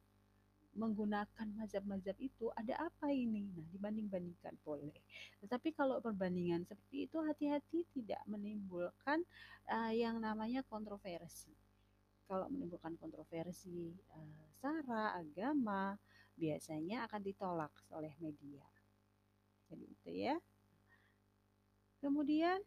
menggunakan 0.79 1.47
mazhab-mazhab 1.59 2.15
itu 2.17 2.47
ada 2.55 2.87
apa 2.87 3.11
ini? 3.11 3.51
Nah, 3.51 3.67
dibanding-bandingkan 3.75 4.55
boleh. 4.63 4.95
Tetapi 5.43 5.75
kalau 5.75 5.99
perbandingan 5.99 6.63
seperti 6.63 7.11
itu 7.11 7.19
hati-hati 7.19 7.83
tidak 7.91 8.23
menimbulkan 8.25 9.21
uh, 9.67 9.91
yang 9.91 10.23
namanya 10.23 10.63
kontroversi. 10.63 11.51
Kalau 12.23 12.47
menimbulkan 12.47 12.95
kontroversi 12.95 13.91
uh, 14.15 14.47
sara, 14.63 15.19
agama, 15.19 15.99
biasanya 16.39 17.03
akan 17.11 17.21
ditolak 17.21 17.73
oleh 17.91 18.15
media. 18.23 18.63
Jadi 19.67 19.85
itu 19.85 20.11
ya. 20.15 20.39
Kemudian 21.99 22.63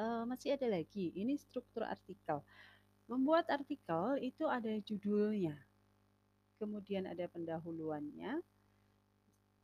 uh, 0.00 0.24
masih 0.24 0.56
ada 0.56 0.66
lagi, 0.72 1.12
ini 1.12 1.36
struktur 1.36 1.84
artikel. 1.84 2.40
Membuat 3.04 3.52
artikel 3.52 4.16
itu 4.24 4.48
ada 4.48 4.70
judulnya 4.80 5.69
kemudian 6.60 7.08
ada 7.08 7.24
pendahuluannya. 7.32 8.44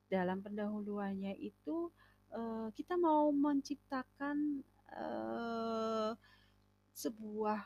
Dalam 0.09 0.41
pendahuluannya 0.41 1.37
itu 1.37 1.93
uh, 2.33 2.73
kita 2.73 2.97
mau 2.97 3.29
menciptakan 3.29 4.65
uh, 4.97 6.17
sebuah 6.97 7.61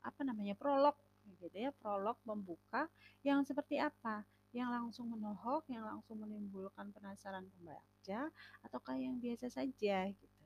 apa 0.00 0.20
namanya 0.24 0.56
prolog 0.56 0.96
gitu 1.26 1.50
ya 1.58 1.74
prolog 1.82 2.16
membuka 2.24 2.88
yang 3.20 3.44
seperti 3.44 3.76
apa? 3.76 4.24
Yang 4.56 4.70
langsung 4.72 5.06
menohok 5.12 5.68
yang 5.68 5.84
langsung 5.84 6.16
menimbulkan 6.24 6.88
penasaran 6.96 7.44
pembaca 7.44 8.32
ataukah 8.64 8.96
yang 8.96 9.20
biasa 9.20 9.52
saja 9.52 10.08
gitu. 10.08 10.36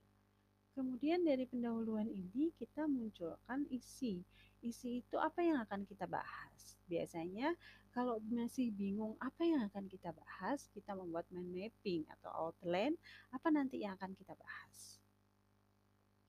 Kemudian 0.74 1.22
dari 1.22 1.44
pendahuluan 1.46 2.08
ini 2.08 2.50
kita 2.56 2.88
munculkan 2.88 3.68
isi 3.70 4.24
isi 4.60 5.04
itu 5.04 5.16
apa 5.16 5.40
yang 5.40 5.60
akan 5.64 5.84
kita 5.88 6.04
bahas 6.04 6.78
biasanya 6.90 7.54
kalau 7.90 8.22
masih 8.30 8.70
bingung 8.70 9.18
apa 9.18 9.42
yang 9.42 9.66
akan 9.66 9.90
kita 9.90 10.14
bahas, 10.14 10.70
kita 10.70 10.94
membuat 10.94 11.26
mind 11.34 11.50
mapping 11.50 12.06
atau 12.06 12.30
outline 12.30 12.94
apa 13.34 13.50
nanti 13.50 13.82
yang 13.82 13.98
akan 13.98 14.14
kita 14.14 14.34
bahas. 14.38 15.02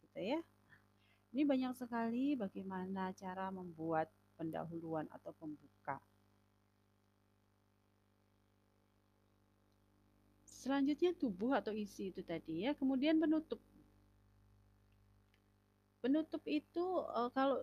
Gitu 0.01 0.19
ya. 0.21 0.39
Ini 1.31 1.45
banyak 1.45 1.77
sekali 1.77 2.33
bagaimana 2.33 3.13
cara 3.13 3.53
membuat 3.53 4.09
pendahuluan 4.35 5.05
atau 5.13 5.31
pembuka. 5.37 6.01
Selanjutnya 10.43 11.13
tubuh 11.17 11.57
atau 11.57 11.73
isi 11.73 12.09
itu 12.09 12.21
tadi 12.25 12.65
ya, 12.65 12.73
kemudian 12.73 13.21
penutup. 13.21 13.61
Penutup 16.01 16.41
itu 16.49 16.85
uh, 17.13 17.29
kalau 17.33 17.61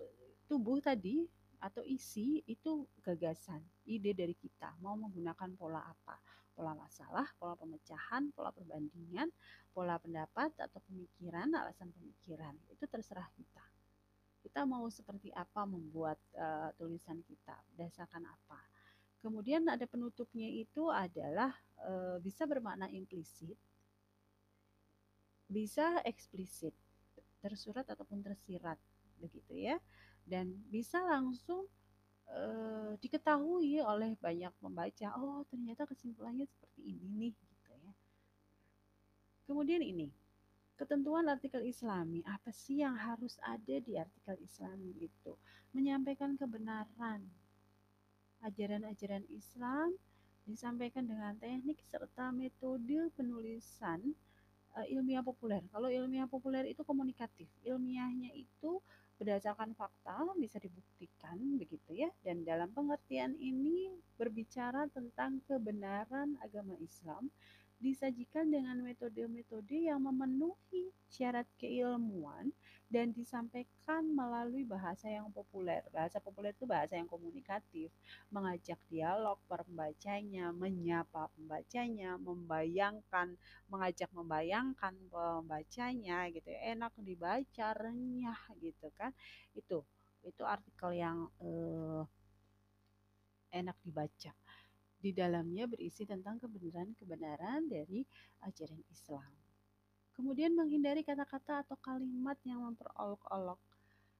tubuh 0.49 0.81
tadi 0.81 1.29
atau 1.61 1.85
isi 1.85 2.41
itu 2.49 2.87
gagasan, 3.05 3.61
ide 3.85 4.17
dari 4.17 4.33
kita 4.33 4.79
mau 4.81 4.97
menggunakan 4.97 5.53
pola 5.59 5.85
apa. 5.85 6.17
Pola 6.59 6.75
masalah, 6.75 7.29
pola 7.39 7.55
pemecahan, 7.55 8.35
pola 8.35 8.51
perbandingan, 8.51 9.31
pola 9.71 9.95
pendapat 10.03 10.51
atau 10.59 10.83
pemikiran, 10.91 11.55
alasan 11.55 11.95
pemikiran. 11.95 12.51
Itu 12.67 12.91
terserah 12.91 13.31
kita. 13.39 13.63
Kita 14.43 14.67
mau 14.67 14.83
seperti 14.91 15.31
apa 15.31 15.63
membuat 15.63 16.19
uh, 16.35 16.75
tulisan 16.75 17.23
kita, 17.23 17.55
berdasarkan 17.71 18.27
apa. 18.27 18.59
Kemudian 19.19 19.67
ada 19.67 19.83
penutupnya 19.91 20.47
itu 20.47 20.87
adalah 20.95 21.51
e, 21.83 22.23
bisa 22.23 22.47
bermakna 22.47 22.87
implisit, 22.87 23.59
bisa 25.51 25.99
eksplisit, 26.07 26.71
tersurat 27.43 27.83
ataupun 27.83 28.23
tersirat, 28.23 28.79
begitu 29.19 29.59
ya. 29.59 29.83
Dan 30.29 30.53
bisa 30.69 31.01
langsung 31.01 31.65
e, 32.29 32.41
diketahui 33.01 33.81
oleh 33.81 34.13
banyak 34.21 34.53
pembaca, 34.61 35.09
oh 35.17 35.41
ternyata 35.49 35.89
kesimpulannya 35.89 36.45
seperti 36.45 36.85
ini 36.85 37.09
nih, 37.17 37.33
gitu 37.33 37.73
ya. 37.73 37.93
Kemudian 39.49 39.81
ini, 39.81 40.13
ketentuan 40.77 41.33
artikel 41.33 41.65
islami, 41.65 42.21
apa 42.29 42.53
sih 42.53 42.85
yang 42.85 42.93
harus 42.95 43.41
ada 43.41 43.81
di 43.81 43.97
artikel 43.97 44.37
islami 44.45 44.93
itu? 45.01 45.33
Menyampaikan 45.73 46.37
kebenaran, 46.37 47.25
ajaran-ajaran 48.45 49.27
Islam 49.33 49.97
disampaikan 50.49 51.05
dengan 51.05 51.37
teknik 51.37 51.83
serta 51.93 52.33
metode 52.33 53.13
penulisan 53.13 54.01
uh, 54.73 54.87
ilmiah 54.89 55.21
populer. 55.21 55.61
Kalau 55.69 55.93
ilmiah 55.93 56.25
populer 56.25 56.65
itu 56.73 56.81
komunikatif, 56.87 57.51
ilmiahnya 57.67 58.33
itu 58.33 58.81
berdasarkan 59.19 59.75
fakta 59.75 60.23
bisa 60.39 60.63
dibuktikan 60.63 61.37
begitu 61.59 62.07
ya. 62.07 62.11
Dan 62.23 62.47
dalam 62.47 62.71
pengertian 62.71 63.35
ini 63.43 63.91
berbicara 64.15 64.87
tentang 64.95 65.43
kebenaran 65.51 66.39
agama 66.41 66.79
Islam 66.79 67.29
disajikan 67.79 68.51
dengan 68.51 68.79
metode-metode 68.83 69.87
yang 69.91 70.03
memenuhi 70.03 70.91
syarat 71.07 71.47
keilmuan 71.63 72.51
dan 72.89 73.13
disampaikan 73.13 74.03
melalui 74.17 74.65
bahasa 74.65 75.13
yang 75.13 75.29
populer. 75.29 75.85
Bahasa 75.93 76.19
populer 76.19 76.57
itu 76.57 76.65
bahasa 76.65 76.97
yang 76.97 77.09
komunikatif, 77.09 77.93
mengajak 78.33 78.81
dialog 78.89 79.37
pembacanya, 79.45 80.51
menyapa 80.57 81.29
pembacanya, 81.37 82.17
membayangkan, 82.17 83.37
mengajak 83.69 84.09
membayangkan 84.17 84.97
pembacanya 85.13 86.33
gitu 86.33 86.49
ya. 86.49 86.61
Enak 86.73 86.93
dibaca, 87.01 87.67
renyah 87.77 88.41
gitu 88.61 88.89
kan. 88.97 89.13
Itu 89.53 89.85
itu 90.25 90.43
artikel 90.43 90.97
yang 90.99 91.29
eh, 91.45 92.03
enak 93.53 93.77
dibaca 93.85 94.33
di 94.99 95.15
dalamnya 95.15 95.71
berisi 95.71 96.03
tentang 96.03 96.43
kebenaran-kebenaran 96.43 97.71
dari 97.71 98.03
ajaran 98.43 98.83
Islam. 98.91 99.48
Kemudian 100.19 100.51
menghindari 100.59 101.07
kata-kata 101.07 101.63
atau 101.63 101.79
kalimat 101.79 102.35
yang 102.43 102.59
memperolok-olok 102.67 103.63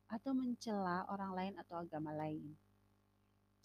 atau 0.07 0.31
mencela 0.31 1.03
orang 1.11 1.35
lain 1.35 1.55
atau 1.59 1.83
agama 1.83 2.15
lain. 2.15 2.55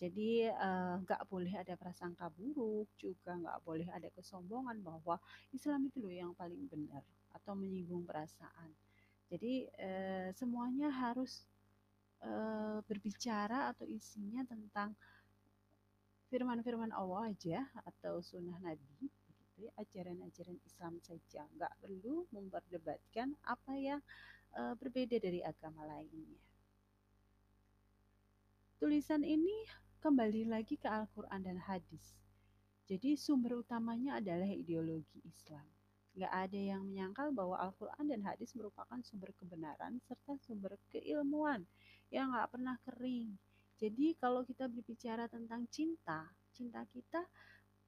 Jadi 0.01 0.49
eh, 0.49 0.93
nggak 1.05 1.21
uh, 1.23 1.27
boleh 1.29 1.53
ada 1.53 1.77
prasangka 1.77 2.33
buruk, 2.33 2.89
juga 2.97 3.37
nggak 3.37 3.61
boleh 3.61 3.85
ada 3.93 4.09
kesombongan 4.17 4.81
bahwa 4.81 5.21
Islam 5.53 5.87
itu 5.87 6.01
loh 6.01 6.09
yang 6.09 6.33
paling 6.33 6.65
benar 6.65 7.05
atau 7.37 7.53
menyinggung 7.53 8.01
perasaan. 8.03 8.73
Jadi 9.29 9.69
uh, 9.69 10.33
semuanya 10.33 10.89
harus 10.89 11.45
uh, 12.25 12.81
berbicara 12.89 13.69
atau 13.77 13.85
isinya 13.85 14.41
tentang 14.49 14.97
firman-firman 16.33 16.89
Allah 16.89 17.29
aja 17.29 17.61
atau 17.85 18.17
sunnah 18.25 18.57
Nabi 18.57 19.05
ya 19.63 19.71
ajaran-ajaran 19.79 20.59
Islam 20.67 20.99
saja. 20.99 21.47
Nggak 21.55 21.73
perlu 21.79 22.27
memperdebatkan 22.35 23.39
apa 23.47 23.73
yang 23.79 23.99
uh, 24.59 24.75
berbeda 24.75 25.17
dari 25.23 25.39
agama 25.39 25.87
lainnya. 25.87 26.39
Tulisan 28.83 29.23
ini 29.23 29.63
kembali 30.03 30.51
lagi 30.51 30.75
ke 30.75 30.91
Al-Quran 30.91 31.39
dan 31.39 31.55
hadis. 31.63 32.19
Jadi 32.83 33.15
sumber 33.15 33.63
utamanya 33.63 34.19
adalah 34.19 34.51
ideologi 34.51 35.23
Islam. 35.23 35.63
Nggak 36.13 36.33
ada 36.35 36.59
yang 36.59 36.83
menyangkal 36.83 37.31
bahwa 37.31 37.55
Al-Quran 37.63 38.11
dan 38.11 38.21
hadis 38.27 38.51
merupakan 38.53 38.99
sumber 39.01 39.31
kebenaran 39.39 40.03
serta 40.03 40.35
sumber 40.43 40.75
keilmuan 40.91 41.63
yang 42.11 42.35
nggak 42.35 42.51
pernah 42.51 42.75
kering. 42.83 43.33
Jadi 43.79 44.13
kalau 44.19 44.43
kita 44.43 44.67
berbicara 44.67 45.31
tentang 45.31 45.65
cinta, 45.71 46.29
cinta 46.53 46.85
kita 46.91 47.25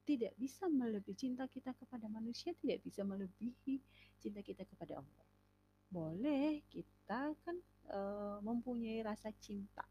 tidak 0.06 0.32
bisa 0.38 0.70
melebihi 0.70 1.18
cinta 1.18 1.50
kita 1.50 1.74
kepada 1.74 2.06
manusia 2.06 2.54
tidak 2.62 2.78
bisa 2.86 3.02
melebihi 3.02 3.82
cinta 4.22 4.40
kita 4.40 4.62
kepada 4.62 5.02
Allah. 5.02 5.26
Boleh 5.90 6.62
kita 6.70 7.34
kan 7.42 7.56
e, 7.90 8.00
mempunyai 8.46 9.02
rasa 9.02 9.34
cinta. 9.42 9.82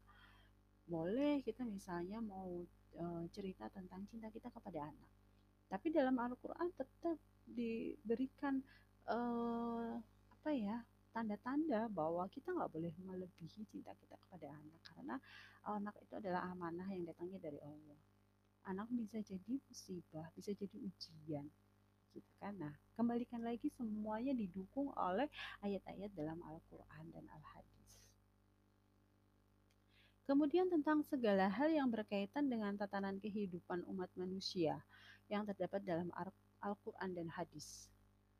Boleh 0.88 1.44
kita 1.44 1.68
misalnya 1.68 2.24
mau 2.24 2.64
e, 2.96 3.04
cerita 3.36 3.68
tentang 3.68 4.08
cinta 4.08 4.32
kita 4.32 4.48
kepada 4.48 4.88
anak. 4.88 5.10
Tapi 5.68 5.92
dalam 5.92 6.16
Al-Qur'an 6.16 6.72
tetap 6.72 7.20
diberikan 7.44 8.64
e, 9.04 9.18
apa 10.32 10.50
ya? 10.56 10.80
tanda-tanda 11.16 11.88
bahwa 11.88 12.28
kita 12.28 12.52
nggak 12.52 12.68
boleh 12.76 12.92
melebihi 13.00 13.64
cinta 13.72 13.88
kita 13.96 14.20
kepada 14.20 14.52
anak 14.52 14.80
karena 14.84 15.16
anak 15.64 15.96
itu 16.04 16.12
adalah 16.12 16.44
amanah 16.52 16.84
yang 16.92 17.08
datangnya 17.08 17.40
dari 17.40 17.56
Allah 17.64 17.96
anak 18.66 18.90
bisa 18.90 19.22
jadi 19.22 19.58
musibah 19.66 20.26
bisa 20.34 20.50
jadi 20.52 20.76
ujian 20.76 21.46
gitu 22.12 22.30
kan? 22.42 22.54
Nah 22.58 22.74
kembalikan 22.98 23.40
lagi 23.40 23.70
semuanya 23.72 24.34
didukung 24.34 24.90
oleh 24.98 25.30
ayat-ayat 25.62 26.10
dalam 26.12 26.42
Al-Quran 26.42 27.04
dan 27.14 27.24
Al-Hadis. 27.30 27.76
Kemudian 30.26 30.66
tentang 30.66 31.06
segala 31.06 31.46
hal 31.46 31.70
yang 31.70 31.86
berkaitan 31.86 32.50
dengan 32.50 32.74
tatanan 32.74 33.22
kehidupan 33.22 33.86
umat 33.86 34.10
manusia 34.18 34.82
yang 35.30 35.46
terdapat 35.46 35.86
dalam 35.86 36.10
Al-Quran 36.58 37.14
dan 37.14 37.30
Hadis. 37.30 37.86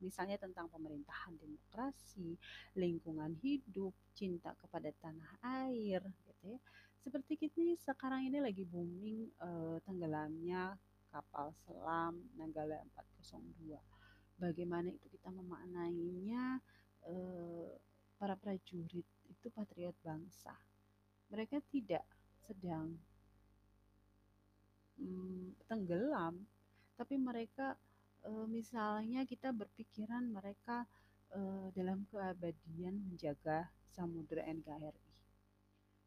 Misalnya 0.03 0.35
tentang 0.35 0.67
pemerintahan 0.67 1.39
demokrasi, 1.39 2.35
lingkungan 2.75 3.33
hidup, 3.39 3.95
cinta 4.13 4.51
kepada 4.59 4.91
tanah 4.99 5.31
air, 5.63 6.03
gitu 6.27 6.53
ya. 6.53 6.59
Seperti 7.01 7.33
kita 7.39 7.77
sekarang 7.81 8.27
ini 8.27 8.41
lagi 8.43 8.63
booming 8.67 9.31
uh, 9.41 9.77
tenggelamnya 9.85 10.75
kapal 11.13 11.53
selam 11.65 12.19
Nanggala 12.35 12.83
402. 13.23 13.77
Bagaimana 14.37 14.91
itu 14.91 15.07
kita 15.09 15.33
memaknainya 15.33 16.61
uh, 17.07 17.69
para 18.17 18.33
prajurit 18.37 19.05
itu 19.29 19.47
patriot 19.53 19.95
bangsa. 20.01 20.53
Mereka 21.29 21.61
tidak 21.69 22.05
sedang 22.47 22.95
um, 24.97 25.53
tenggelam, 25.67 26.47
tapi 26.97 27.19
mereka 27.19 27.77
e, 28.25 28.31
misalnya 28.49 29.21
kita 29.23 29.53
berpikiran 29.53 30.33
mereka 30.33 30.83
e, 31.29 31.39
dalam 31.77 32.09
keabadian 32.09 32.97
menjaga 33.05 33.69
samudera 33.93 34.43
NKRI 34.49 35.06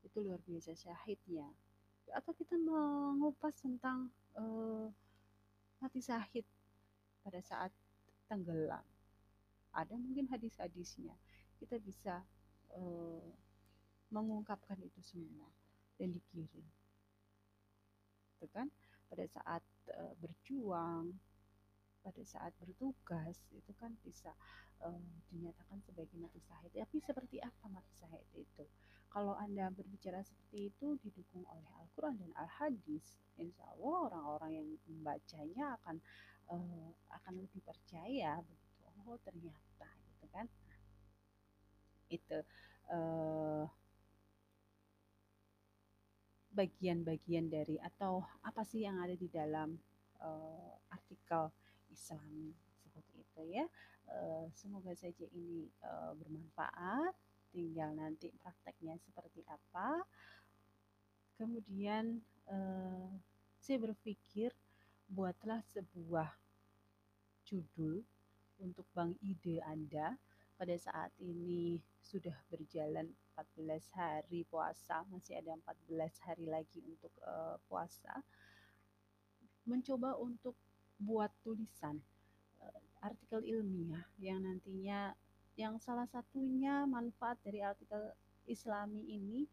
itu 0.05 0.19
luar 0.21 0.41
biasa 0.45 0.73
syahidnya 0.77 1.47
atau 2.11 2.35
kita 2.35 2.59
mengupas 2.59 3.55
tentang 3.63 4.11
e, 4.35 4.45
mati 5.79 6.03
syahid 6.03 6.43
pada 7.23 7.39
saat 7.39 7.71
tenggelam. 8.27 8.83
Ada 9.71 9.95
mungkin 9.95 10.27
hadis-hadisnya. 10.27 11.15
Kita 11.63 11.79
bisa 11.79 12.19
e, 12.75 12.83
mengungkapkan 14.11 14.81
itu 14.83 14.99
semua 15.07 15.47
dan 16.03 16.11
dikirim. 16.11 16.67
Itu 18.39 18.51
kan? 18.51 18.67
Pada 19.07 19.25
saat 19.31 19.63
e, 19.87 20.03
berjuang 20.19 21.15
pada 22.01 22.23
saat 22.25 22.57
bertugas 22.57 23.37
itu 23.53 23.73
kan 23.77 23.93
bisa 24.01 24.33
um, 24.81 25.05
dinyatakan 25.29 25.85
sebagai 25.85 26.17
mati 26.17 26.41
syahid. 26.49 26.73
Tapi 26.73 26.97
seperti 27.05 27.37
apa 27.45 27.69
mati 27.69 27.93
syahid 28.01 28.25
itu? 28.35 28.65
Kalau 29.11 29.35
Anda 29.35 29.75
berbicara 29.75 30.23
seperti 30.23 30.71
itu 30.71 30.95
didukung 31.03 31.43
oleh 31.51 31.67
Al-Quran 31.83 32.15
dan 32.23 32.31
Al-Hadis, 32.39 33.19
insya 33.35 33.67
Allah 33.75 34.07
orang-orang 34.07 34.51
yang 34.55 34.69
membacanya 34.87 35.75
akan 35.83 35.99
uh, 36.47 36.91
akan 37.19 37.35
lebih 37.43 37.59
percaya 37.67 38.39
begitu. 38.39 38.87
Oh 39.03 39.19
ternyata 39.27 39.89
gitu 40.15 40.27
kan. 40.31 40.47
Itu 42.07 42.39
uh, 42.95 43.67
bagian-bagian 46.55 47.51
dari 47.51 47.83
atau 47.83 48.23
apa 48.47 48.63
sih 48.63 48.87
yang 48.87 49.03
ada 49.03 49.19
di 49.19 49.27
dalam 49.27 49.75
uh, 50.23 50.75
artikel 50.91 51.51
Islam 51.91 52.55
seperti 52.79 53.27
itu 53.27 53.43
ya. 53.59 53.67
Uh, 54.11 54.47
semoga 54.55 54.95
saja 54.95 55.27
ini 55.35 55.67
uh, 55.83 56.15
bermanfaat. 56.15 57.15
Tinggal 57.51 57.99
nanti 57.99 58.31
prakteknya 58.39 58.95
seperti 59.03 59.43
apa. 59.51 60.07
Kemudian 61.35 62.23
uh, 62.47 63.11
saya 63.59 63.79
berpikir 63.81 64.55
buatlah 65.11 65.61
sebuah 65.75 66.31
judul 67.43 68.07
untuk 68.63 68.87
bank 68.95 69.19
ide 69.25 69.59
Anda 69.67 70.15
pada 70.55 70.77
saat 70.77 71.11
ini 71.19 71.81
sudah 71.99 72.37
berjalan 72.53 73.09
14 73.33 73.97
hari 73.97 74.45
puasa, 74.45 75.01
masih 75.09 75.41
ada 75.41 75.57
14 75.89 76.27
hari 76.29 76.45
lagi 76.45 76.85
untuk 76.85 77.09
uh, 77.25 77.57
puasa. 77.65 78.21
Mencoba 79.65 80.21
untuk 80.21 80.53
buat 81.01 81.33
tulisan 81.41 81.97
uh, 82.61 82.81
artikel 83.01 83.41
ilmiah 83.41 84.05
yang 84.21 84.45
nantinya 84.45 85.17
yang 85.61 85.77
salah 85.77 86.09
satunya 86.09 86.89
manfaat 86.89 87.37
dari 87.45 87.61
artikel 87.61 88.17
Islami 88.49 89.05
ini 89.05 89.45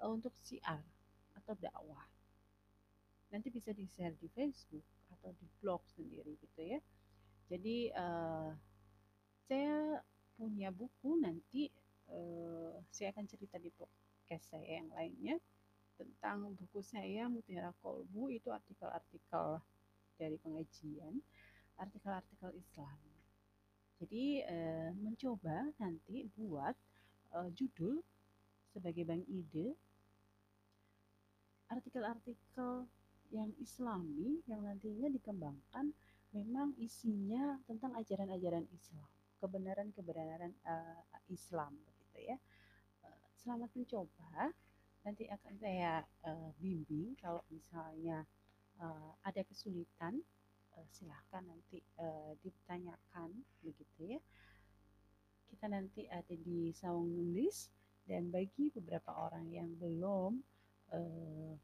uh, 0.00 0.08
untuk 0.08 0.32
siar 0.40 0.80
atau 1.36 1.52
dakwah. 1.60 2.08
Nanti 3.28 3.52
bisa 3.52 3.76
di-share 3.76 4.16
di 4.16 4.32
Facebook 4.32 4.84
atau 5.12 5.28
di 5.36 5.46
blog 5.60 5.84
sendiri 5.92 6.40
gitu 6.40 6.60
ya. 6.64 6.80
Jadi 7.52 7.92
uh, 7.92 8.56
saya 9.44 10.00
punya 10.40 10.72
buku 10.72 11.20
nanti 11.20 11.68
uh, 12.08 12.72
saya 12.88 13.12
akan 13.12 13.28
cerita 13.28 13.60
di 13.60 13.68
podcast 13.68 14.56
saya 14.56 14.80
yang 14.80 14.88
lainnya 14.96 15.36
tentang 16.00 16.56
buku 16.56 16.80
saya 16.80 17.28
Mutiara 17.28 17.76
Kolbu 17.84 18.32
itu 18.32 18.48
artikel-artikel 18.48 19.60
dari 20.16 20.40
pengajian, 20.40 21.20
artikel-artikel 21.76 22.56
Islam. 22.56 23.11
Jadi 24.02 24.42
uh, 24.42 24.90
mencoba 24.98 25.70
nanti 25.78 26.26
buat 26.34 26.74
uh, 27.38 27.46
judul 27.54 28.02
sebagai 28.74 29.06
bank 29.06 29.22
ide 29.30 29.78
artikel-artikel 31.70 32.90
yang 33.30 33.54
islami 33.62 34.42
yang 34.50 34.66
nantinya 34.66 35.06
dikembangkan 35.06 35.94
memang 36.34 36.74
isinya 36.82 37.62
tentang 37.64 37.94
ajaran-ajaran 37.94 38.66
Islam, 38.74 39.08
kebenaran-kebenaran 39.38 40.50
uh, 40.66 41.04
Islam 41.30 41.70
begitu 41.86 42.34
ya. 42.34 42.36
Selamat 43.38 43.70
mencoba. 43.74 44.50
Nanti 45.02 45.26
akan 45.26 45.54
saya 45.58 46.02
uh, 46.26 46.50
bimbing 46.58 47.18
kalau 47.18 47.42
misalnya 47.50 48.22
uh, 48.78 49.14
ada 49.26 49.42
kesulitan 49.42 50.22
uh, 50.76 50.88
silahkan 50.92 51.44
nanti 51.44 51.80
uh, 52.00 52.32
ditanyakan 52.40 53.30
begitu 53.60 54.18
ya. 54.18 54.20
Kita 55.52 55.68
nanti 55.68 56.08
ada 56.08 56.32
di 56.32 56.72
saung 56.72 57.12
nulis 57.12 57.68
dan 58.08 58.32
bagi 58.32 58.72
beberapa 58.72 59.14
orang 59.14 59.46
yang 59.52 59.68
belum 59.78 60.40
uh, 60.90 61.54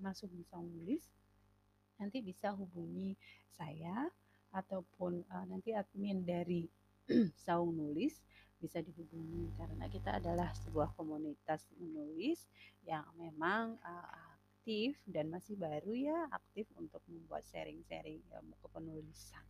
masuk 0.00 0.32
di 0.32 0.42
saung 0.48 0.70
nulis 0.70 1.04
nanti 2.00 2.18
bisa 2.18 2.50
hubungi 2.50 3.14
saya 3.54 4.10
ataupun 4.50 5.22
uh, 5.30 5.44
nanti 5.46 5.70
admin 5.76 6.26
dari 6.26 6.66
saung 7.46 7.76
nulis 7.78 8.18
bisa 8.62 8.78
dihubungi 8.78 9.50
karena 9.58 9.90
kita 9.90 10.22
adalah 10.22 10.54
sebuah 10.54 10.94
komunitas 10.94 11.66
menulis 11.82 12.46
yang 12.86 13.02
memang 13.18 13.74
uh, 13.82 14.21
aktif 14.62 14.94
dan 15.10 15.26
masih 15.26 15.58
baru 15.58 15.90
ya 15.90 16.30
aktif 16.30 16.70
untuk 16.78 17.02
membuat 17.10 17.42
sharing-sharing 17.50 18.22
ilmu 18.30 18.54
kepenulisan. 18.62 19.42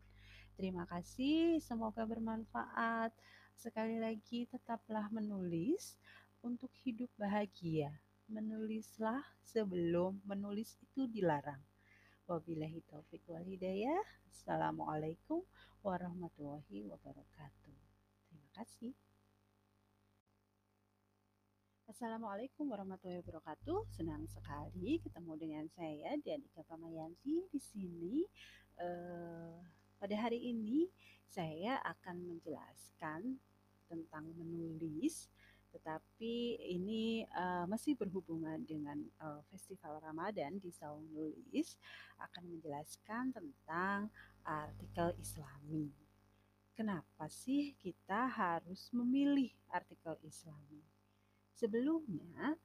Terima 0.57 0.89
kasih, 0.89 1.61
semoga 1.61 2.09
bermanfaat. 2.09 3.13
Sekali 3.53 4.01
lagi 4.01 4.49
tetaplah 4.49 5.13
menulis 5.13 6.01
untuk 6.41 6.73
hidup 6.81 7.13
bahagia 7.21 7.93
menulislah 8.33 9.21
sebelum 9.45 10.17
menulis 10.25 10.81
itu 10.81 11.05
dilarang. 11.05 11.61
Wabillahi 12.25 12.81
taufik 12.89 13.21
wal 13.29 13.45
hidayah. 13.45 14.01
Assalamualaikum 14.33 15.45
warahmatullahi 15.85 16.89
wabarakatuh. 16.89 17.77
Terima 18.33 18.49
kasih. 18.57 19.12
Assalamualaikum 21.93 22.73
warahmatullahi 22.73 23.21
wabarakatuh. 23.21 23.85
Senang 23.93 24.25
sekali 24.25 24.97
ketemu 25.05 25.33
dengan 25.37 25.65
saya 25.77 26.17
Dianika 26.25 26.65
Pamayanti 26.65 27.53
di 27.53 27.61
sini. 27.61 28.25
Uh, 28.81 29.61
pada 30.01 30.17
hari 30.17 30.41
ini 30.41 30.89
saya 31.29 31.77
akan 31.85 32.33
menjelaskan 32.33 33.37
tentang 33.93 34.25
menulis 34.41 35.29
tetapi 35.69 36.65
ini 36.65 37.29
uh, 37.29 37.69
masih 37.69 37.93
berhubungan 38.01 38.65
dengan 38.65 38.97
uh, 39.21 39.45
festival 39.53 40.01
Ramadan 40.01 40.57
di 40.65 40.73
Saung 40.73 41.13
Nulis 41.13 41.77
akan 42.17 42.57
menjelaskan 42.57 43.37
tentang 43.37 44.09
artikel 44.41 45.13
Islami. 45.21 45.93
Kenapa 46.73 47.29
sih 47.29 47.77
kita 47.77 48.33
harus 48.33 48.89
memilih 48.97 49.53
artikel 49.69 50.17
Islami? 50.25 50.92
Sebelumnya 51.55 52.57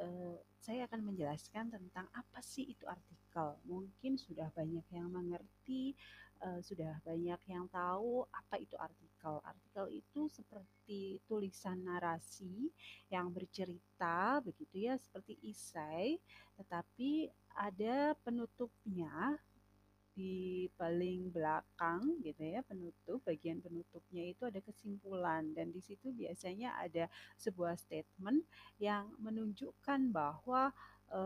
uh, 0.00 0.36
saya 0.58 0.90
akan 0.90 1.12
menjelaskan 1.12 1.70
tentang 1.70 2.06
apa 2.10 2.40
sih 2.42 2.66
itu 2.66 2.84
artikel. 2.86 3.58
Mungkin 3.68 4.18
sudah 4.18 4.50
banyak 4.54 4.86
yang 4.90 5.08
mengerti 5.12 5.94
uh, 6.42 6.60
sudah 6.60 6.98
banyak 7.04 7.40
yang 7.48 7.66
tahu 7.70 8.26
apa 8.32 8.60
itu 8.60 8.76
artikel. 8.76 9.40
Artikel 9.44 9.86
itu 9.92 10.28
seperti 10.28 11.20
tulisan 11.24 11.84
narasi 11.86 12.70
yang 13.08 13.32
bercerita 13.32 14.42
begitu 14.44 14.90
ya, 14.90 14.94
seperti 14.98 15.38
isai, 15.44 16.20
tetapi 16.60 17.30
ada 17.56 18.12
penutupnya 18.20 19.40
di 20.16 20.64
paling 20.80 21.28
belakang 21.28 22.00
gitu 22.24 22.40
ya 22.40 22.64
penutup 22.64 23.20
bagian 23.28 23.60
penutupnya 23.60 24.32
itu 24.32 24.48
ada 24.48 24.64
kesimpulan. 24.64 25.52
Dan 25.52 25.76
di 25.76 25.84
situ 25.84 26.08
biasanya 26.16 26.72
ada 26.80 27.12
sebuah 27.36 27.76
statement 27.76 28.40
yang 28.80 29.12
menunjukkan 29.20 30.08
bahwa 30.08 30.72
e, 31.12 31.20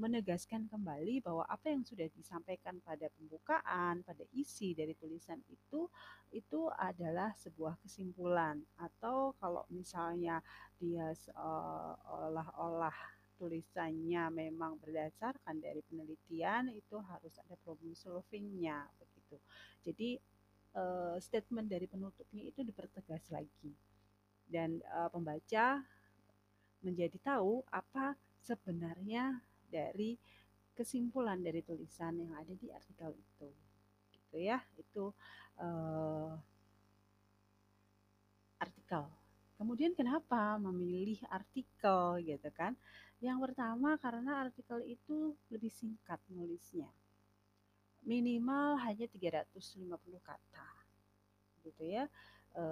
menegaskan 0.00 0.72
kembali 0.72 1.20
bahwa 1.20 1.44
apa 1.44 1.68
yang 1.68 1.84
sudah 1.84 2.08
disampaikan 2.16 2.80
pada 2.80 3.12
pembukaan, 3.12 4.00
pada 4.00 4.24
isi 4.32 4.72
dari 4.72 4.96
tulisan 4.96 5.44
itu 5.52 5.92
itu 6.32 6.60
adalah 6.80 7.36
sebuah 7.36 7.76
kesimpulan. 7.84 8.56
Atau 8.80 9.36
kalau 9.36 9.68
misalnya 9.68 10.40
dia 10.80 11.12
seolah-olah 11.12 13.19
tulisannya 13.40 14.28
memang 14.28 14.76
berdasarkan 14.76 15.56
dari 15.64 15.80
penelitian 15.88 16.68
itu 16.76 17.00
harus 17.00 17.32
ada 17.40 17.56
problem 17.64 17.96
solvingnya 17.96 18.84
begitu. 19.00 19.40
Jadi 19.80 20.20
uh, 20.76 21.16
statement 21.16 21.72
dari 21.72 21.88
penutupnya 21.88 22.44
itu 22.44 22.60
dipertegas 22.60 23.24
lagi. 23.32 23.72
Dan 24.44 24.84
uh, 24.92 25.08
pembaca 25.08 25.80
menjadi 26.84 27.16
tahu 27.24 27.64
apa 27.72 28.12
sebenarnya 28.44 29.40
dari 29.72 30.20
kesimpulan 30.76 31.40
dari 31.40 31.64
tulisan 31.64 32.20
yang 32.20 32.36
ada 32.36 32.52
di 32.52 32.68
artikel 32.68 33.16
itu 33.16 33.48
gitu 34.12 34.36
ya. 34.36 34.60
Itu 34.76 35.16
uh, 35.56 36.36
artikel 38.60 39.19
kemudian 39.60 39.92
kenapa 39.92 40.56
memilih 40.56 41.20
artikel 41.28 42.16
gitu 42.24 42.48
kan? 42.56 42.72
Yang 43.20 43.38
pertama 43.44 44.00
karena 44.00 44.48
artikel 44.48 44.80
itu 44.88 45.36
lebih 45.52 45.68
singkat 45.68 46.16
nulisnya. 46.32 46.88
Minimal 48.08 48.80
hanya 48.80 49.04
350 49.04 49.84
kata 50.24 50.68
gitu 51.60 51.84
ya. 51.84 52.08
E, 52.56 52.64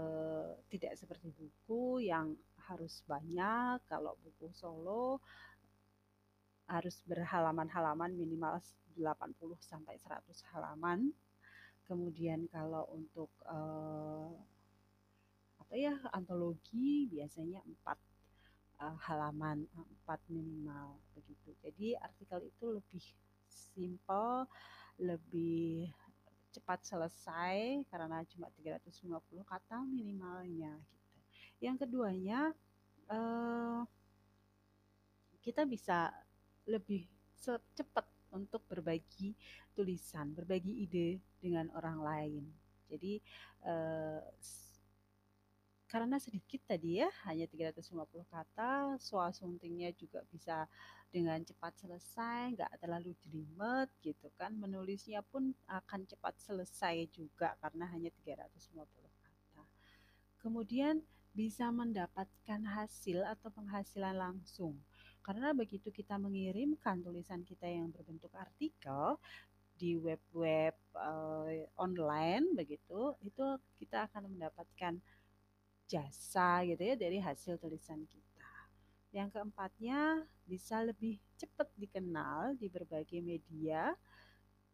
tidak 0.72 0.96
seperti 0.96 1.28
buku 1.36 2.08
yang 2.08 2.32
harus 2.72 3.04
banyak. 3.04 3.84
Kalau 3.84 4.16
buku 4.24 4.48
solo 4.56 5.20
harus 6.64 7.04
berhalaman-halaman 7.04 8.16
minimal 8.16 8.56
80 8.96 9.36
sampai 9.60 10.00
100 10.00 10.24
halaman. 10.56 11.12
Kemudian 11.84 12.44
kalau 12.52 12.84
untuk 12.92 13.32
uh, 13.48 14.28
apa 15.68 15.76
ya 15.76 15.92
antologi 16.16 17.04
biasanya 17.12 17.60
4 17.60 17.68
uh, 17.68 17.92
eh, 18.88 18.96
halaman, 19.04 19.68
4 19.68 20.16
minimal 20.32 20.96
begitu. 21.12 21.52
Jadi 21.60 21.92
artikel 21.92 22.48
itu 22.48 22.72
lebih 22.72 23.04
simple, 23.52 24.48
lebih 24.96 25.92
cepat 26.56 26.88
selesai 26.88 27.84
karena 27.92 28.24
cuma 28.32 28.48
350 28.56 29.12
kata 29.44 29.84
minimalnya 29.84 30.72
gitu. 31.04 31.18
Yang 31.60 31.84
keduanya 31.84 32.56
uh, 33.12 33.84
kita 35.44 35.68
bisa 35.68 36.16
lebih 36.64 37.04
cepat 37.76 38.08
untuk 38.32 38.64
berbagi 38.72 39.36
tulisan, 39.76 40.32
berbagi 40.32 40.88
ide 40.88 41.20
dengan 41.44 41.68
orang 41.76 42.00
lain. 42.00 42.44
Jadi 42.88 43.20
eh, 43.68 44.20
karena 45.88 46.20
sedikit 46.20 46.60
tadi 46.68 47.00
ya, 47.00 47.08
hanya 47.24 47.48
350 47.48 48.28
kata, 48.28 49.00
soal 49.00 49.32
suntingnya 49.32 49.88
juga 49.96 50.20
bisa 50.28 50.68
dengan 51.08 51.40
cepat 51.40 51.80
selesai, 51.80 52.52
nggak 52.52 52.76
terlalu 52.76 53.16
jelimet 53.24 53.88
gitu 54.04 54.28
kan. 54.36 54.52
Menulisnya 54.52 55.24
pun 55.24 55.56
akan 55.64 56.04
cepat 56.04 56.36
selesai 56.44 57.08
juga 57.08 57.56
karena 57.64 57.88
hanya 57.88 58.12
350 58.20 58.84
kata. 59.24 59.64
Kemudian 60.44 61.00
bisa 61.32 61.72
mendapatkan 61.72 62.60
hasil 62.68 63.24
atau 63.24 63.48
penghasilan 63.48 64.12
langsung. 64.12 64.76
Karena 65.24 65.56
begitu 65.56 65.88
kita 65.88 66.20
mengirimkan 66.20 67.00
tulisan 67.00 67.48
kita 67.48 67.64
yang 67.64 67.88
berbentuk 67.88 68.32
artikel 68.36 69.16
di 69.78 69.94
web-web 69.94 70.74
uh, 70.98 71.48
online 71.78 72.52
begitu, 72.52 73.14
itu 73.22 73.56
kita 73.78 74.10
akan 74.10 74.34
mendapatkan 74.36 74.98
jasa 75.88 76.62
gitu 76.68 76.84
ya 76.84 76.94
dari 76.94 77.18
hasil 77.18 77.56
tulisan 77.56 78.04
kita. 78.04 78.52
Yang 79.10 79.40
keempatnya 79.40 80.28
bisa 80.44 80.84
lebih 80.84 81.16
cepat 81.40 81.72
dikenal 81.80 82.54
di 82.60 82.68
berbagai 82.68 83.24
media 83.24 83.96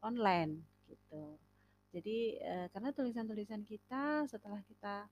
online 0.02 0.58
gitu. 0.90 1.38
Jadi 1.94 2.42
eh, 2.42 2.66
karena 2.74 2.90
tulisan-tulisan 2.90 3.62
kita 3.62 4.26
setelah 4.26 4.58
kita 4.66 5.06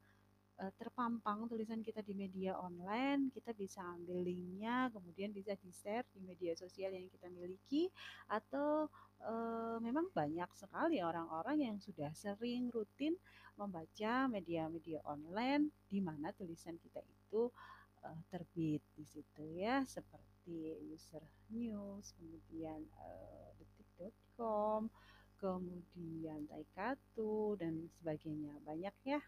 uh, 0.63 0.73
terpampang 0.79 1.51
tulisan 1.51 1.83
kita 1.83 2.01
di 2.07 2.15
media 2.15 2.55
online, 2.55 3.35
kita 3.35 3.51
bisa 3.51 3.83
ambil 3.99 4.23
linknya, 4.23 4.87
kemudian 4.95 5.35
bisa 5.35 5.59
di-share 5.59 6.07
di 6.15 6.23
media 6.23 6.55
sosial 6.55 6.95
yang 6.95 7.11
kita 7.11 7.27
miliki, 7.35 7.91
atau 8.31 8.87
uh, 9.27 9.77
memang 9.83 10.07
banyak 10.15 10.47
sekali 10.55 11.03
orang-orang 11.03 11.67
yang 11.67 11.77
sudah 11.83 12.15
sering 12.15 12.71
rutin 12.71 13.19
membaca 13.59 14.31
media-media 14.31 15.03
online 15.05 15.75
di 15.91 15.99
mana 16.01 16.31
tulisan 16.33 16.79
kita 16.79 17.03
itu 17.03 17.51
uh, 18.07 18.19
terbit 18.31 18.81
di 18.95 19.05
situ 19.05 19.43
ya, 19.59 19.83
seperti 19.83 20.79
user 20.87 21.23
news, 21.51 22.15
kemudian 22.15 22.87
uh, 23.03 23.51
detik.com, 23.59 24.87
kemudian 25.43 26.47
Taikatu 26.47 27.59
dan 27.59 27.91
sebagainya. 27.99 28.55
Banyak 28.63 28.95
ya 29.03 29.19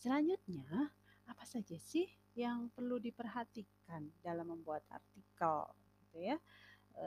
Selanjutnya, 0.00 0.88
apa 1.28 1.44
saja 1.44 1.76
sih 1.76 2.08
yang 2.32 2.72
perlu 2.72 2.96
diperhatikan 2.96 4.08
dalam 4.24 4.48
membuat 4.48 4.80
artikel 4.88 5.68
gitu 6.00 6.24
ya? 6.24 6.40
E, 6.96 7.06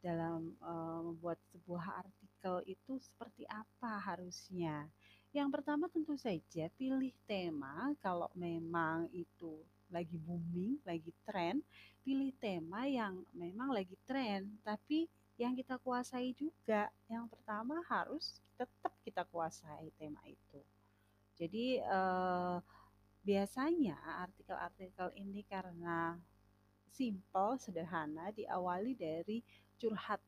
dalam 0.00 0.56
e, 0.56 0.72
membuat 1.04 1.36
sebuah 1.52 2.00
artikel 2.00 2.64
itu 2.64 2.96
seperti 2.96 3.44
apa 3.44 4.00
harusnya? 4.00 4.88
Yang 5.36 5.48
pertama 5.52 5.92
tentu 5.92 6.16
saja 6.16 6.72
pilih 6.80 7.12
tema 7.28 7.92
kalau 8.00 8.32
memang 8.32 9.12
itu 9.12 9.60
lagi 9.92 10.16
booming, 10.16 10.80
lagi 10.80 11.12
tren, 11.28 11.60
pilih 12.00 12.32
tema 12.40 12.88
yang 12.88 13.20
memang 13.36 13.68
lagi 13.68 14.00
tren, 14.08 14.48
tapi 14.64 15.12
yang 15.36 15.52
kita 15.52 15.76
kuasai 15.84 16.32
juga. 16.32 16.88
Yang 17.04 17.36
pertama 17.36 17.84
harus 17.92 18.40
tetap 18.56 18.96
kita 19.04 19.28
kuasai 19.28 19.92
tema 20.00 20.24
itu. 20.24 20.64
Jadi 21.36 21.78
eh, 21.80 22.56
biasanya 23.20 23.96
artikel-artikel 24.24 25.12
ini 25.20 25.44
karena 25.44 26.16
simple, 26.88 27.60
sederhana, 27.60 28.32
diawali 28.32 28.96
dari 28.96 29.44
curhat 29.76 30.20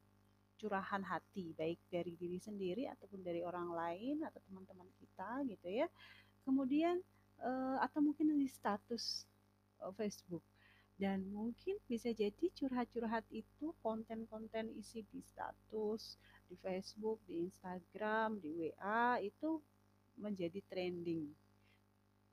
curahan 0.59 1.07
hati, 1.07 1.55
baik 1.55 1.79
dari 1.87 2.19
diri 2.19 2.43
sendiri 2.43 2.91
ataupun 2.91 3.23
dari 3.23 3.47
orang 3.47 3.71
lain 3.71 4.27
atau 4.27 4.43
teman-teman 4.51 4.91
kita 4.99 5.47
gitu 5.47 5.69
ya. 5.71 5.87
Kemudian 6.43 7.01
eh, 7.41 7.77
atau 7.81 8.03
mungkin 8.03 8.35
di 8.35 8.51
status 8.51 9.25
eh, 9.81 9.93
Facebook 9.95 10.43
dan 10.99 11.23
mungkin 11.31 11.79
bisa 11.87 12.11
jadi 12.11 12.51
curhat-curhat 12.59 13.23
itu 13.31 13.71
konten-konten 13.81 14.75
isi 14.75 15.07
di 15.15 15.23
status 15.23 16.19
di 16.51 16.59
Facebook, 16.59 17.23
di 17.31 17.47
Instagram, 17.47 18.43
di 18.43 18.51
WA 18.59 19.23
itu 19.23 19.63
menjadi 20.19 20.61
trending 20.67 21.31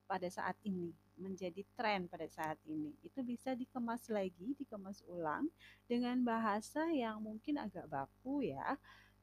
pada 0.05 0.29
saat 0.29 0.57
ini, 0.61 0.93
menjadi 1.17 1.65
tren 1.73 2.05
pada 2.05 2.29
saat 2.29 2.61
ini. 2.69 2.93
Itu 3.01 3.25
bisa 3.25 3.57
dikemas 3.57 4.05
lagi, 4.13 4.53
dikemas 4.57 5.01
ulang 5.09 5.49
dengan 5.89 6.21
bahasa 6.21 6.85
yang 6.93 7.21
mungkin 7.21 7.57
agak 7.57 7.89
baku 7.89 8.45
ya, 8.45 8.77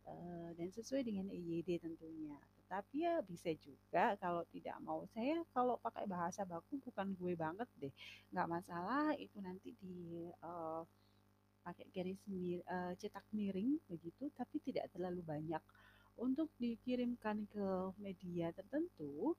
eh, 0.07 0.51
dan 0.59 0.69
sesuai 0.75 1.07
dengan 1.07 1.31
EYD 1.31 1.79
tentunya. 1.83 2.39
Tetapi 2.59 3.05
ya 3.05 3.21
bisa 3.21 3.53
juga 3.61 4.17
kalau 4.17 4.49
tidak 4.49 4.81
mau 4.81 5.05
saya 5.13 5.45
kalau 5.53 5.77
pakai 5.77 6.09
bahasa 6.09 6.43
baku 6.43 6.81
bukan 6.81 7.13
gue 7.21 7.37
banget 7.37 7.69
deh, 7.77 7.93
nggak 8.33 8.49
masalah 8.49 9.13
itu 9.21 9.37
nanti 9.45 9.77
di 9.77 10.25
uh, 10.41 10.81
pakai 11.63 11.87
garis 11.93 12.19
mir, 12.27 12.65
uh, 12.67 12.97
cetak 12.97 13.29
miring 13.31 13.77
begitu, 13.87 14.33
tapi 14.35 14.57
tidak 14.65 14.89
terlalu 14.89 15.21
banyak 15.21 15.61
untuk 16.17 16.53
dikirimkan 16.61 17.49
ke 17.49 17.69
media 17.97 18.53
tertentu 18.53 19.37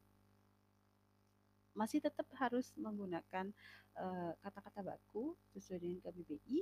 masih 1.74 2.00
tetap 2.02 2.30
harus 2.38 2.70
menggunakan 2.78 3.50
eh, 3.98 4.32
kata-kata 4.46 4.82
uh, 4.82 4.88
baku 4.94 5.34
sesuai 5.54 5.82
dengan 5.82 6.00
KBBI 6.06 6.60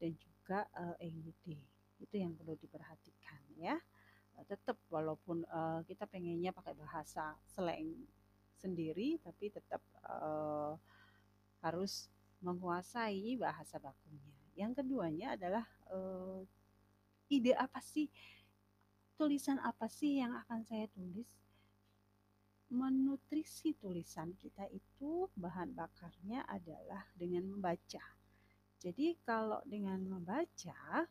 dan 0.00 0.10
juga 0.16 0.64
uh, 0.72 0.96
eh, 1.00 1.12
EYD. 1.12 1.60
Itu 2.00 2.14
yang 2.16 2.32
perlu 2.32 2.56
diperhatikan 2.56 3.40
ya. 3.60 3.76
Uh, 4.34 4.44
tetap 4.48 4.80
walaupun 4.88 5.44
uh, 5.52 5.84
kita 5.84 6.08
pengennya 6.08 6.50
pakai 6.50 6.72
bahasa 6.72 7.36
slang 7.44 8.08
sendiri 8.56 9.20
tapi 9.20 9.52
tetap 9.52 9.84
uh, 10.08 10.80
harus 11.60 12.08
menguasai 12.40 13.36
bahasa 13.36 13.76
bakunya. 13.76 14.32
Yang 14.56 14.80
keduanya 14.80 15.36
adalah 15.36 15.64
uh, 15.92 16.40
ide 17.28 17.52
apa 17.56 17.80
sih 17.80 18.08
tulisan 19.14 19.62
apa 19.62 19.86
sih 19.86 20.18
yang 20.18 20.34
akan 20.44 20.66
saya 20.66 20.86
tulis? 20.90 21.30
Menutrisi 22.74 23.76
tulisan 23.78 24.34
kita 24.34 24.66
itu 24.74 25.30
bahan 25.38 25.74
bakarnya 25.74 26.42
adalah 26.50 27.06
dengan 27.14 27.46
membaca. 27.46 28.02
Jadi 28.82 29.16
kalau 29.22 29.62
dengan 29.64 30.02
membaca 30.04 31.06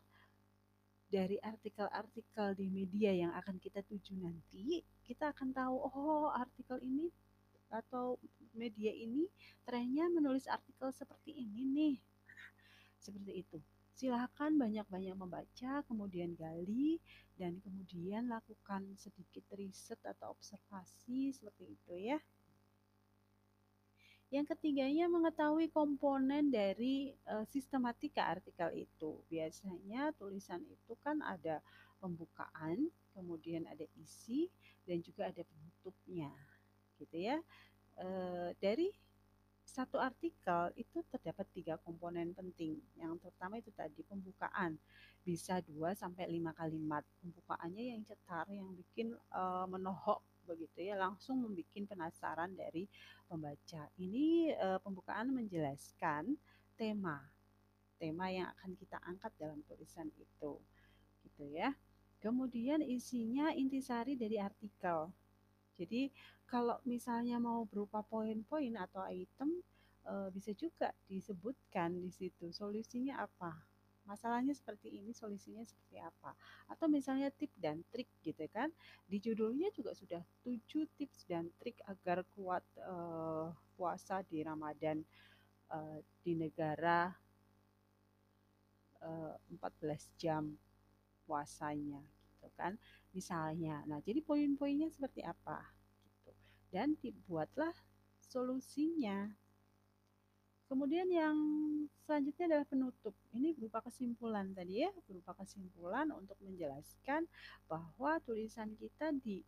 dari 1.08 1.38
artikel-artikel 1.40 2.58
di 2.58 2.66
media 2.68 3.14
yang 3.14 3.32
akan 3.34 3.56
kita 3.56 3.80
tuju 3.86 4.18
nanti, 4.18 4.82
kita 5.02 5.32
akan 5.32 5.54
tahu 5.54 5.76
oh 5.78 6.28
artikel 6.34 6.78
ini 6.84 7.08
atau 7.72 8.20
media 8.54 8.94
ini 8.94 9.26
trennya 9.66 10.06
menulis 10.06 10.46
artikel 10.46 10.94
seperti 10.94 11.34
ini 11.34 11.62
nih. 11.66 11.96
seperti 13.04 13.32
itu 13.44 13.58
silahkan 13.94 14.50
banyak-banyak 14.58 15.14
membaca, 15.14 15.86
kemudian 15.86 16.34
gali, 16.34 16.98
dan 17.38 17.62
kemudian 17.62 18.26
lakukan 18.26 18.82
sedikit 18.98 19.46
riset 19.54 19.98
atau 20.02 20.34
observasi 20.34 21.30
seperti 21.30 21.78
itu 21.78 21.94
ya. 22.14 22.18
Yang 24.34 24.58
ketiganya 24.58 25.06
mengetahui 25.06 25.70
komponen 25.70 26.50
dari 26.50 27.14
e, 27.14 27.34
sistematika 27.46 28.26
artikel 28.26 28.66
itu. 28.74 29.22
Biasanya 29.30 30.10
tulisan 30.18 30.58
itu 30.66 30.98
kan 31.06 31.22
ada 31.22 31.62
pembukaan, 32.02 32.90
kemudian 33.14 33.62
ada 33.70 33.86
isi, 33.94 34.50
dan 34.82 34.98
juga 35.06 35.30
ada 35.30 35.46
penutupnya, 35.46 36.34
gitu 36.98 37.14
ya. 37.14 37.38
E, 37.94 38.08
dari 38.58 38.90
satu 39.74 39.98
artikel 39.98 40.70
itu 40.78 41.02
terdapat 41.10 41.50
tiga 41.50 41.74
komponen 41.82 42.30
penting. 42.30 42.78
Yang 42.94 43.18
pertama 43.26 43.58
itu 43.58 43.74
tadi 43.74 44.06
pembukaan. 44.06 44.78
Bisa 45.26 45.58
dua 45.66 45.98
sampai 45.98 46.30
lima 46.30 46.54
kalimat. 46.54 47.02
Pembukaannya 47.18 47.90
yang 47.90 48.06
cetar, 48.06 48.46
yang 48.54 48.70
bikin 48.70 49.18
uh, 49.34 49.66
menohok 49.66 50.22
begitu 50.46 50.86
ya, 50.86 50.94
langsung 50.94 51.42
membuat 51.42 51.66
penasaran 51.90 52.54
dari 52.54 52.86
pembaca. 53.26 53.90
Ini 53.98 54.54
uh, 54.54 54.78
pembukaan 54.78 55.34
menjelaskan 55.34 56.38
tema. 56.78 57.18
Tema 57.98 58.30
yang 58.30 58.46
akan 58.54 58.78
kita 58.78 59.02
angkat 59.02 59.34
dalam 59.42 59.58
tulisan 59.66 60.06
itu. 60.14 60.62
Gitu 61.26 61.50
ya. 61.50 61.74
Kemudian 62.22 62.78
isinya 62.78 63.50
intisari 63.50 64.14
dari 64.14 64.38
artikel. 64.38 65.10
Jadi 65.74 66.08
kalau 66.46 66.78
misalnya 66.86 67.42
mau 67.42 67.66
berupa 67.66 68.00
poin-poin 68.06 68.74
atau 68.78 69.02
item 69.10 69.58
e, 70.06 70.14
bisa 70.30 70.54
juga 70.54 70.94
disebutkan 71.10 71.98
di 71.98 72.10
situ 72.14 72.54
solusinya 72.54 73.18
apa. 73.26 73.52
Masalahnya 74.04 74.52
seperti 74.52 75.00
ini, 75.00 75.16
solusinya 75.16 75.64
seperti 75.64 75.96
apa. 75.96 76.36
Atau 76.68 76.92
misalnya 76.92 77.32
tip 77.32 77.48
dan 77.56 77.80
trik 77.88 78.06
gitu 78.20 78.44
kan. 78.52 78.68
Di 79.08 79.16
judulnya 79.16 79.72
juga 79.72 79.96
sudah 79.96 80.20
7 80.44 80.84
tips 80.94 81.24
dan 81.24 81.48
trik 81.56 81.80
agar 81.88 82.22
kuat 82.36 82.62
e, 82.78 82.94
puasa 83.74 84.20
di 84.22 84.44
Ramadan 84.44 85.00
e, 85.72 85.78
di 86.20 86.36
negara 86.36 87.08
e, 89.00 89.10
14 89.56 90.20
jam 90.20 90.52
puasanya 91.24 92.13
gitu 92.44 92.52
kan 92.60 92.76
misalnya. 93.16 93.80
Nah 93.88 94.04
jadi 94.04 94.20
poin-poinnya 94.20 94.92
seperti 94.92 95.24
apa? 95.24 95.64
Gitu. 96.04 96.32
Dan 96.68 97.00
dibuatlah 97.00 97.72
solusinya. 98.20 99.32
Kemudian 100.68 101.08
yang 101.08 101.36
selanjutnya 102.04 102.44
adalah 102.52 102.66
penutup. 102.68 103.16
Ini 103.32 103.56
berupa 103.56 103.80
kesimpulan 103.80 104.52
tadi 104.52 104.84
ya 104.84 104.92
berupa 105.08 105.32
kesimpulan 105.40 106.12
untuk 106.12 106.36
menjelaskan 106.44 107.24
bahwa 107.64 108.20
tulisan 108.20 108.76
kita 108.76 109.12
di 109.24 109.40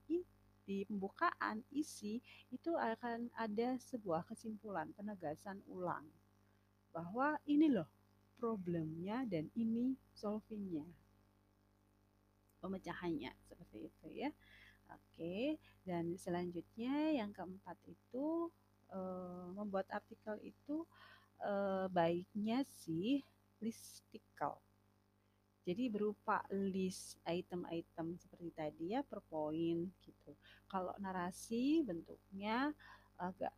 di 0.66 0.82
pembukaan 0.82 1.62
isi 1.70 2.18
itu 2.50 2.74
akan 2.74 3.30
ada 3.38 3.78
sebuah 3.78 4.26
kesimpulan 4.26 4.90
penegasan 4.98 5.62
ulang 5.70 6.02
bahwa 6.90 7.38
ini 7.46 7.70
loh 7.70 7.86
problemnya 8.34 9.22
dan 9.30 9.46
ini 9.54 9.94
solvingnya 10.10 10.82
pemecahannya 12.60 13.32
seperti 13.46 13.90
itu 13.90 14.06
ya 14.26 14.30
oke 14.90 15.58
dan 15.84 16.14
selanjutnya 16.18 17.16
yang 17.16 17.30
keempat 17.34 17.76
itu 17.86 18.50
e, 18.90 19.00
membuat 19.54 19.86
artikel 19.90 20.38
itu 20.42 20.86
e, 21.42 21.52
baiknya 21.90 22.62
sih 22.66 23.22
listicle 23.60 24.60
jadi 25.66 25.90
berupa 25.90 26.46
list 26.54 27.18
item-item 27.26 28.14
seperti 28.22 28.54
tadi 28.54 28.94
ya 28.94 29.02
per 29.02 29.18
poin 29.26 29.90
gitu. 29.98 30.30
Kalau 30.70 30.94
narasi 31.02 31.82
bentuknya 31.82 32.70
agak 33.18 33.50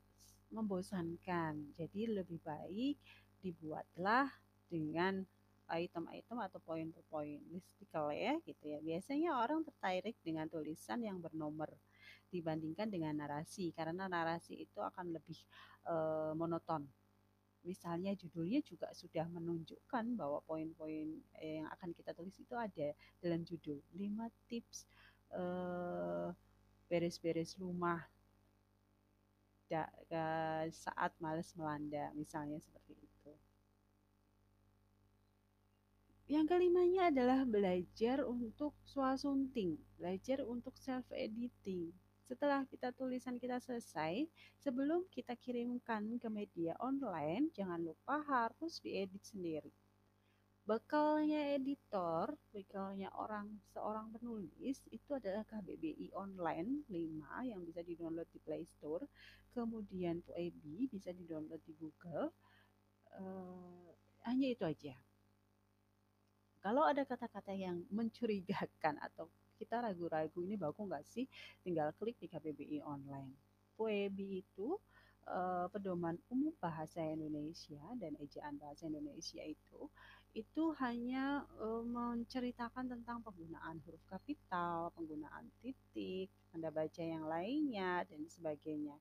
membosankan. 0.49 1.77
Jadi 1.77 2.09
lebih 2.09 2.41
baik 2.41 2.97
dibuatlah 3.45 4.33
dengan 4.73 5.21
item-item 5.69 6.39
atau 6.41 6.59
poin 6.65 6.89
per 6.89 7.05
poin 7.13 7.39
listicle 7.53 8.13
ya 8.13 8.41
gitu 8.45 8.65
ya. 8.69 8.79
Biasanya 8.81 9.37
orang 9.37 9.63
tertarik 9.65 10.17
dengan 10.25 10.49
tulisan 10.49 11.05
yang 11.05 11.21
bernomor 11.21 11.69
dibandingkan 12.29 12.93
dengan 12.93 13.17
narasi 13.17 13.73
karena 13.73 14.05
narasi 14.05 14.61
itu 14.61 14.81
akan 14.85 15.17
lebih 15.17 15.41
e, 15.89 15.95
monoton 16.37 16.85
misalnya 17.67 18.15
judulnya 18.15 18.63
juga 18.63 18.89
sudah 18.95 19.27
menunjukkan 19.29 20.17
bahwa 20.17 20.41
poin-poin 20.49 21.21
yang 21.37 21.69
akan 21.75 21.91
kita 21.93 22.15
tulis 22.15 22.37
itu 22.39 22.55
ada 22.55 22.95
dalam 23.21 23.43
judul 23.43 23.83
5 23.93 24.49
tips 24.49 24.87
uh, 25.37 26.31
beres-beres 26.89 27.59
rumah 27.61 28.01
da, 29.69 29.85
uh, 29.85 30.65
saat 30.73 31.13
males 31.21 31.53
melanda 31.59 32.09
misalnya 32.17 32.57
seperti 32.63 32.97
itu. 32.97 33.08
Yang 36.29 36.45
kelimanya 36.53 37.09
adalah 37.09 37.41
belajar 37.49 38.21
untuk 38.21 38.77
swasunting, 38.85 39.81
belajar 39.97 40.45
untuk 40.45 40.77
self 40.77 41.09
editing. 41.09 41.89
Setelah 42.29 42.69
kita 42.69 42.93
tulisan 42.93 43.41
kita 43.41 43.57
selesai, 43.57 44.29
sebelum 44.61 45.09
kita 45.09 45.33
kirimkan 45.41 46.21
ke 46.21 46.29
media 46.29 46.77
online, 46.85 47.49
jangan 47.57 47.81
lupa 47.81 48.21
harus 48.29 48.77
diedit 48.85 49.25
sendiri. 49.25 49.73
Bekalnya 50.69 51.57
editor, 51.57 52.37
bekalnya 52.53 53.09
orang 53.17 53.49
seorang 53.73 54.13
penulis 54.13 54.85
itu 54.93 55.17
adalah 55.17 55.49
KBBI 55.49 56.13
Online 56.13 56.85
5 56.93 57.49
yang 57.49 57.65
bisa 57.65 57.81
di-download 57.81 58.29
di 58.29 58.41
Play 58.45 58.69
Store. 58.69 59.09
Kemudian 59.57 60.21
PUEBI 60.29 60.93
bisa 60.93 61.09
di-download 61.09 61.65
di 61.65 61.73
Google. 61.73 62.37
Uh, 63.17 63.97
hanya 64.29 64.53
itu 64.53 64.69
aja. 64.69 65.08
Kalau 66.69 66.85
ada 66.85 67.01
kata-kata 67.01 67.57
yang 67.57 67.81
mencurigakan 67.89 69.01
atau 69.01 69.33
kita 69.57 69.81
ragu-ragu 69.81 70.45
ini 70.45 70.61
bagus 70.61 70.85
nggak 70.85 71.07
sih 71.09 71.25
tinggal 71.65 71.97
klik 71.97 72.21
di 72.21 72.29
KBBI 72.29 72.85
online 72.85 73.33
PUEBI 73.81 74.45
itu 74.45 74.77
uh, 75.33 75.65
pedoman 75.73 76.21
umum 76.29 76.53
bahasa 76.61 77.01
Indonesia 77.01 77.81
dan 77.97 78.21
ejaan 78.21 78.61
bahasa 78.61 78.85
Indonesia 78.85 79.41
itu 79.49 79.89
itu 80.37 80.77
hanya 80.77 81.49
uh, 81.57 81.81
menceritakan 81.89 82.85
tentang 82.93 83.25
penggunaan 83.25 83.81
huruf 83.89 84.05
kapital, 84.05 84.93
penggunaan 84.93 85.49
titik, 85.65 86.29
tanda 86.53 86.69
baca 86.69 87.01
yang 87.01 87.25
lainnya 87.25 88.05
dan 88.05 88.29
sebagainya. 88.29 89.01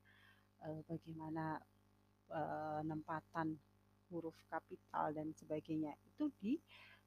Uh, 0.63 0.80
bagaimana 0.88 1.59
penempatan 2.32 3.59
huruf 4.07 4.39
kapital 4.47 5.11
dan 5.11 5.36
sebagainya 5.36 5.91
itu 6.07 6.32
di 6.39 6.55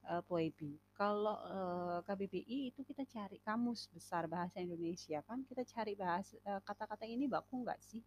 uh, 0.08 0.22
POEBI. 0.24 0.78
Kalau 0.96 1.36
uh, 1.36 1.98
eh, 1.98 1.98
KBBI 2.04 2.58
itu 2.72 2.80
kita 2.84 3.08
cari 3.08 3.40
kamus 3.40 3.88
besar 3.88 4.28
bahasa 4.28 4.60
Indonesia 4.60 5.24
kan 5.24 5.40
kita 5.48 5.64
cari 5.64 5.96
bahasa 5.96 6.36
uh, 6.44 6.60
kata-kata 6.60 7.08
ini 7.08 7.24
baku 7.24 7.64
nggak 7.64 7.80
sih? 7.80 8.04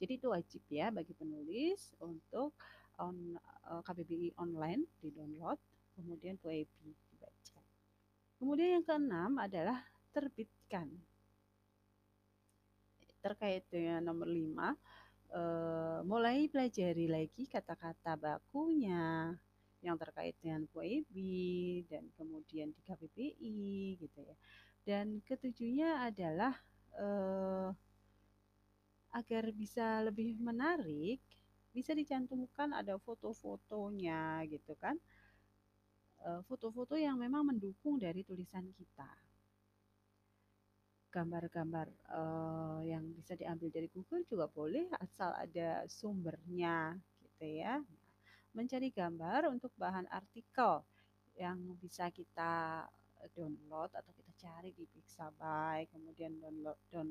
Jadi 0.00 0.20
itu 0.20 0.28
wajib 0.28 0.62
ya 0.68 0.92
bagi 0.92 1.16
penulis 1.16 1.96
untuk 2.00 2.52
on 3.00 3.40
uh, 3.66 3.82
KBBI 3.82 4.36
online 4.38 4.86
di 5.00 5.10
download, 5.10 5.58
kemudian 5.96 6.36
POEBI 6.38 6.92
dibaca. 7.10 7.58
Kemudian 8.38 8.80
yang 8.80 8.84
keenam 8.84 9.32
adalah 9.40 9.80
terbitkan. 10.12 10.92
Terkait 13.24 13.64
dengan 13.72 14.04
nomor 14.04 14.28
lima, 14.28 14.76
uh, 15.32 16.04
mulai 16.04 16.46
pelajari 16.52 17.08
lagi 17.08 17.48
kata-kata 17.48 18.20
bakunya, 18.20 19.32
yang 19.84 20.00
terkait 20.00 20.32
dengan 20.40 20.64
PUIB 20.72 21.14
dan 21.92 22.08
kemudian 22.16 22.72
di 22.72 22.80
KPPI 22.80 24.00
gitu 24.00 24.18
ya. 24.24 24.36
Dan 24.80 25.20
ketujuhnya 25.28 26.08
adalah 26.08 26.56
eh, 26.96 27.68
agar 29.12 29.44
bisa 29.52 30.00
lebih 30.02 30.40
menarik, 30.40 31.20
bisa 31.70 31.92
dicantumkan 31.92 32.72
ada 32.72 32.96
foto-fotonya 32.96 34.48
gitu 34.48 34.72
kan. 34.80 34.96
Eh, 36.24 36.40
foto-foto 36.48 36.96
yang 36.96 37.20
memang 37.20 37.44
mendukung 37.44 38.00
dari 38.00 38.24
tulisan 38.24 38.64
kita. 38.72 39.12
Gambar-gambar 41.14 41.86
uh, 42.10 42.82
yang 42.82 43.06
bisa 43.14 43.38
diambil 43.38 43.70
dari 43.70 43.86
Google 43.86 44.26
juga 44.26 44.50
boleh 44.50 44.90
asal 44.98 45.30
ada 45.38 45.86
sumbernya 45.86 46.98
gitu 47.22 47.62
ya 47.62 47.78
mencari 48.54 48.88
gambar 48.94 49.50
untuk 49.50 49.74
bahan 49.76 50.06
artikel 50.08 50.86
yang 51.34 51.58
bisa 51.82 52.08
kita 52.14 52.86
download 53.34 53.90
atau 53.90 54.12
kita 54.14 54.32
cari 54.38 54.70
di 54.70 54.86
Pixabay, 54.86 55.90
kemudian 55.90 56.38
download 56.38 56.78
down 56.92 57.08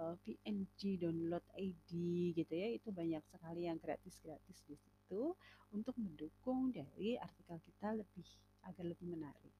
uh, 0.00 0.16
eh, 0.16 0.16
PNG 0.24 0.98
download 0.98 1.44
ID 1.54 1.90
gitu 2.36 2.52
ya 2.52 2.68
itu 2.74 2.88
banyak 2.90 3.22
sekali 3.28 3.68
yang 3.68 3.76
gratis-gratis 3.76 4.58
di 4.64 4.76
situ 4.76 5.36
untuk 5.72 5.96
mendukung 6.00 6.72
dari 6.72 7.16
artikel 7.20 7.60
kita 7.62 7.96
lebih 7.96 8.28
agar 8.64 8.84
lebih 8.86 9.08
menarik. 9.08 9.54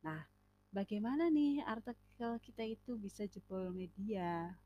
Nah, 0.00 0.24
bagaimana 0.72 1.28
nih 1.28 1.60
artikel 1.64 2.40
kita 2.40 2.64
itu 2.64 2.96
bisa 2.96 3.28
jebol 3.28 3.72
media? 3.72 4.56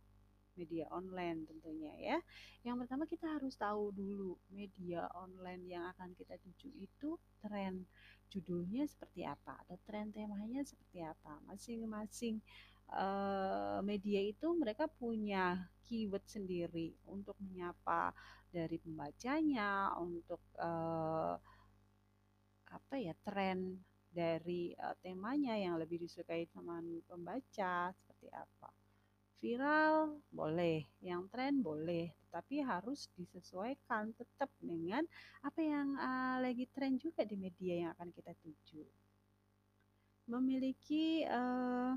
Media 0.54 0.86
online 0.90 1.46
tentunya 1.46 1.92
ya. 1.98 2.18
Yang 2.62 2.86
pertama 2.86 3.04
kita 3.06 3.26
harus 3.38 3.54
tahu 3.58 3.90
dulu 3.94 4.38
media 4.50 5.06
online 5.14 5.62
yang 5.68 5.84
akan 5.94 6.14
kita 6.14 6.38
tuju 6.40 6.70
itu 6.78 7.18
tren 7.42 7.86
judulnya 8.32 8.82
seperti 8.88 9.22
apa 9.22 9.62
atau 9.66 9.76
tren 9.86 10.10
temanya 10.10 10.66
seperti 10.66 11.04
apa. 11.04 11.38
Masing-masing 11.46 12.42
uh, 12.90 13.78
media 13.84 14.20
itu 14.24 14.50
mereka 14.56 14.90
punya 14.90 15.70
keyword 15.84 16.24
sendiri 16.26 16.96
untuk 17.06 17.36
menyapa 17.38 18.10
dari 18.50 18.78
pembacanya, 18.78 19.94
untuk 19.98 20.40
uh, 20.58 21.36
apa 22.74 22.94
ya 22.98 23.14
tren 23.22 23.78
dari 24.10 24.74
uh, 24.78 24.94
temanya 25.02 25.54
yang 25.58 25.78
lebih 25.78 26.02
disukai 26.02 26.46
sama 26.50 26.78
pembaca 27.06 27.90
seperti 27.94 28.30
apa 28.30 28.83
viral 29.44 30.16
boleh, 30.32 30.88
yang 31.04 31.28
tren 31.28 31.60
boleh, 31.60 32.08
tetapi 32.32 32.64
harus 32.64 33.12
disesuaikan 33.12 34.16
tetap 34.16 34.48
dengan 34.56 35.04
apa 35.44 35.60
yang 35.60 35.92
uh, 36.00 36.40
lagi 36.40 36.64
tren 36.72 36.96
juga 36.96 37.28
di 37.28 37.36
media 37.36 37.84
yang 37.84 37.90
akan 37.92 38.08
kita 38.08 38.32
tuju. 38.40 38.80
Memiliki 40.32 41.28
uh, 41.28 41.92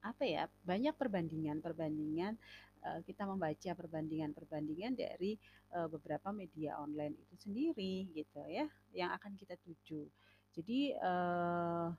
apa 0.00 0.24
ya 0.24 0.48
banyak 0.64 0.96
perbandingan-perbandingan 0.96 2.40
uh, 2.88 3.00
kita 3.04 3.28
membaca 3.28 3.70
perbandingan-perbandingan 3.76 4.96
dari 4.96 5.36
uh, 5.76 5.88
beberapa 5.92 6.32
media 6.32 6.80
online 6.80 7.12
itu 7.28 7.44
sendiri 7.44 8.08
gitu 8.16 8.40
ya 8.48 8.64
yang 8.96 9.12
akan 9.12 9.36
kita 9.36 9.60
tuju. 9.60 10.08
Jadi 10.56 10.96
uh, 10.96 11.92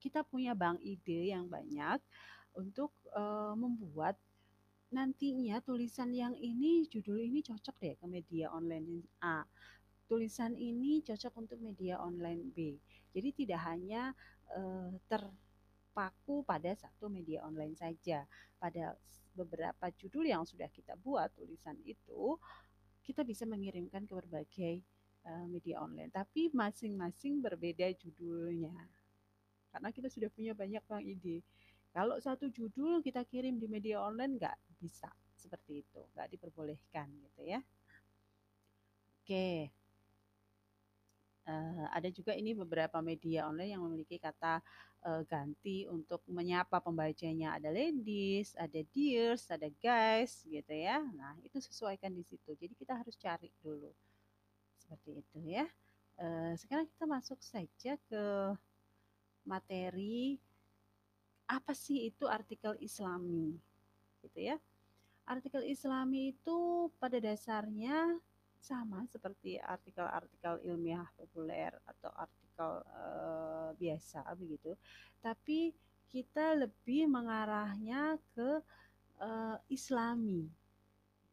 kita 0.00 0.24
punya 0.28 0.52
bank 0.56 0.80
ide 0.84 1.32
yang 1.32 1.48
banyak 1.48 2.00
untuk 2.56 2.94
uh, 3.14 3.54
membuat 3.54 4.18
nantinya 4.90 5.62
tulisan 5.62 6.10
yang 6.10 6.34
ini 6.34 6.82
judul 6.90 7.22
ini 7.22 7.46
cocok 7.46 7.76
deh 7.78 7.94
ke 7.94 8.06
media 8.10 8.50
online 8.50 9.06
A 9.22 9.46
tulisan 10.10 10.58
ini 10.58 10.98
cocok 11.06 11.38
untuk 11.38 11.62
media 11.62 12.02
online 12.02 12.50
B. 12.50 12.74
Jadi 13.14 13.30
tidak 13.30 13.62
hanya 13.62 14.10
uh, 14.58 14.90
terpaku 15.06 16.42
pada 16.42 16.74
satu 16.74 17.06
media 17.06 17.46
online 17.46 17.78
saja. 17.78 18.26
Pada 18.58 18.98
beberapa 19.38 19.86
judul 19.94 20.26
yang 20.26 20.42
sudah 20.42 20.66
kita 20.66 20.98
buat 20.98 21.30
tulisan 21.38 21.78
itu, 21.86 22.34
kita 23.06 23.22
bisa 23.22 23.46
mengirimkan 23.46 24.02
ke 24.02 24.12
berbagai 24.18 24.82
media 25.46 25.78
online. 25.78 26.10
Tapi 26.10 26.50
masing-masing 26.50 27.38
berbeda 27.38 27.86
judulnya. 27.94 28.74
Karena 29.70 29.94
kita 29.94 30.10
sudah 30.10 30.26
punya 30.32 30.56
banyak 30.56 30.82
bang 30.82 31.04
ide. 31.06 31.46
Kalau 31.90 32.16
satu 32.22 32.46
judul 32.46 33.02
kita 33.02 33.26
kirim 33.26 33.58
di 33.58 33.66
media 33.66 33.98
online 33.98 34.38
nggak 34.38 34.56
bisa 34.78 35.10
seperti 35.34 35.82
itu, 35.82 36.00
nggak 36.14 36.28
diperbolehkan 36.36 37.10
gitu 37.26 37.42
ya. 37.42 37.60
Oke. 39.20 39.70
Uh, 41.50 41.88
ada 41.90 42.06
juga 42.14 42.30
ini 42.36 42.54
beberapa 42.54 43.02
media 43.02 43.50
online 43.50 43.74
yang 43.74 43.82
memiliki 43.82 44.22
kata 44.22 44.62
uh, 45.02 45.22
ganti 45.26 45.88
untuk 45.90 46.22
menyapa 46.30 46.78
pembacanya. 46.78 47.58
Ada 47.58 47.74
ladies, 47.74 48.54
ada 48.54 48.80
dears, 48.94 49.50
ada 49.50 49.66
guys 49.82 50.46
gitu 50.46 50.70
ya. 50.70 51.02
Nah, 51.16 51.34
itu 51.42 51.58
sesuaikan 51.58 52.14
di 52.14 52.22
situ. 52.22 52.54
Jadi 52.54 52.76
kita 52.78 52.94
harus 52.94 53.18
cari 53.18 53.50
dulu. 53.58 53.90
Seperti 54.78 55.10
itu 55.26 55.38
ya. 55.42 55.66
Uh, 56.20 56.52
sekarang 56.54 56.86
kita 56.86 57.04
masuk 57.08 57.40
saja 57.40 57.96
ke 58.06 58.24
materi 59.42 60.36
apa 61.50 61.74
sih 61.74 62.06
itu 62.06 62.30
artikel 62.30 62.78
islami? 62.78 63.58
Gitu 64.22 64.38
ya. 64.54 64.56
Artikel 65.26 65.66
islami 65.66 66.30
itu 66.30 66.86
pada 67.02 67.18
dasarnya 67.18 68.18
sama 68.60 69.02
seperti 69.10 69.58
artikel-artikel 69.58 70.62
ilmiah 70.68 71.08
populer 71.18 71.74
atau 71.88 72.12
artikel 72.14 72.70
uh, 72.86 73.74
biasa 73.74 74.22
begitu. 74.38 74.78
Tapi 75.18 75.74
kita 76.10 76.54
lebih 76.54 77.10
mengarahnya 77.10 78.18
ke 78.34 78.62
uh, 79.18 79.56
islami 79.66 80.46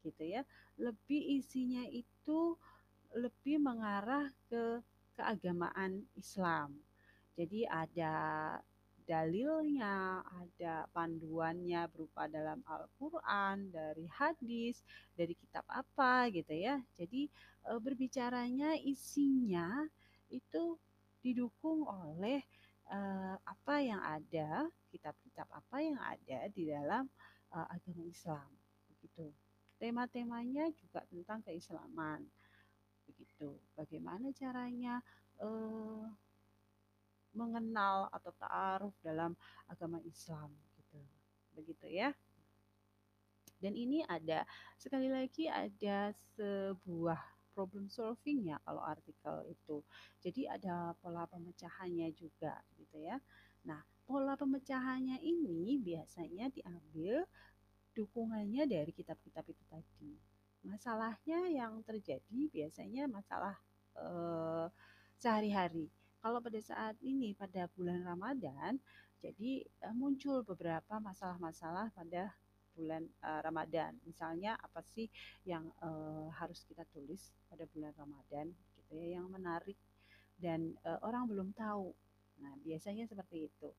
gitu 0.02 0.23
ya. 0.23 0.41
Lebih 0.81 1.41
isinya 1.41 1.85
itu 1.89 2.57
lebih 3.14 3.61
mengarah 3.61 4.30
ke 4.49 4.81
keagamaan 5.18 6.06
Islam. 6.14 6.77
Jadi 7.34 7.65
ada 7.65 8.15
dalilnya, 9.07 10.19
ada 10.19 10.84
panduannya 10.91 11.88
berupa 11.88 12.27
dalam 12.27 12.59
Al-Quran, 12.67 13.71
dari 13.71 14.03
hadis, 14.11 14.84
dari 15.15 15.31
kitab 15.31 15.63
apa 15.71 16.27
gitu 16.35 16.51
ya. 16.51 16.84
Jadi 16.99 17.31
e, 17.63 17.71
berbicaranya 17.79 18.75
isinya 18.75 19.88
itu 20.27 20.75
didukung 21.23 21.88
oleh 21.88 22.43
e, 22.91 22.99
apa 23.47 23.75
yang 23.79 24.03
ada, 24.03 24.67
kitab-kitab 24.91 25.47
apa 25.55 25.77
yang 25.79 25.97
ada 26.03 26.51
di 26.51 26.67
dalam 26.67 27.07
e, 27.47 27.57
agama 27.63 28.03
Islam. 28.03 28.51
Begitu. 28.91 29.31
Tema-temanya 29.79 30.67
juga 30.75 31.07
tentang 31.07 31.39
keislaman. 31.47 32.27
Begitu. 33.07 33.55
Bagaimana 33.71 34.35
caranya 34.35 34.99
mengenal 37.38 38.09
atau 38.09 38.34
ta'aruf 38.34 38.97
dalam 39.05 39.38
agama 39.69 40.01
Islam 40.01 40.49
gitu. 40.81 40.99
Begitu 41.53 41.85
ya. 41.93 42.09
Dan 43.57 43.73
ini 43.73 44.05
ada 44.05 44.45
sekali 44.77 45.09
lagi 45.09 45.49
ada 45.49 46.14
sebuah 46.38 47.18
problem 47.57 47.89
solving 47.89 48.53
ya 48.53 48.61
kalau 48.61 48.85
artikel 48.85 49.41
itu. 49.49 49.81
Jadi 50.22 50.45
ada 50.45 50.93
pola 51.01 51.26
pemecahannya 51.26 52.14
juga 52.14 52.61
gitu 52.77 53.01
ya. 53.01 53.18
Nah, 53.65 53.81
pola 54.05 54.38
pemecahannya 54.38 55.18
ini 55.26 55.81
biasanya 55.81 56.53
diambil 56.53 57.26
dukungannya 57.97 58.69
dari 58.69 58.93
kitab-kitab 58.93 59.41
itu 59.49 59.64
tadi. 59.65 60.14
Masalahnya 60.61 61.49
yang 61.49 61.81
terjadi 61.81 62.39
biasanya 62.53 63.09
masalah 63.09 63.57
eh, 63.97 64.69
sehari-hari 65.18 65.89
kalau 66.22 66.39
pada 66.41 66.60
saat 66.60 66.95
ini 67.02 67.38
pada 67.38 67.69
bulan 67.77 68.03
Ramadan, 68.03 68.81
jadi 69.22 69.65
uh, 69.85 69.95
muncul 69.98 70.45
beberapa 70.45 71.02
masalah-masalah 71.02 71.89
pada 71.94 72.34
bulan 72.77 73.10
uh, 73.26 73.41
Ramadan. 73.41 73.98
Misalnya 74.06 74.53
apa 74.61 74.85
sih 74.85 75.10
yang 75.41 75.65
uh, 75.81 76.30
harus 76.38 76.61
kita 76.69 76.85
tulis 76.94 77.34
pada 77.49 77.65
bulan 77.73 77.89
Ramadan 77.98 78.53
gitu 78.77 78.94
ya 78.94 79.18
yang 79.18 79.27
menarik 79.34 79.76
dan 80.38 80.77
uh, 80.85 81.02
orang 81.02 81.26
belum 81.26 81.49
tahu. 81.57 81.89
Nah, 82.38 82.53
biasanya 82.61 83.10
seperti 83.10 83.49
itu. 83.49 83.69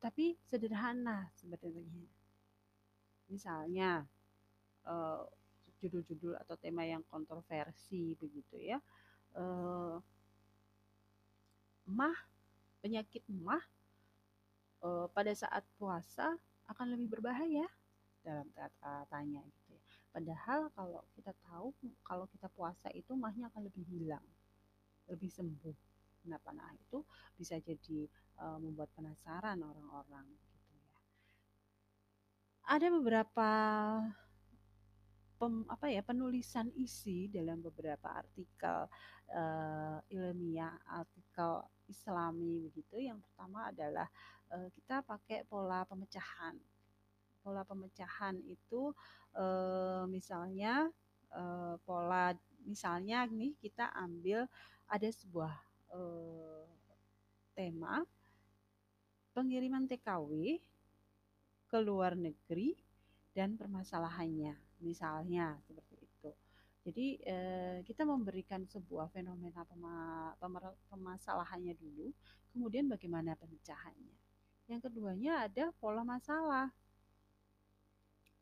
Tapi 0.00 0.40
sederhana 0.40 1.28
sebetulnya. 1.36 2.08
Misalnya 3.28 4.06
judul-judul 5.82 6.38
uh, 6.38 6.40
atau 6.40 6.56
tema 6.56 6.86
yang 6.88 7.04
kontroversi 7.10 8.16
begitu 8.16 8.56
ya. 8.56 8.78
Uh, 9.36 10.00
mah 11.86 12.14
penyakit 12.82 13.22
mah 13.30 13.62
e, 14.82 14.88
pada 15.10 15.32
saat 15.32 15.62
puasa 15.78 16.34
akan 16.66 16.86
lebih 16.98 17.18
berbahaya 17.18 17.66
dalam 18.26 18.46
katanya 18.54 19.42
gitu 19.46 19.78
ya. 19.78 19.82
Padahal 20.10 20.60
kalau 20.74 21.02
kita 21.14 21.30
tahu 21.46 21.70
kalau 22.02 22.26
kita 22.26 22.50
puasa 22.50 22.90
itu 22.90 23.14
mahnya 23.14 23.46
akan 23.54 23.70
lebih 23.70 23.86
hilang, 23.86 24.24
lebih 25.06 25.30
sembuh. 25.30 25.76
Kenapa? 26.26 26.50
Nah 26.50 26.74
itu 26.74 27.06
bisa 27.38 27.54
jadi 27.62 28.10
e, 28.38 28.44
membuat 28.58 28.90
penasaran 28.98 29.62
orang-orang 29.62 30.26
gitu 30.26 30.74
ya. 30.74 30.98
Ada 32.66 32.90
beberapa 32.90 33.50
pem, 35.36 35.62
apa 35.68 35.86
ya 35.92 36.00
penulisan 36.00 36.72
isi 36.74 37.28
dalam 37.28 37.60
beberapa 37.60 38.08
artikel 38.08 38.88
uh, 39.32 39.98
ilmiah, 40.08 40.74
artikel 40.88 41.64
Islami 41.86 42.66
begitu. 42.66 42.98
Yang 42.98 43.22
pertama 43.28 43.70
adalah 43.70 44.08
uh, 44.50 44.68
kita 44.72 45.04
pakai 45.04 45.44
pola 45.46 45.84
pemecahan. 45.84 46.56
Pola 47.44 47.62
pemecahan 47.62 48.40
itu 48.42 48.90
uh, 49.38 50.04
misalnya 50.10 50.90
uh, 51.30 51.78
pola 51.86 52.34
misalnya 52.66 53.22
nih 53.30 53.54
kita 53.62 53.94
ambil 53.94 54.50
ada 54.90 55.06
sebuah 55.06 55.54
uh, 55.94 56.66
tema 57.54 58.02
pengiriman 59.30 59.86
TKW 59.86 60.58
ke 61.70 61.78
luar 61.78 62.18
negeri 62.18 62.74
dan 63.36 63.54
permasalahannya 63.54 64.65
misalnya 64.80 65.56
seperti 65.64 65.96
itu. 66.00 66.30
Jadi 66.86 67.06
eh, 67.26 67.78
kita 67.82 68.06
memberikan 68.06 68.62
sebuah 68.62 69.10
fenomena 69.10 69.66
pema, 69.66 70.32
pemasalahannya 70.90 71.74
dulu, 71.74 72.14
kemudian 72.54 72.86
bagaimana 72.86 73.34
pemecahannya. 73.34 74.16
Yang 74.70 74.90
keduanya 74.90 75.50
ada 75.50 75.70
pola 75.78 76.02
masalah. 76.02 76.70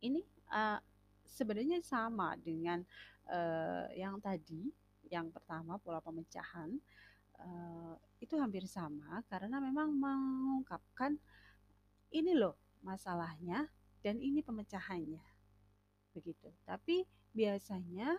Ini 0.05 0.20
uh, 0.52 0.77
sebenarnya 1.24 1.81
sama 1.81 2.36
dengan 2.36 2.85
uh, 3.32 3.89
yang 3.97 4.20
tadi, 4.20 4.69
yang 5.09 5.32
pertama 5.32 5.81
pola 5.81 6.05
pemecahan 6.05 6.77
uh, 7.40 7.97
itu 8.20 8.36
hampir 8.36 8.65
sama 8.69 9.24
karena 9.28 9.61
memang 9.61 9.93
mengungkapkan 9.93 11.16
ini 12.15 12.32
loh 12.36 12.56
masalahnya 12.85 13.66
dan 14.05 14.20
ini 14.20 14.44
pemecahannya 14.44 15.34
begitu. 16.14 16.48
Tapi 16.62 17.02
biasanya 17.34 18.14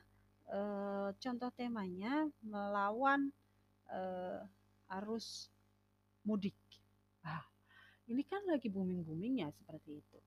e, 0.52 0.60
contoh 1.16 1.50
temanya 1.56 2.28
melawan 2.44 3.32
e, 3.88 4.02
arus 5.00 5.48
mudik. 6.28 6.58
Ah, 7.24 7.48
ini 8.12 8.22
kan 8.28 8.44
lagi 8.46 8.68
booming-boomingnya 8.68 9.50
seperti 9.56 10.04
itu. 10.04 10.20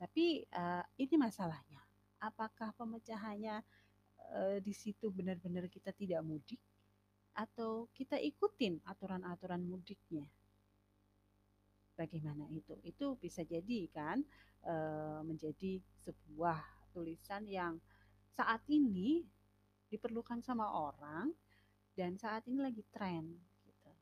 Tapi 0.00 0.48
e, 0.48 0.62
ini 0.96 1.14
masalahnya. 1.20 1.84
Apakah 2.24 2.72
pemecahannya 2.74 3.60
e, 4.32 4.40
di 4.64 4.72
situ 4.72 5.12
benar-benar 5.12 5.68
kita 5.68 5.92
tidak 5.92 6.24
mudik 6.24 6.58
atau 7.36 7.86
kita 7.92 8.16
ikutin 8.16 8.80
aturan-aturan 8.88 9.60
mudiknya? 9.60 10.24
Bagaimana 11.94 12.48
itu? 12.48 12.80
Itu 12.80 13.20
bisa 13.20 13.44
jadi 13.44 13.84
kan 13.92 14.24
menjadi 15.24 15.80
sebuah 16.04 16.79
tulisan 16.90 17.46
yang 17.46 17.78
saat 18.34 18.62
ini 18.70 19.26
diperlukan 19.90 20.40
sama 20.40 20.70
orang 20.70 21.34
dan 21.98 22.14
saat 22.16 22.46
ini 22.46 22.62
lagi 22.62 22.86
tren 22.94 23.26
gitu. 23.66 23.92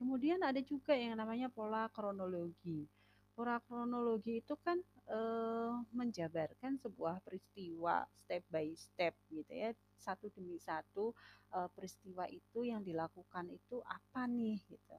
Kemudian 0.00 0.40
ada 0.42 0.58
juga 0.64 0.96
yang 0.96 1.14
namanya 1.14 1.52
pola 1.52 1.86
kronologi. 1.92 2.88
Pola 3.36 3.60
kronologi 3.64 4.40
itu 4.40 4.56
kan 4.60 4.80
eh, 5.08 5.72
menjabarkan 5.92 6.80
sebuah 6.80 7.20
peristiwa 7.24 8.04
step 8.16 8.42
by 8.48 8.72
step 8.74 9.14
gitu 9.28 9.52
ya, 9.52 9.70
satu 10.00 10.32
demi 10.32 10.56
satu 10.58 11.12
eh, 11.54 11.68
peristiwa 11.76 12.24
itu 12.32 12.64
yang 12.66 12.80
dilakukan 12.82 13.52
itu 13.52 13.78
apa 13.84 14.24
nih 14.26 14.58
gitu. 14.66 14.98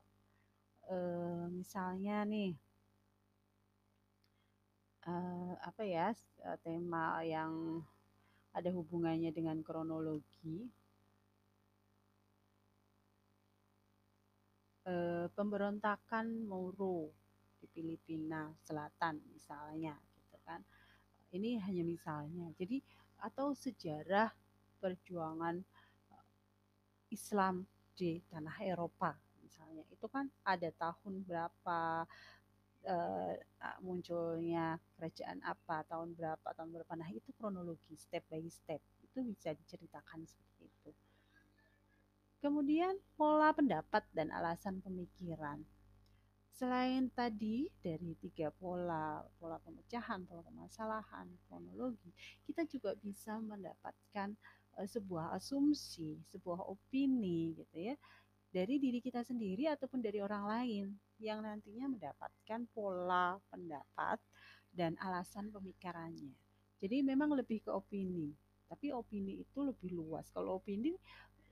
Eh, 0.88 1.46
misalnya 1.50 2.24
nih 2.24 2.54
eh, 5.08 5.54
apa 5.60 5.82
ya 5.84 6.12
eh, 6.16 6.58
tema 6.64 7.20
yang 7.24 7.84
ada 8.54 8.70
hubungannya 8.70 9.34
dengan 9.34 9.60
kronologi. 9.66 10.70
Eh, 14.84 15.28
pemberontakan 15.32 16.44
Moro 16.44 17.16
di 17.60 17.66
Filipina 17.72 18.52
Selatan 18.60 19.24
misalnya 19.32 19.96
gitu 20.20 20.38
kan. 20.44 20.60
Ini 21.34 21.58
hanya 21.64 21.84
misalnya. 21.88 22.52
Jadi 22.60 22.84
atau 23.24 23.56
sejarah 23.56 24.30
perjuangan 24.84 25.64
Islam 27.08 27.64
di 27.96 28.20
tanah 28.28 28.60
Eropa 28.60 29.16
misalnya. 29.40 29.88
Itu 29.88 30.12
kan 30.12 30.28
ada 30.44 30.68
tahun 30.76 31.24
berapa 31.24 32.04
uh, 32.88 33.34
munculnya 33.84 34.80
kerajaan 35.00 35.40
apa, 35.44 35.84
tahun 35.88 36.16
berapa, 36.16 36.48
tahun 36.56 36.70
berapa. 36.72 36.94
Nah, 37.00 37.10
itu 37.12 37.32
kronologi 37.36 37.96
step 37.96 38.24
by 38.28 38.44
step. 38.52 38.80
Itu 39.04 39.24
bisa 39.24 39.56
diceritakan 39.56 40.24
seperti 40.28 40.64
itu. 40.68 40.92
Kemudian 42.44 43.00
pola 43.16 43.56
pendapat 43.56 44.04
dan 44.12 44.28
alasan 44.36 44.84
pemikiran. 44.84 45.64
Selain 46.54 47.10
tadi 47.10 47.66
dari 47.82 48.14
tiga 48.20 48.54
pola, 48.54 49.26
pola 49.42 49.58
pemecahan, 49.64 50.22
pola 50.28 50.46
permasalahan, 50.46 51.26
kronologi, 51.50 52.14
kita 52.46 52.68
juga 52.70 52.94
bisa 53.00 53.42
mendapatkan 53.42 54.36
uh, 54.78 54.86
sebuah 54.86 55.34
asumsi, 55.40 56.20
sebuah 56.30 56.68
opini 56.70 57.58
gitu 57.58 57.90
ya 57.90 57.96
dari 58.54 58.78
diri 58.78 59.02
kita 59.02 59.26
sendiri 59.26 59.66
ataupun 59.66 59.98
dari 59.98 60.22
orang 60.22 60.46
lain 60.46 60.86
yang 61.18 61.42
nantinya 61.42 61.90
mendapatkan 61.90 62.62
pola 62.70 63.42
pendapat 63.50 64.22
dan 64.70 64.94
alasan 65.02 65.50
pemikirannya. 65.50 66.38
Jadi 66.78 67.02
memang 67.02 67.34
lebih 67.34 67.66
ke 67.66 67.74
opini, 67.74 68.30
tapi 68.70 68.94
opini 68.94 69.42
itu 69.42 69.66
lebih 69.66 69.98
luas. 69.98 70.30
Kalau 70.30 70.62
opini 70.62 70.94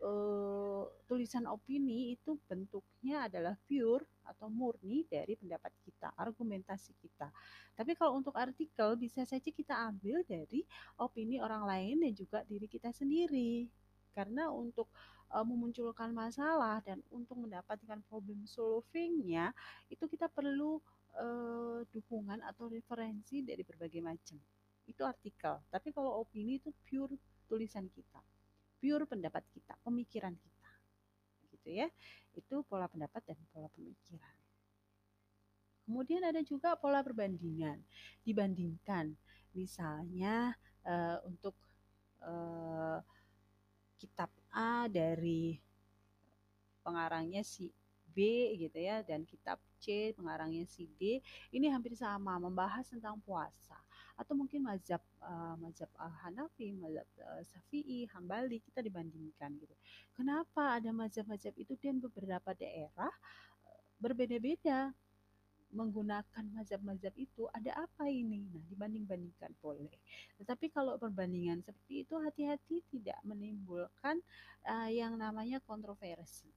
uh, 0.06 0.86
tulisan 1.10 1.49
opini 1.49 2.14
itu 2.14 2.38
bentuknya 2.45 3.26
adalah 3.26 3.57
pure 3.65 4.06
atau 4.28 4.53
murni 4.53 5.06
dari 5.10 5.34
pendapat 5.34 5.73
kita, 5.82 6.14
argumentasi 6.14 6.94
kita. 7.02 7.34
Tapi 7.73 7.98
kalau 7.98 8.22
untuk 8.22 8.38
artikel 8.38 8.94
bisa 8.94 9.26
saja 9.26 9.49
kita 9.49 9.73
ambil 9.90 10.22
dari 10.22 10.61
opini 11.02 11.41
orang 11.41 11.65
lain 11.65 12.06
dan 12.06 12.14
juga 12.14 12.45
diri 12.45 12.69
kita 12.69 12.94
sendiri. 12.94 13.65
Karena 14.11 14.52
untuk 14.52 14.91
uh, 15.34 15.45
memunculkan 15.48 16.12
masalah 16.12 16.84
dan 16.84 16.99
untuk 17.10 17.40
mendapatkan 17.40 17.99
problem 18.08 18.44
solvingnya 18.45 19.56
itu 19.88 20.06
kita 20.06 20.28
perlu 20.28 20.80
uh, 21.18 21.82
dukungan 21.90 22.44
atau 22.44 22.68
referensi 22.68 23.41
dari 23.41 23.64
berbagai 23.64 24.03
macam. 24.03 24.38
Itu 24.86 25.08
artikel. 25.08 25.58
Tapi 25.72 25.90
kalau 25.95 26.20
opini 26.20 26.60
itu 26.60 26.70
pure 26.86 27.16
tulisan 27.48 27.88
kita 27.91 28.20
pure 28.82 29.06
pendapat 29.06 29.45
kita, 29.53 29.78
pemikiran 29.86 30.34
kita. 30.34 30.72
Gitu 31.53 31.70
ya. 31.86 31.88
Itu 32.34 32.66
pola 32.66 32.90
pendapat 32.90 33.22
dan 33.22 33.38
pola 33.53 33.70
pemikiran. 33.70 34.36
Kemudian 35.86 36.26
ada 36.26 36.41
juga 36.41 36.74
pola 36.74 37.06
perbandingan. 37.06 37.78
Dibandingkan 38.26 39.14
misalnya 39.53 40.58
uh, 40.82 41.22
untuk 41.30 41.53
uh, 42.26 42.98
kitab 44.02 44.34
A 44.52 44.86
dari 44.91 45.57
pengarangnya 46.84 47.41
si 47.41 47.72
B 48.11 48.52
gitu 48.60 48.76
ya 48.76 48.99
dan 49.07 49.23
kitab 49.23 49.57
C 49.80 50.11
pengarangnya 50.14 50.68
si 50.68 50.86
D. 50.99 51.23
Ini 51.49 51.72
hampir 51.72 51.95
sama 51.95 52.36
membahas 52.38 52.86
tentang 52.91 53.18
puasa. 53.23 53.80
Atau 54.19 54.36
mungkin 54.38 54.68
mazhab 54.68 55.02
uh, 55.23 55.56
mazhab 55.57 55.90
uh, 55.98 56.11
Hanafi, 56.28 56.76
mazhab 56.76 57.07
uh, 57.23 57.41
Syafi'i, 57.41 58.06
Hambali 58.11 58.60
kita 58.61 58.84
dibandingkan 58.84 59.56
gitu. 59.57 59.73
Kenapa 60.14 60.78
ada 60.78 60.91
mazhab-mazhab 60.94 61.56
itu 61.57 61.73
dan 61.80 61.98
beberapa 61.98 62.52
daerah 62.53 63.10
berbeda-beda 63.98 64.91
menggunakan 65.72 66.45
mazhab-mazhab 66.52 67.15
itu 67.15 67.48
ada 67.56 67.88
apa 67.88 68.07
ini? 68.07 68.48
Nah, 68.52 68.64
dibanding-bandingkan 68.72 69.56
boleh. 69.60 69.91
Tetapi 70.39 70.72
kalau 70.72 70.99
perbandingan 70.99 71.64
seperti 71.64 72.06
itu 72.07 72.15
hati-hati 72.19 72.84
tidak 72.91 73.19
menimbulkan 73.23 74.19
uh, 74.68 74.91
yang 74.91 75.15
namanya 75.15 75.64
kontroversi. 75.64 76.52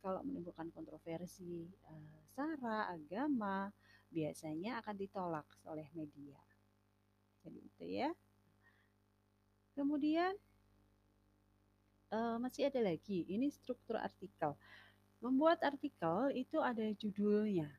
Kalau 0.00 0.24
menimbulkan 0.24 0.72
kontroversi 0.72 1.68
uh, 1.88 2.18
sara, 2.32 2.88
agama, 2.90 3.68
biasanya 4.08 4.80
akan 4.80 4.96
ditolak 4.96 5.46
oleh 5.68 5.86
media 5.92 6.38
gitu 7.48 7.84
ya. 7.88 8.10
Kemudian 9.72 10.34
uh, 12.10 12.36
masih 12.42 12.68
ada 12.68 12.82
lagi, 12.82 13.24
ini 13.30 13.48
struktur 13.48 13.96
artikel. 13.96 14.58
Membuat 15.18 15.62
artikel 15.66 16.30
itu 16.34 16.62
ada 16.62 16.82
judulnya, 16.94 17.70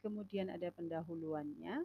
kemudian 0.00 0.52
ada 0.52 0.68
pendahuluannya. 0.72 1.84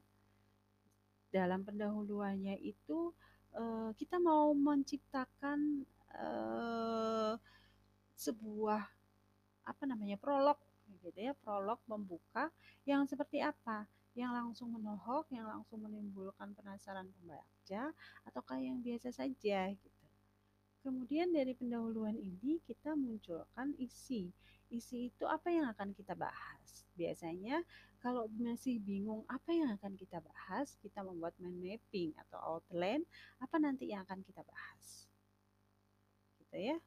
Dalam 1.34 1.66
pendahuluannya 1.66 2.62
itu 2.62 3.10
uh, 3.58 3.90
kita 3.98 4.22
mau 4.22 4.54
menciptakan 4.54 5.88
uh, 6.14 7.34
sebuah 8.14 8.82
apa 9.64 9.84
namanya 9.88 10.20
prolog 10.20 10.60
gitu 11.02 11.16
ya 11.16 11.34
prolog 11.34 11.80
membuka 11.90 12.52
yang 12.86 13.08
seperti 13.10 13.42
apa 13.42 13.88
yang 14.14 14.30
langsung 14.30 14.70
menohok, 14.70 15.26
yang 15.34 15.50
langsung 15.50 15.82
menimbulkan 15.82 16.54
penasaran 16.54 17.10
pembaca, 17.18 17.90
ataukah 18.30 18.62
yang 18.62 18.78
biasa 18.78 19.10
saja 19.10 19.74
gitu. 19.74 20.02
Kemudian 20.86 21.34
dari 21.34 21.58
pendahuluan 21.58 22.14
ini 22.14 22.62
kita 22.62 22.94
munculkan 22.94 23.74
isi. 23.82 24.30
Isi 24.74 25.14
itu 25.14 25.30
apa 25.30 25.54
yang 25.54 25.70
akan 25.70 25.94
kita 25.94 26.18
bahas. 26.18 26.90
Biasanya 26.98 27.62
kalau 28.02 28.26
masih 28.34 28.82
bingung 28.82 29.22
apa 29.30 29.54
yang 29.54 29.70
akan 29.78 29.94
kita 29.94 30.18
bahas, 30.18 30.74
kita 30.82 31.06
membuat 31.06 31.38
mind 31.38 31.62
mapping 31.62 32.10
atau 32.26 32.58
outline 32.58 33.06
apa 33.38 33.56
nanti 33.62 33.94
yang 33.94 34.02
akan 34.02 34.26
kita 34.26 34.42
bahas. 34.42 35.06
Gitu 36.42 36.58
ya. 36.74 36.78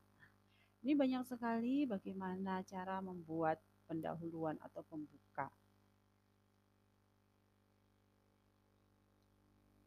Ini 0.83 0.99
banyak 0.99 1.23
sekali 1.31 1.87
bagaimana 1.87 2.67
cara 2.67 2.99
membuat 2.99 3.63
pendahuluan 3.87 4.59
atau 4.59 4.83
pembuka. 4.83 5.47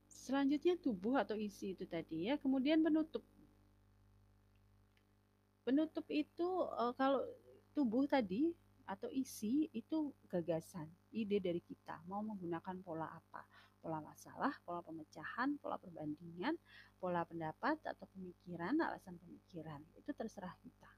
Selanjutnya 0.08 0.80
tubuh 0.80 1.20
atau 1.20 1.36
isi 1.36 1.76
itu 1.76 1.84
tadi 1.84 2.32
ya. 2.32 2.40
Kemudian 2.40 2.80
penutup. 2.80 3.24
Penutup 5.68 6.06
itu 6.08 6.48
uh, 6.80 6.96
kalau 6.96 7.24
tubuh 7.80 8.04
tadi 8.12 8.52
atau 8.84 9.08
isi 9.08 9.72
itu 9.72 10.12
gagasan, 10.28 10.92
ide 11.16 11.40
dari 11.40 11.64
kita 11.64 12.04
mau 12.12 12.20
menggunakan 12.20 12.76
pola 12.84 13.08
apa. 13.08 13.48
Pola 13.80 14.04
masalah, 14.04 14.52
pola 14.68 14.84
pemecahan, 14.84 15.56
pola 15.64 15.80
perbandingan, 15.80 16.60
pola 17.00 17.24
pendapat 17.24 17.80
atau 17.88 18.04
pemikiran, 18.12 18.76
alasan 18.84 19.16
pemikiran. 19.16 19.80
Itu 19.96 20.12
terserah 20.12 20.52
kita. 20.60 20.92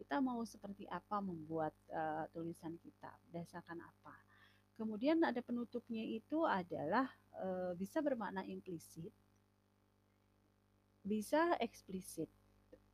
Kita 0.00 0.16
mau 0.24 0.40
seperti 0.48 0.88
apa 0.88 1.20
membuat 1.20 1.76
uh, 1.92 2.24
tulisan 2.32 2.80
kita, 2.80 3.12
berdasarkan 3.28 3.84
apa. 3.84 4.16
Kemudian 4.78 5.20
ada 5.20 5.44
penutupnya 5.44 6.06
itu 6.06 6.46
adalah 6.46 7.10
e, 7.34 7.74
bisa 7.74 7.98
bermakna 7.98 8.46
implisit, 8.46 9.10
bisa 11.02 11.58
eksplisit, 11.58 12.30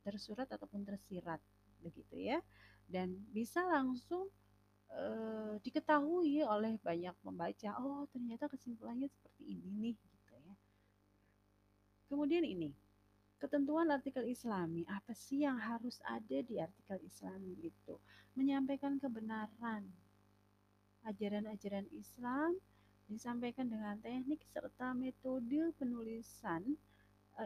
tersurat 0.01 0.49
ataupun 0.49 0.81
tersirat, 0.81 1.37
begitu 1.85 2.17
ya. 2.17 2.41
Dan 2.85 3.25
bisa 3.33 3.65
langsung 3.65 4.29
e, 4.89 5.03
diketahui 5.61 6.45
oleh 6.45 6.77
banyak 6.79 7.15
pembaca, 7.25 7.69
oh 7.81 8.05
ternyata 8.13 8.45
kesimpulannya 8.47 9.09
seperti 9.09 9.57
ini 9.57 9.69
nih, 9.81 9.95
gitu 9.97 10.33
ya. 10.45 10.55
Kemudian 12.05 12.45
ini, 12.45 12.69
ketentuan 13.41 13.89
artikel 13.89 14.23
islami, 14.29 14.85
apa 14.85 15.11
sih 15.11 15.43
yang 15.43 15.57
harus 15.57 15.99
ada 16.05 16.37
di 16.45 16.61
artikel 16.61 17.01
islami 17.03 17.57
itu? 17.59 17.97
Menyampaikan 18.37 19.01
kebenaran, 19.01 19.89
ajaran-ajaran 21.05 21.85
Islam 21.93 22.57
disampaikan 23.05 23.69
dengan 23.69 24.01
teknik 24.01 24.41
serta 24.49 24.97
metode 24.97 25.69
penulisan 25.77 26.65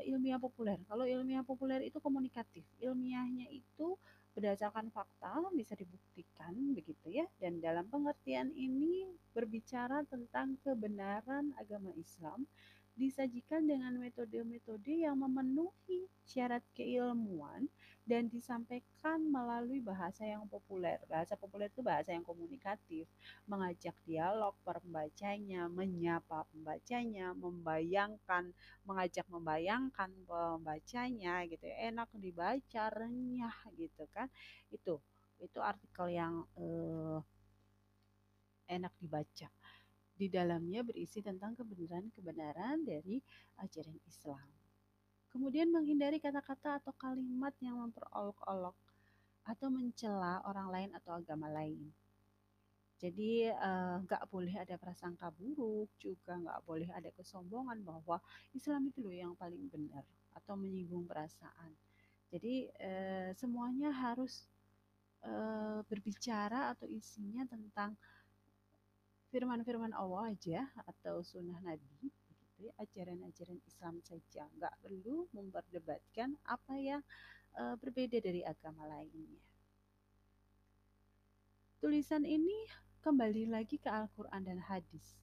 ilmiah 0.07 0.39
populer. 0.39 0.79
Kalau 0.87 1.03
ilmiah 1.03 1.43
populer 1.43 1.83
itu 1.83 1.99
komunikatif, 1.99 2.63
ilmiahnya 2.79 3.51
itu 3.51 3.99
berdasarkan 4.39 4.87
fakta 4.95 5.35
bisa 5.51 5.75
dibuktikan 5.75 6.55
begitu 6.71 7.11
ya. 7.11 7.27
Dan 7.43 7.59
dalam 7.59 7.83
pengertian 7.91 8.55
ini 8.55 9.03
berbicara 9.35 10.07
tentang 10.07 10.55
kebenaran 10.63 11.51
agama 11.59 11.91
Islam 11.99 12.47
disajikan 12.95 13.67
dengan 13.67 13.99
metode-metode 13.99 15.03
yang 15.03 15.19
memenuhi 15.19 16.07
syarat 16.23 16.63
keilmuan 16.71 17.67
dan 18.07 18.27
disampaikan 18.27 19.21
melalui 19.27 19.79
bahasa 19.81 20.25
yang 20.25 20.45
populer. 20.49 20.99
Bahasa 21.07 21.33
populer 21.39 21.69
itu 21.71 21.81
bahasa 21.85 22.11
yang 22.11 22.25
komunikatif, 22.25 23.05
mengajak 23.45 23.95
dialog 24.03 24.55
pembacanya, 24.65 25.67
menyapa 25.71 26.45
pembacanya, 26.51 27.31
membayangkan, 27.37 28.51
mengajak 28.83 29.25
membayangkan 29.29 30.09
pembacanya 30.25 31.45
gitu 31.47 31.63
ya. 31.65 31.93
Enak 31.93 32.09
dibaca, 32.17 32.83
renyah 32.91 33.57
gitu 33.77 34.03
kan. 34.11 34.27
Itu 34.73 34.99
itu 35.39 35.59
artikel 35.63 36.11
yang 36.11 36.43
eh, 36.59 37.19
enak 38.69 38.93
dibaca 39.01 39.49
di 40.19 40.27
dalamnya 40.27 40.83
berisi 40.83 41.23
tentang 41.23 41.55
kebenaran-kebenaran 41.55 42.83
dari 42.83 43.23
ajaran 43.63 43.95
Islam. 44.03 44.58
Kemudian 45.29 45.69
menghindari 45.69 46.17
kata-kata 46.17 46.81
atau 46.81 46.93
kalimat 46.97 47.53
yang 47.61 47.77
memperolok-olok 47.77 48.73
atau 49.45 49.67
mencela 49.69 50.41
orang 50.45 50.69
lain 50.69 50.89
atau 50.97 51.17
agama 51.17 51.49
lain. 51.49 51.89
Jadi 52.99 53.47
eh, 53.47 53.95
nggak 54.03 54.23
uh, 54.25 54.27
boleh 54.27 54.51
ada 54.59 54.75
prasangka 54.75 55.31
buruk, 55.31 55.87
juga 56.03 56.35
nggak 56.35 56.59
boleh 56.67 56.89
ada 56.91 57.07
kesombongan 57.15 57.79
bahwa 57.79 58.19
Islam 58.51 58.91
itu 58.91 58.99
loh 58.99 59.15
yang 59.15 59.33
paling 59.39 59.71
benar 59.71 60.03
atau 60.35 60.59
menyinggung 60.59 61.07
perasaan. 61.07 61.71
Jadi 62.29 62.67
uh, 62.67 63.31
semuanya 63.33 63.89
harus 63.89 64.45
uh, 65.23 65.81
berbicara 65.87 66.75
atau 66.75 66.85
isinya 66.85 67.47
tentang 67.47 67.95
firman-firman 69.31 69.95
Allah 69.95 70.35
aja 70.35 70.67
atau 70.85 71.23
sunnah 71.25 71.57
Nabi 71.63 72.11
ajaran-ajaran 72.75 73.63
Islam 73.63 74.03
saja. 74.03 74.43
Nggak 74.59 74.75
perlu 74.83 75.31
memperdebatkan 75.31 76.35
apa 76.43 76.75
yang 76.75 77.01
uh, 77.55 77.79
berbeda 77.79 78.19
dari 78.19 78.43
agama 78.43 78.83
lainnya. 78.89 79.39
Tulisan 81.79 82.27
ini 82.27 82.67
kembali 82.99 83.47
lagi 83.47 83.79
ke 83.79 83.87
Al-Quran 83.87 84.43
dan 84.43 84.59
hadis. 84.59 85.15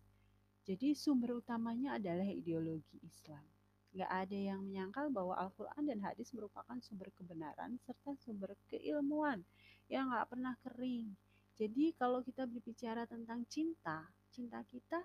Jadi 0.64 0.96
sumber 0.96 1.36
utamanya 1.36 2.00
adalah 2.00 2.24
ideologi 2.24 2.96
Islam. 3.04 3.44
Nggak 3.92 4.12
ada 4.12 4.38
yang 4.40 4.60
menyangkal 4.64 5.12
bahwa 5.12 5.36
Al-Quran 5.36 5.84
dan 5.84 6.00
hadis 6.00 6.32
merupakan 6.32 6.76
sumber 6.80 7.12
kebenaran 7.12 7.76
serta 7.84 8.16
sumber 8.24 8.56
keilmuan 8.72 9.44
yang 9.92 10.08
nggak 10.08 10.26
pernah 10.32 10.56
kering. 10.64 11.12
Jadi 11.56 11.96
kalau 11.96 12.20
kita 12.20 12.44
berbicara 12.44 13.08
tentang 13.08 13.44
cinta, 13.48 14.04
cinta 14.28 14.60
kita 14.68 15.00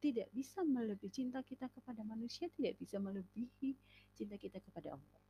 tidak 0.00 0.28
bisa 0.32 0.60
melebihi 0.62 1.12
cinta 1.12 1.40
kita 1.40 1.66
kepada 1.72 2.04
manusia 2.04 2.46
tidak 2.52 2.76
bisa 2.76 3.00
melebihi 3.00 3.74
cinta 4.12 4.36
kita 4.36 4.60
kepada 4.60 4.96
Allah. 4.96 5.20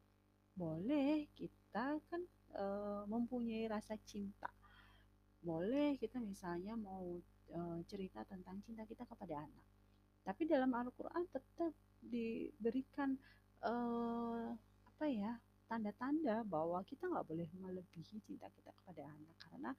Boleh 0.57 1.29
kita 1.37 2.01
kan 2.01 2.23
e, 2.57 2.65
mempunyai 3.07 3.69
rasa 3.69 3.95
cinta. 4.03 4.49
Boleh 5.45 6.01
kita 6.01 6.19
misalnya 6.19 6.75
mau 6.75 7.21
e, 7.53 7.61
cerita 7.87 8.25
tentang 8.27 8.59
cinta 8.65 8.83
kita 8.89 9.07
kepada 9.07 9.45
anak. 9.45 9.67
Tapi 10.27 10.43
dalam 10.49 10.75
Al-Qur'an 10.75 11.29
tetap 11.31 11.71
diberikan 12.03 13.15
e, 13.63 13.73
apa 14.87 15.07
ya? 15.07 15.35
tanda-tanda 15.67 16.47
bahwa 16.47 16.79
kita 16.87 17.11
nggak 17.11 17.27
boleh 17.27 17.51
melebihi 17.59 18.23
cinta 18.23 18.47
kita 18.55 18.71
kepada 18.71 19.03
anak 19.03 19.35
karena 19.51 19.71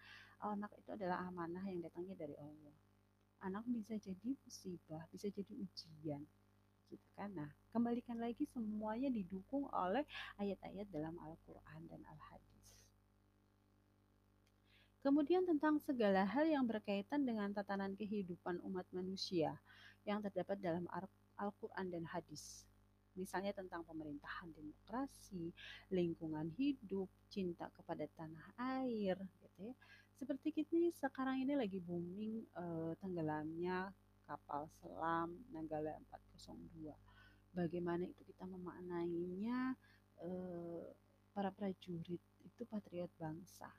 anak 0.43 0.71
itu 0.75 0.89
adalah 0.91 1.23
amanah 1.31 1.63
yang 1.63 1.79
datangnya 1.79 2.15
dari 2.19 2.35
Allah. 2.35 2.75
Anak 3.43 3.63
bisa 3.69 3.93
jadi 4.01 4.33
musibah, 4.33 5.05
bisa 5.13 5.29
jadi 5.29 5.53
ujian, 5.53 6.21
gitu 6.89 7.07
kan? 7.13 7.29
Nah, 7.33 7.49
kembalikan 7.69 8.17
lagi 8.17 8.49
semuanya 8.49 9.13
didukung 9.13 9.69
oleh 9.69 10.03
ayat-ayat 10.41 10.89
dalam 10.89 11.13
Al-Quran 11.21 11.81
dan 11.85 12.01
Al-Hadis. 12.05 12.67
Kemudian 15.05 15.45
tentang 15.47 15.79
segala 15.79 16.27
hal 16.27 16.49
yang 16.49 16.67
berkaitan 16.67 17.23
dengan 17.23 17.53
tatanan 17.53 17.95
kehidupan 17.95 18.59
umat 18.65 18.83
manusia 18.91 19.55
yang 20.03 20.19
terdapat 20.19 20.59
dalam 20.59 20.89
Al-Quran 21.37 21.87
dan 21.93 22.03
Hadis 22.09 22.67
misalnya 23.17 23.51
tentang 23.51 23.81
pemerintahan 23.83 24.53
demokrasi, 24.53 25.49
lingkungan 25.89 26.53
hidup, 26.53 27.09
cinta 27.33 27.65
kepada 27.73 28.05
tanah 28.13 28.47
air, 28.85 29.17
gitu 29.41 29.73
ya. 29.73 29.75
Seperti 30.17 30.49
kita 30.49 30.77
sekarang 30.97 31.45
ini 31.45 31.53
lagi 31.53 31.77
booming 31.77 32.41
eh, 32.57 32.91
tenggelamnya 32.97 33.93
kapal 34.25 34.65
selam 34.81 35.45
Nanggala 35.53 35.93
402. 36.41 36.91
Bagaimana 37.53 38.03
itu 38.03 38.21
kita 38.25 38.49
memaknainya 38.49 39.77
eh, 40.25 40.85
para 41.37 41.53
prajurit 41.53 42.21
itu 42.41 42.61
patriot 42.65 43.13
bangsa. 43.21 43.69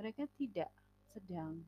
Mereka 0.00 0.24
tidak 0.40 0.72
sedang 1.12 1.60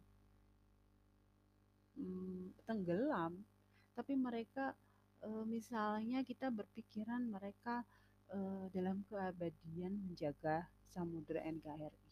hmm, 2.01 2.57
tenggelam, 2.65 3.45
tapi 3.93 4.17
mereka 4.17 4.73
uh, 5.21 5.45
misalnya 5.45 6.25
kita 6.25 6.49
berpikiran 6.49 7.29
mereka 7.29 7.85
uh, 8.33 8.65
dalam 8.73 9.05
keabadian 9.09 10.01
menjaga 10.01 10.65
Samudra 10.89 11.45
NKRI. 11.45 12.10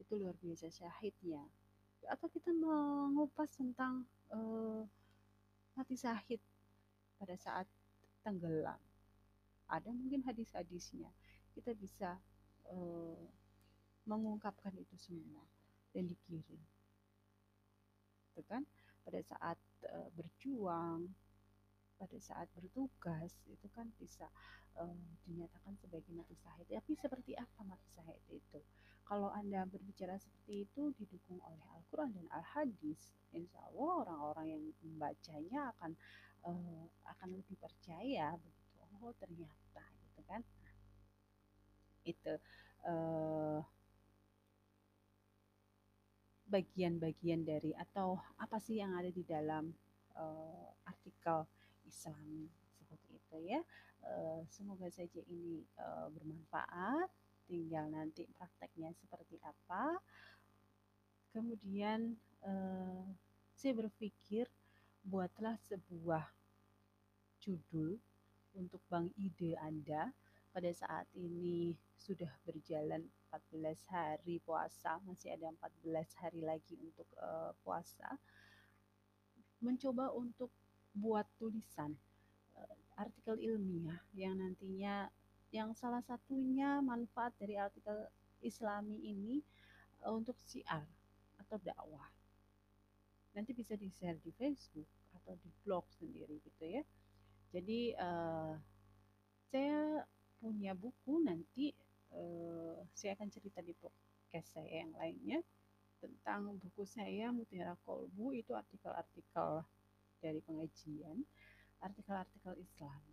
Itu 0.00 0.16
luar 0.16 0.34
biasa 0.40 0.72
syahidnya. 0.72 1.44
Atau 2.08 2.32
kita 2.32 2.50
mengupas 2.56 3.52
tentang 3.52 4.08
uh, 4.32 4.82
mati 5.76 5.94
syahid 5.94 6.40
pada 7.20 7.36
saat 7.36 7.68
tenggelam. 8.24 8.80
Ada 9.68 9.92
mungkin 9.92 10.24
hadis-hadisnya. 10.24 11.12
Kita 11.52 11.76
bisa 11.76 12.16
uh, 12.72 13.22
mengungkapkan 14.08 14.72
itu 14.80 14.96
semua 14.96 15.44
dan 15.92 16.08
dikirim. 16.08 16.58
Itu 18.32 18.42
kan 18.48 18.64
pada 19.04 19.20
saat 19.20 19.60
uh, 19.86 20.08
berjuang 20.16 21.12
pada 22.00 22.16
saat 22.16 22.48
bertugas 22.56 23.36
itu 23.44 23.68
kan 23.76 23.84
bisa 24.00 24.24
um, 24.80 24.96
dinyatakan 25.28 25.76
sebagai 25.76 26.08
mati 26.16 26.32
syahid. 26.40 26.64
Tapi 26.64 26.96
seperti 26.96 27.36
apa 27.36 27.60
mati 27.68 27.84
syahid 27.92 28.16
itu? 28.32 28.60
Kalau 29.10 29.26
Anda 29.34 29.66
berbicara 29.66 30.14
seperti 30.22 30.70
itu 30.70 30.94
didukung 30.94 31.42
oleh 31.42 31.66
Al-Quran 31.74 32.14
dan 32.14 32.30
Al-Hadis, 32.30 33.10
insya 33.34 33.58
Allah 33.66 34.06
orang-orang 34.06 34.46
yang 34.54 34.62
membacanya 34.86 35.74
akan 35.74 35.98
uh, 36.46 36.86
akan 37.10 37.28
lebih 37.34 37.58
percaya 37.58 38.38
begitu. 38.38 38.78
Oh 39.02 39.10
ternyata 39.18 39.82
gitu 40.06 40.22
kan. 40.30 40.46
Itu 42.06 42.38
uh, 42.86 43.58
bagian-bagian 46.46 47.42
dari 47.42 47.74
atau 47.74 48.14
apa 48.38 48.62
sih 48.62 48.78
yang 48.78 48.94
ada 48.94 49.10
di 49.10 49.26
dalam 49.26 49.74
uh, 50.14 50.70
artikel 50.86 51.50
Islam 51.82 52.46
seperti 52.78 53.18
itu 53.18 53.36
ya. 53.42 53.58
Uh, 54.06 54.46
semoga 54.46 54.86
saja 54.86 55.18
ini 55.26 55.66
uh, 55.82 56.06
bermanfaat. 56.14 57.10
Tinggal 57.50 57.90
nanti 57.90 58.30
prakteknya 58.38 58.94
seperti 58.94 59.42
apa. 59.42 59.98
Kemudian 61.34 62.14
uh, 62.46 63.02
saya 63.58 63.74
berpikir 63.74 64.46
buatlah 65.02 65.58
sebuah 65.66 66.30
judul 67.42 67.98
untuk 68.54 68.78
bank 68.86 69.10
ide 69.18 69.58
Anda 69.58 70.14
pada 70.54 70.70
saat 70.70 71.10
ini 71.18 71.74
sudah 71.98 72.30
berjalan 72.46 73.06
14 73.30 73.94
hari 73.94 74.42
puasa, 74.42 74.98
masih 75.06 75.34
ada 75.34 75.50
14 75.54 76.22
hari 76.22 76.42
lagi 76.42 76.74
untuk 76.82 77.06
uh, 77.18 77.54
puasa. 77.62 78.18
Mencoba 79.62 80.10
untuk 80.14 80.50
buat 80.90 81.26
tulisan 81.38 81.94
uh, 82.58 82.74
artikel 82.98 83.38
ilmiah 83.38 84.02
yang 84.14 84.38
nantinya 84.38 85.06
yang 85.50 85.74
salah 85.74 86.02
satunya 86.06 86.78
manfaat 86.78 87.34
dari 87.38 87.58
artikel 87.58 88.06
Islami 88.40 88.96
ini 89.02 89.42
uh, 90.06 90.14
untuk 90.14 90.38
siar 90.38 90.86
atau 91.42 91.58
dakwah. 91.60 92.06
Nanti 93.34 93.54
bisa 93.54 93.74
di-share 93.74 94.18
di 94.22 94.30
Facebook 94.34 94.86
atau 95.14 95.34
di 95.38 95.50
blog 95.62 95.86
sendiri 95.98 96.38
gitu 96.42 96.64
ya. 96.66 96.82
Jadi 97.50 97.94
uh, 97.98 98.54
saya 99.50 100.06
punya 100.38 100.72
buku 100.72 101.20
nanti 101.26 101.74
uh, 102.14 102.78
saya 102.94 103.18
akan 103.18 103.28
cerita 103.28 103.58
di 103.60 103.74
podcast 103.74 104.54
saya 104.54 104.86
yang 104.86 104.94
lainnya 104.94 105.42
tentang 106.00 106.56
buku 106.56 106.86
saya 106.88 107.28
Mutiara 107.34 107.76
Kolbu 107.84 108.32
itu 108.32 108.56
artikel-artikel 108.56 109.66
dari 110.22 110.40
pengajian 110.40 111.26
artikel-artikel 111.80 112.56
Islam. 112.60 113.09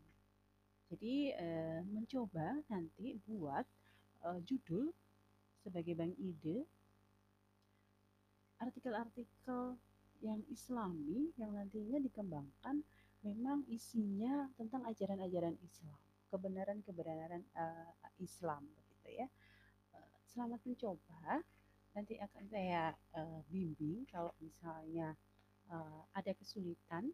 Jadi 0.88 1.36
eh, 1.36 1.82
mencoba 1.84 2.64
nanti 2.72 3.20
buat 3.28 3.66
eh, 4.24 4.40
judul 4.48 4.92
sebagai 5.64 5.94
bank 6.00 6.16
ide 6.16 6.64
artikel-artikel 8.58 9.78
yang 10.22 10.42
islami 10.50 11.30
yang 11.38 11.54
nantinya 11.54 12.02
dikembangkan 12.02 12.82
memang 13.22 13.66
isinya 13.70 14.50
tentang 14.58 14.86
ajaran-ajaran 14.86 15.58
Islam, 15.62 16.00
kebenaran-kebenaran 16.30 17.44
uh, 17.54 17.92
Islam 18.22 18.66
begitu 18.78 19.26
ya. 19.26 19.28
Uh, 19.94 20.18
selamat 20.30 20.62
mencoba. 20.66 21.42
Nanti 21.98 22.18
akan 22.22 22.46
saya 22.46 22.94
uh, 23.18 23.42
bimbing 23.50 24.06
kalau 24.10 24.30
misalnya 24.38 25.18
uh, 25.74 26.02
ada 26.14 26.34
kesulitan 26.38 27.10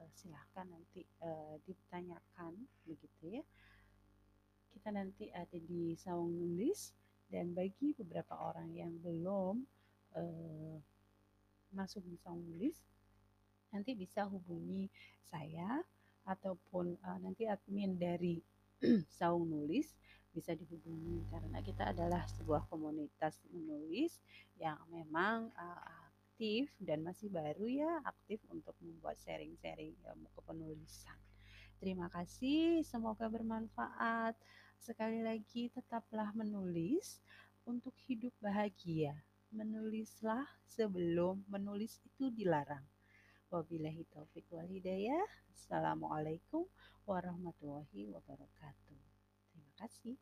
uh, 0.00 0.10
silahkan 0.16 0.66
nanti 0.66 1.04
uh, 1.20 1.60
ditanyakan 1.68 2.56
begitu 2.88 3.40
ya. 3.40 3.44
Kita 4.72 4.88
nanti 4.90 5.28
ada 5.30 5.58
di 5.60 5.94
saung 5.94 6.32
nulis 6.32 6.96
dan 7.28 7.52
bagi 7.52 7.94
beberapa 7.94 8.34
orang 8.34 8.72
yang 8.72 8.96
belum 8.98 9.62
uh, 10.16 10.76
masuk 11.70 12.02
di 12.08 12.18
saung 12.18 12.42
nulis 12.42 12.80
nanti 13.70 13.94
bisa 13.94 14.26
hubungi 14.26 14.90
saya 15.30 15.78
ataupun 16.26 16.98
uh, 17.06 17.18
nanti 17.22 17.46
admin 17.46 17.96
dari 17.96 18.42
Saung 19.18 19.46
Nulis 19.46 19.94
bisa 20.30 20.54
dihubungi 20.54 21.26
karena 21.30 21.58
kita 21.58 21.90
adalah 21.90 22.22
sebuah 22.38 22.70
komunitas 22.70 23.42
menulis 23.50 24.22
yang 24.58 24.78
memang 24.90 25.50
uh, 25.58 25.99
aktif 26.40 26.72
dan 26.80 27.04
masih 27.04 27.28
baru 27.28 27.68
ya 27.68 28.00
aktif 28.00 28.40
untuk 28.48 28.72
membuat 28.80 29.20
sharing-sharing 29.20 29.92
ilmu 29.92 30.24
kepenulisan. 30.32 31.20
Terima 31.76 32.08
kasih, 32.08 32.80
semoga 32.80 33.28
bermanfaat. 33.28 34.40
Sekali 34.80 35.20
lagi 35.20 35.68
tetaplah 35.68 36.32
menulis 36.32 37.20
untuk 37.68 37.92
hidup 38.08 38.32
bahagia. 38.40 39.12
Menulislah 39.52 40.48
sebelum 40.64 41.44
menulis 41.44 42.00
itu 42.08 42.32
dilarang. 42.32 42.88
Wabillahi 43.52 44.08
taufik 44.08 44.48
wal 44.48 44.64
hidayah. 44.64 45.28
Assalamualaikum 45.52 46.64
warahmatullahi 47.04 48.08
wabarakatuh. 48.16 48.96
Terima 49.52 49.72
kasih. 49.76 50.16